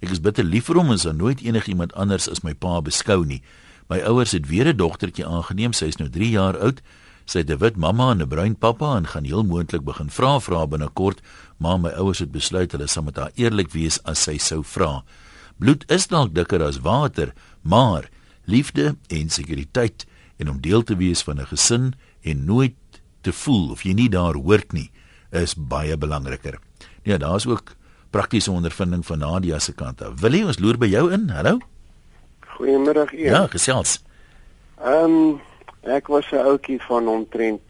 Ek 0.00 0.10
is 0.10 0.20
bitter 0.20 0.44
lief 0.44 0.64
vir 0.64 0.76
hom 0.76 0.90
en 0.90 0.98
sou 0.98 1.12
nooit 1.12 1.40
enigiemand 1.40 1.94
anders 1.94 2.28
as 2.28 2.42
my 2.42 2.54
pa 2.54 2.80
beskou 2.80 3.24
nie. 3.24 3.42
My 3.88 4.00
ouers 4.00 4.32
het 4.32 4.48
weer 4.48 4.68
'n 4.68 4.76
dogtertjie 4.76 5.26
aangeneem. 5.26 5.72
Sy 5.72 5.86
is 5.86 5.96
nou 5.96 6.08
3 6.08 6.30
jaar 6.30 6.58
oud. 6.58 6.80
Sy 7.26 7.42
het 7.42 7.50
'n 7.50 7.58
wit 7.58 7.76
mamma 7.76 8.10
en 8.10 8.22
'n 8.22 8.28
bruin 8.28 8.56
pappa 8.56 8.96
en 8.96 9.06
gaan 9.06 9.24
heel 9.24 9.42
moontlik 9.42 9.84
begin 9.84 10.10
vra 10.10 10.38
vra 10.40 10.66
binnekort, 10.66 11.20
maar 11.58 11.80
my 11.80 11.90
ouers 11.90 12.18
het 12.18 12.30
besluit 12.30 12.72
hulle 12.72 12.86
sal 12.86 13.02
met 13.02 13.16
haar 13.16 13.30
eerlik 13.34 13.70
wees 13.70 14.02
as 14.04 14.22
sy 14.22 14.38
sou 14.38 14.62
vra. 14.64 15.04
Bloed 15.58 15.90
is 15.90 16.06
dalk 16.06 16.34
dikker 16.34 16.62
as 16.62 16.78
water, 16.80 17.32
maar 17.62 18.08
liefde 18.44 18.96
en 19.08 19.30
sekuriteit 19.30 20.06
en 20.36 20.50
om 20.50 20.60
deel 20.60 20.82
te 20.82 20.96
wees 20.96 21.22
van 21.22 21.40
'n 21.40 21.46
gesin 21.46 21.94
en 22.22 22.44
nooit 22.44 22.74
te 23.20 23.32
voel 23.32 23.70
of 23.70 23.82
jy 23.82 23.92
nie 23.92 24.08
daar 24.08 24.34
hoort 24.34 24.72
nie, 24.72 24.90
is 25.30 25.54
baie 25.54 25.96
belangriker. 25.96 26.58
Ja, 27.02 27.18
daar's 27.18 27.46
ook 27.46 27.74
praktiese 28.10 28.50
ondervinding 28.50 29.06
van 29.06 29.18
Nadia 29.18 29.58
se 29.58 29.72
kant 29.72 30.02
af. 30.02 30.20
Wil 30.20 30.32
jy 30.32 30.44
ons 30.44 30.58
loer 30.58 30.78
by 30.78 30.86
jou 30.86 31.12
in? 31.12 31.28
Hallo? 31.28 31.58
Goeiemiddag 32.56 33.12
Ian. 33.12 33.32
Ja, 33.32 33.46
gesels. 33.46 34.02
Ehm 34.78 35.04
um, 35.04 35.40
ek 35.86 36.08
was 36.10 36.26
'n 36.32 36.42
ouetjie 36.42 36.82
van 36.82 37.08
omtrent 37.08 37.62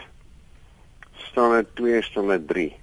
staan 1.12 1.66
2 1.74 2.02
staan 2.02 2.46
3. 2.46 2.76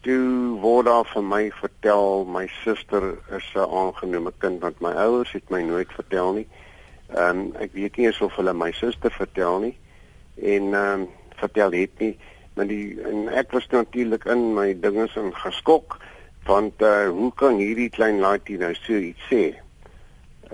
Toe 0.00 0.58
word 0.60 0.86
daar 0.86 1.04
vir 1.04 1.22
my 1.22 1.50
vertel 1.50 2.24
my 2.24 2.46
suster 2.64 3.18
is 3.36 3.52
'n 3.54 3.68
aangenome 3.68 4.32
kind 4.38 4.60
want 4.60 4.80
my 4.80 4.92
ouers 4.92 5.32
het 5.32 5.50
my 5.50 5.62
nooit 5.62 5.92
vertel 5.92 6.32
nie. 6.32 6.48
Ehm 7.14 7.38
um, 7.38 7.52
ek 7.60 7.72
weet 7.72 7.96
nie 7.96 8.08
of 8.08 8.36
hulle 8.36 8.52
my 8.52 8.72
suster 8.72 9.10
vertel 9.10 9.58
nie 9.60 9.76
en 10.36 10.72
ehm 10.74 11.00
um, 11.00 11.08
vertel 11.36 11.72
het 11.72 11.98
nie, 11.98 12.18
maar 12.54 12.66
die 12.66 13.00
en 13.02 13.28
ek 13.28 13.52
was 13.52 13.68
natuurlik 13.68 14.24
in 14.24 14.54
my 14.54 14.80
dinge 14.80 15.08
in 15.14 15.34
geskok 15.34 15.98
want 16.44 16.82
uh, 16.82 17.08
hoe 17.08 17.32
kan 17.34 17.56
hierdie 17.56 17.90
klein 17.90 18.18
laaitjie 18.18 18.58
nou 18.58 18.74
so 18.74 18.92
iets 18.92 19.28
sê? 19.28 19.54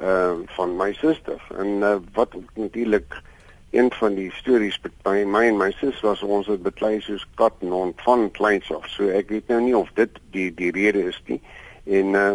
Ehm 0.02 0.42
uh, 0.42 0.48
van 0.56 0.76
my 0.76 0.92
suster 0.92 1.40
en 1.58 1.82
uh, 1.82 1.96
wat 2.12 2.34
natuurlik 2.54 3.22
een 3.70 3.90
van 3.92 4.14
die 4.14 4.30
stories 4.32 4.78
by 5.04 5.24
my 5.28 5.44
en 5.50 5.58
my 5.60 5.70
sus 5.76 6.00
was 6.00 6.22
ons 6.22 6.46
het 6.48 6.62
beklei 6.62 7.00
soos 7.04 7.26
kat 7.36 7.52
en 7.60 7.74
hond 7.74 8.00
van 8.06 8.30
kleins 8.30 8.70
af. 8.72 8.86
So 8.88 9.10
ek 9.12 9.28
weet 9.28 9.52
nou 9.52 9.60
nie 9.60 9.76
of 9.76 9.90
dit 9.94 10.20
die 10.32 10.48
die 10.54 10.70
rede 10.72 11.04
is 11.10 11.20
nie. 11.26 11.40
En 11.84 12.16
uh, 12.16 12.32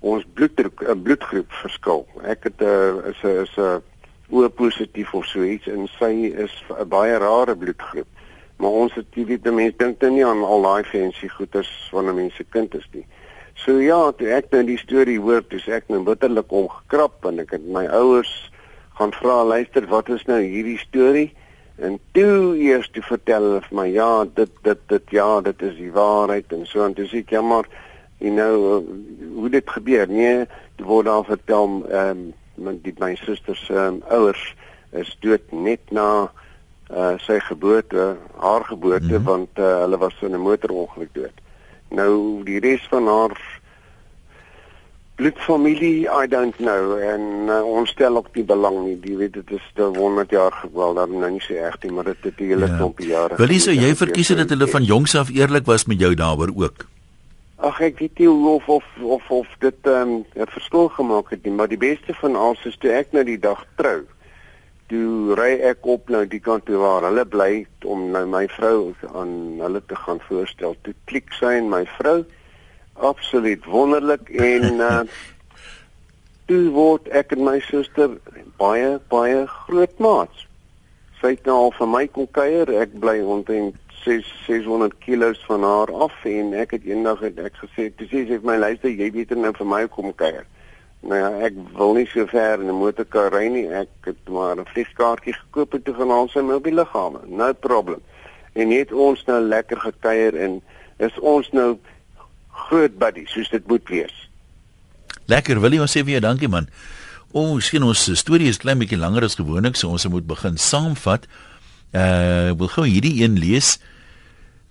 ons 0.00 0.26
bloeddruk 0.36 0.82
'n 0.82 0.92
uh, 0.92 1.02
bloedgroep 1.02 1.52
verskil. 1.62 2.06
Ek 2.22 2.44
het 2.44 2.60
'n 2.60 2.64
uh, 2.64 3.10
is 3.12 3.22
'n 3.22 3.42
is 3.46 3.56
'n 3.56 3.82
O 4.30 4.48
positief 4.48 5.14
of 5.14 5.26
so 5.26 5.42
iets 5.42 5.66
en 5.68 5.88
sy 5.98 6.32
is 6.36 6.52
'n 6.68 6.88
baie 6.88 7.16
rare 7.16 7.56
bloedgroep. 7.56 8.08
Maar 8.56 8.70
ons 8.70 8.94
het 8.94 9.06
jy 9.14 9.24
weet 9.24 9.44
mense 9.44 9.76
dink 9.76 10.00
nou 10.00 10.10
nie 10.12 10.26
aan 10.26 10.44
al 10.44 10.62
daai 10.62 10.84
fancy 10.84 11.28
goeders 11.28 11.88
wanneer 11.92 12.14
mense 12.14 12.44
kind 12.50 12.74
is 12.74 12.88
nie. 12.92 13.06
So 13.54 13.80
ja, 13.80 14.12
toe 14.12 14.28
ek 14.28 14.50
nou 14.50 14.64
die 14.64 14.78
storie 14.78 15.20
hoor, 15.20 15.44
dis 15.48 15.68
ek 15.68 15.88
nou 15.88 16.02
bitterlik 16.02 16.52
omgekrap 16.52 17.24
en 17.24 17.38
ek 17.38 17.50
het 17.50 17.66
my 17.66 17.86
ouers 17.86 18.50
gaan 18.94 19.12
vra 19.12 19.44
luister 19.44 19.86
wat 19.86 20.08
is 20.08 20.24
nou 20.24 20.40
hierdie 20.40 20.78
storie? 20.78 21.32
En 21.76 21.98
toe 22.12 22.54
eers 22.58 22.90
te 22.94 23.02
vertel 23.02 23.42
hulle 23.42 23.62
vir 23.64 23.76
my 23.76 23.86
ja 23.90 24.24
dit 24.24 24.50
dit 24.62 24.78
dit 24.92 25.16
ja 25.16 25.40
dit 25.40 25.62
is 25.62 25.74
die 25.76 25.92
waarheid 25.92 26.52
en 26.54 26.66
so 26.70 26.84
en 26.84 26.94
dis 26.94 27.14
ek 27.18 27.34
ja 27.34 27.42
maar 27.42 27.66
you 28.22 28.30
know 28.30 28.84
hoe 29.34 29.50
dit 29.50 29.70
gebeur? 29.70 30.06
Nee 30.08 30.46
dit 30.76 30.86
word 30.86 31.10
daar 31.10 31.24
vertel 31.24 31.82
ehm 31.90 32.10
um, 32.10 32.32
met 32.54 32.84
die 32.84 32.94
my 33.02 33.14
susters 33.18 33.66
ehm 33.70 33.98
um, 33.98 34.02
ouers 34.14 34.54
is 34.92 35.16
dood 35.20 35.50
net 35.50 35.90
na 35.90 36.30
uh, 36.90 37.14
sy 37.18 37.40
geboorte 37.42 38.14
haar 38.38 38.64
geboorte 38.64 39.10
mm 39.10 39.14
-hmm. 39.16 39.24
want 39.24 39.58
uh, 39.58 39.80
hulle 39.82 39.98
was 39.98 40.14
in 40.20 40.34
'n 40.34 40.46
motorongeluk 40.46 41.14
dood. 41.14 41.36
Nou 41.88 42.42
die 42.44 42.60
res 42.60 42.86
van 42.90 43.06
haar 43.06 43.53
bloedfamilie 45.16 46.08
I 46.10 46.26
don't 46.26 46.56
know 46.56 46.96
en 46.98 47.20
uh, 47.48 47.60
ons 47.62 47.90
stel 47.90 48.16
ook 48.16 48.32
nie 48.34 48.44
belang 48.44 48.80
nie. 48.84 48.96
Jy 49.02 49.18
weet 49.20 49.36
dit 49.38 49.52
is 49.58 49.68
te 49.74 49.86
100 49.94 50.30
jaar 50.34 50.56
wel 50.74 50.96
dan 50.98 51.12
nou 51.20 51.30
nie 51.36 51.44
so 51.44 51.54
erg 51.54 51.78
nie 51.84 51.92
maar 51.94 52.10
dit 52.10 52.26
het 52.26 52.38
die 52.40 52.50
hele 52.50 52.66
ja. 52.70 52.78
klompie 52.80 53.12
jare 53.12 53.38
Wil 53.38 53.54
jy 53.54 53.60
sou 53.62 53.76
jy 53.76 53.92
verkies 53.98 54.32
het 54.34 54.42
dat 54.42 54.56
hulle 54.56 54.70
van 54.70 54.88
jongs 54.88 55.14
af 55.18 55.30
eerlik 55.34 55.70
was 55.70 55.86
met 55.90 56.02
jou 56.02 56.14
daaroor 56.18 56.50
ook? 56.54 56.88
Ag 57.64 57.78
ek 57.80 58.02
weet 58.02 58.24
nie 58.24 58.28
of 58.30 58.66
of 58.68 58.88
of 59.02 59.30
of 59.30 59.54
dit 59.62 59.86
ehm 59.86 60.16
um, 60.18 60.24
'n 60.34 60.50
verskil 60.56 60.90
gemaak 60.98 61.30
het 61.30 61.46
nie 61.46 61.54
maar 61.54 61.70
die 61.70 61.80
beste 61.80 62.14
van 62.20 62.36
alles 62.36 62.64
is 62.64 62.76
toe 62.78 62.90
ek 62.90 63.12
nou 63.12 63.24
die 63.24 63.38
dag 63.38 63.62
trou 63.76 64.02
toe 64.92 65.34
ry 65.38 65.54
ek 65.64 65.86
op 65.88 66.10
nou 66.12 66.24
die 66.28 66.40
kant 66.44 66.66
toe 66.68 66.78
waar 66.80 67.06
hulle 67.08 67.24
bly 67.24 67.64
om 67.88 68.10
nou 68.12 68.24
my 68.28 68.44
vrou 68.52 68.92
aan 69.16 69.60
hulle 69.62 69.80
te 69.88 69.96
gaan 69.96 70.20
voorstel. 70.28 70.76
Toe 70.84 70.94
klik 71.08 71.32
sy 71.38 71.58
en 71.60 71.70
my 71.72 71.84
vrou 71.96 72.22
absoluut 72.94 73.64
wonderlik 73.64 74.28
en 74.28 74.80
uh 74.80 75.00
toe 76.48 76.70
word 76.76 77.08
ek 77.08 77.32
en 77.32 77.44
my 77.44 77.60
suster 77.64 78.18
baie 78.60 78.98
baie 79.08 79.46
groot 79.48 79.98
maats. 79.98 80.46
Sy 81.20 81.30
het 81.36 81.46
nou 81.48 81.56
al 81.56 81.72
vir 81.78 81.88
my 81.88 82.02
kom 82.12 82.26
kuier. 82.36 82.68
Ek 82.82 82.92
bly 83.00 83.22
omtrent 83.24 83.78
6 84.04 84.28
600 84.44 84.98
km 85.00 85.32
van 85.46 85.64
haar 85.64 85.92
af 86.06 86.26
en 86.28 86.52
ek 86.52 86.76
het 86.76 86.84
eendag 86.84 87.22
het 87.24 87.38
ek 87.40 87.56
gesê, 87.62 87.88
"Dis 87.96 88.10
sê 88.12 88.26
sy 88.28 88.36
vir 88.36 88.50
my 88.50 88.56
luister, 88.56 88.90
jy 88.90 89.10
weet 89.12 89.30
nou 89.30 89.52
vir 89.52 89.66
my 89.66 89.86
kom 89.88 90.12
kuier." 90.12 90.44
Nou 91.00 91.18
ja, 91.18 91.30
ek 91.46 91.52
wil 91.76 91.94
nie 91.94 92.06
so 92.06 92.26
ver 92.26 92.60
in 92.60 92.68
'n 92.68 92.80
motorkar 92.80 93.32
ry 93.32 93.48
nie. 93.48 93.68
Ek 93.68 93.88
het 94.04 94.28
maar 94.28 94.56
'n 94.56 94.64
vliegkaartjie 94.64 95.32
gekoop 95.32 95.74
en 95.74 95.82
toe 95.82 95.94
gaan 95.94 96.10
ons 96.10 96.32
sy 96.32 96.40
mobiele 96.40 96.80
liggame. 96.80 97.20
No 97.26 97.52
problem. 97.52 98.00
En 98.52 98.68
net 98.68 98.92
ons 98.92 99.24
nou 99.24 99.40
lekker 99.40 99.80
gekuier 99.80 100.36
en 100.36 100.62
is 100.98 101.18
ons 101.20 101.50
nou 101.50 101.78
groot 102.54 102.98
buddy 102.98 103.24
soos 103.30 103.50
dit 103.52 103.66
moet 103.68 103.88
wees. 103.92 104.14
Lekker, 105.30 105.60
wil 105.62 105.76
jy 105.76 105.82
ons 105.84 105.94
sê 105.96 106.04
vir 106.04 106.18
jou 106.18 106.24
dankie 106.24 106.50
man. 106.50 106.68
O, 107.32 107.42
oh, 107.42 107.60
sien 107.64 107.82
ons 107.82 108.06
storie 108.18 108.50
is 108.50 108.60
klein 108.62 108.78
bietjie 108.78 109.00
langer 109.00 109.26
as 109.26 109.38
gewoonlik, 109.38 109.78
so 109.78 109.90
ons 109.90 110.06
moet 110.12 110.26
begin 110.28 110.58
saamvat. 110.60 111.26
Uh, 111.94 112.54
wil 112.58 112.70
gou 112.72 112.86
hierdie 112.86 113.20
een 113.22 113.38
lees 113.38 113.76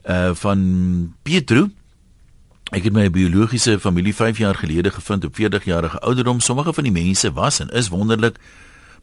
uh 0.03 0.33
van 0.35 0.59
Pietro. 1.23 1.69
Ek 2.75 2.87
het 2.87 2.95
my 2.95 3.05
biologiese 3.13 3.77
familie 3.79 4.11
5 4.15 4.41
jaar 4.41 4.57
gelede 4.59 4.91
gevind 4.91 5.25
op 5.27 5.35
40 5.35 5.67
jarige 5.69 5.99
ouderdom. 6.03 6.41
Sommige 6.43 6.73
van 6.73 6.87
die 6.87 6.95
mense 6.95 7.31
was 7.31 7.61
en 7.63 7.71
is 7.71 7.91
wonderlik, 7.93 8.39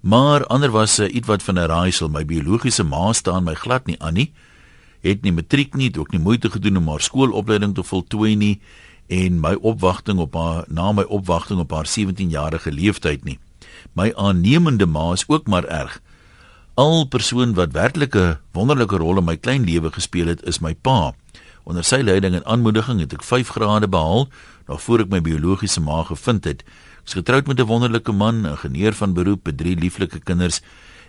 maar 0.00 0.44
ander 0.52 0.72
was 0.74 0.98
uh, 1.00 1.08
ietwat 1.08 1.42
van 1.42 1.58
'n 1.58 1.68
raaisel. 1.72 2.08
My 2.08 2.24
biologiese 2.24 2.84
ma 2.84 3.12
staan 3.12 3.44
my 3.44 3.54
glad 3.54 3.86
nie 3.86 3.96
aan 4.00 4.14
nie. 4.14 4.32
Uh 4.32 4.49
het 5.00 5.22
nie 5.22 5.32
matriek 5.32 5.74
nie, 5.74 5.90
ook 5.98 6.12
nie 6.12 6.20
moeite 6.20 6.50
gedoen 6.50 6.76
om 6.76 6.88
haar 6.88 7.04
skoolopleiding 7.04 7.74
te 7.74 7.82
voltooi 7.82 8.36
nie 8.36 8.60
en 9.10 9.40
my 9.42 9.56
opwagting 9.66 10.20
op 10.22 10.36
haar 10.38 10.64
na 10.68 10.92
my 10.92 11.02
opwagting 11.02 11.60
op 11.60 11.72
haar 11.74 11.88
17-jarige 11.90 12.70
leeftyd 12.72 13.24
nie. 13.24 13.38
My 13.98 14.12
aannemende 14.14 14.86
ma 14.86 15.12
is 15.12 15.24
ook 15.26 15.48
maar 15.50 15.64
erg. 15.64 15.98
Al 16.78 17.04
persoon 17.10 17.54
wat 17.54 17.72
werklik 17.72 18.14
'n 18.14 18.38
wonderlike 18.52 18.96
rol 18.96 19.18
in 19.18 19.24
my 19.24 19.36
klein 19.36 19.64
lewe 19.64 19.90
gespeel 19.92 20.26
het, 20.26 20.42
is 20.42 20.60
my 20.60 20.74
pa. 20.74 21.14
Onder 21.64 21.84
sy 21.84 22.00
leiding 22.02 22.34
en 22.34 22.44
aanmoediging 22.44 23.00
het 23.00 23.12
ek 23.12 23.22
5 23.22 23.48
grade 23.48 23.88
behaal 23.88 24.28
nog 24.66 24.82
voor 24.82 25.00
ek 25.00 25.08
my 25.08 25.20
biologiese 25.20 25.80
ma 25.80 26.02
gevind 26.02 26.44
het. 26.44 26.62
Ek 27.02 27.06
is 27.06 27.12
getroud 27.12 27.46
met 27.46 27.60
'n 27.60 27.66
wonderlike 27.66 28.12
man, 28.12 28.42
'n 28.42 28.50
ingenieur 28.50 28.94
van 28.94 29.12
beroep, 29.12 29.44
met 29.44 29.56
drie 29.56 29.76
lieflike 29.76 30.20
kinders 30.20 30.60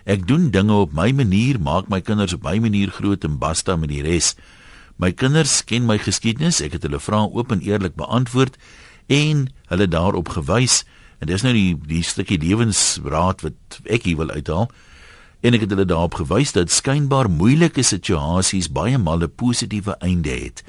Ek 0.04 0.26
doen 0.26 0.50
dinge 0.50 0.74
op 0.74 0.92
my 0.92 1.12
manier, 1.14 1.60
maak 1.60 1.88
my 1.88 2.00
kinders 2.00 2.34
op 2.34 2.42
my 2.42 2.58
manier 2.58 2.90
groot 2.90 3.24
en 3.24 3.38
basta 3.38 3.76
met 3.76 3.92
die 3.92 4.02
res. 4.02 4.34
My 4.98 5.12
kinders 5.12 5.62
ken 5.64 5.86
my 5.86 5.98
geskiedenis, 5.98 6.60
ek 6.62 6.76
het 6.78 6.86
hulle 6.86 7.00
vrae 7.00 7.28
oop 7.30 7.52
en 7.54 7.62
eerlik 7.62 7.94
beantwoord 7.98 8.58
en 9.12 9.46
hulle 9.70 9.88
daarop 9.88 10.34
gewys 10.34 10.82
en 11.22 11.30
dis 11.30 11.44
nou 11.46 11.52
die 11.54 11.74
die 11.86 12.02
stukkie 12.02 12.40
lewensraad 12.42 13.44
wat 13.46 13.78
ek 13.86 14.08
hier 14.08 14.18
wil 14.18 14.34
uithaal. 14.34 14.66
En 15.42 15.54
ek 15.54 15.66
het 15.66 15.74
hulle 15.74 15.86
daarop 15.86 16.18
gewys 16.18 16.54
dat 16.54 16.70
skynbaar 16.70 17.30
moeilike 17.30 17.82
situasies 17.86 18.70
baie 18.74 18.98
maal 18.98 19.22
'n 19.22 19.34
positiewe 19.34 19.94
einde 20.02 20.30
het. 20.30 20.62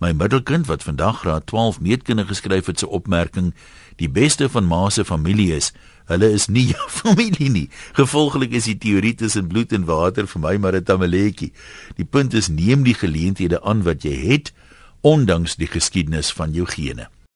My 0.00 0.12
middelkind 0.12 0.66
wat 0.66 0.82
vandag 0.82 1.20
graad 1.20 1.46
12 1.46 1.80
meetkunde 1.80 2.26
geskryf 2.26 2.66
het, 2.66 2.78
se 2.78 2.88
opmerking: 2.88 3.54
"Die 3.96 4.08
beste 4.08 4.48
van 4.48 4.66
ma 4.66 4.90
se 4.90 5.04
familie 5.04 5.54
is 5.56 5.72
Hulle 6.10 6.30
is 6.36 6.48
nie 6.48 6.66
jou 6.74 6.88
familie 6.88 7.50
nie. 7.50 7.68
Gevolglik 7.96 8.52
is 8.52 8.68
die 8.68 8.78
teorie 8.78 9.14
tussen 9.14 9.48
bloed 9.48 9.72
en 9.72 9.88
water 9.88 10.28
vir 10.28 10.40
my 10.40 10.56
maar 10.56 10.76
'n 10.76 10.84
tamaletjie. 10.84 11.52
Die 11.96 12.04
punt 12.04 12.34
is 12.34 12.48
neem 12.48 12.84
die 12.84 12.94
geleenthede 12.94 13.62
aan 13.62 13.82
wat 13.82 14.04
jy 14.04 14.14
het 14.32 14.52
ondanks 15.00 15.56
die 15.56 15.68
geskiedenis 15.68 16.32
van 16.32 16.52
jou 16.52 16.66
gene. 16.66 17.08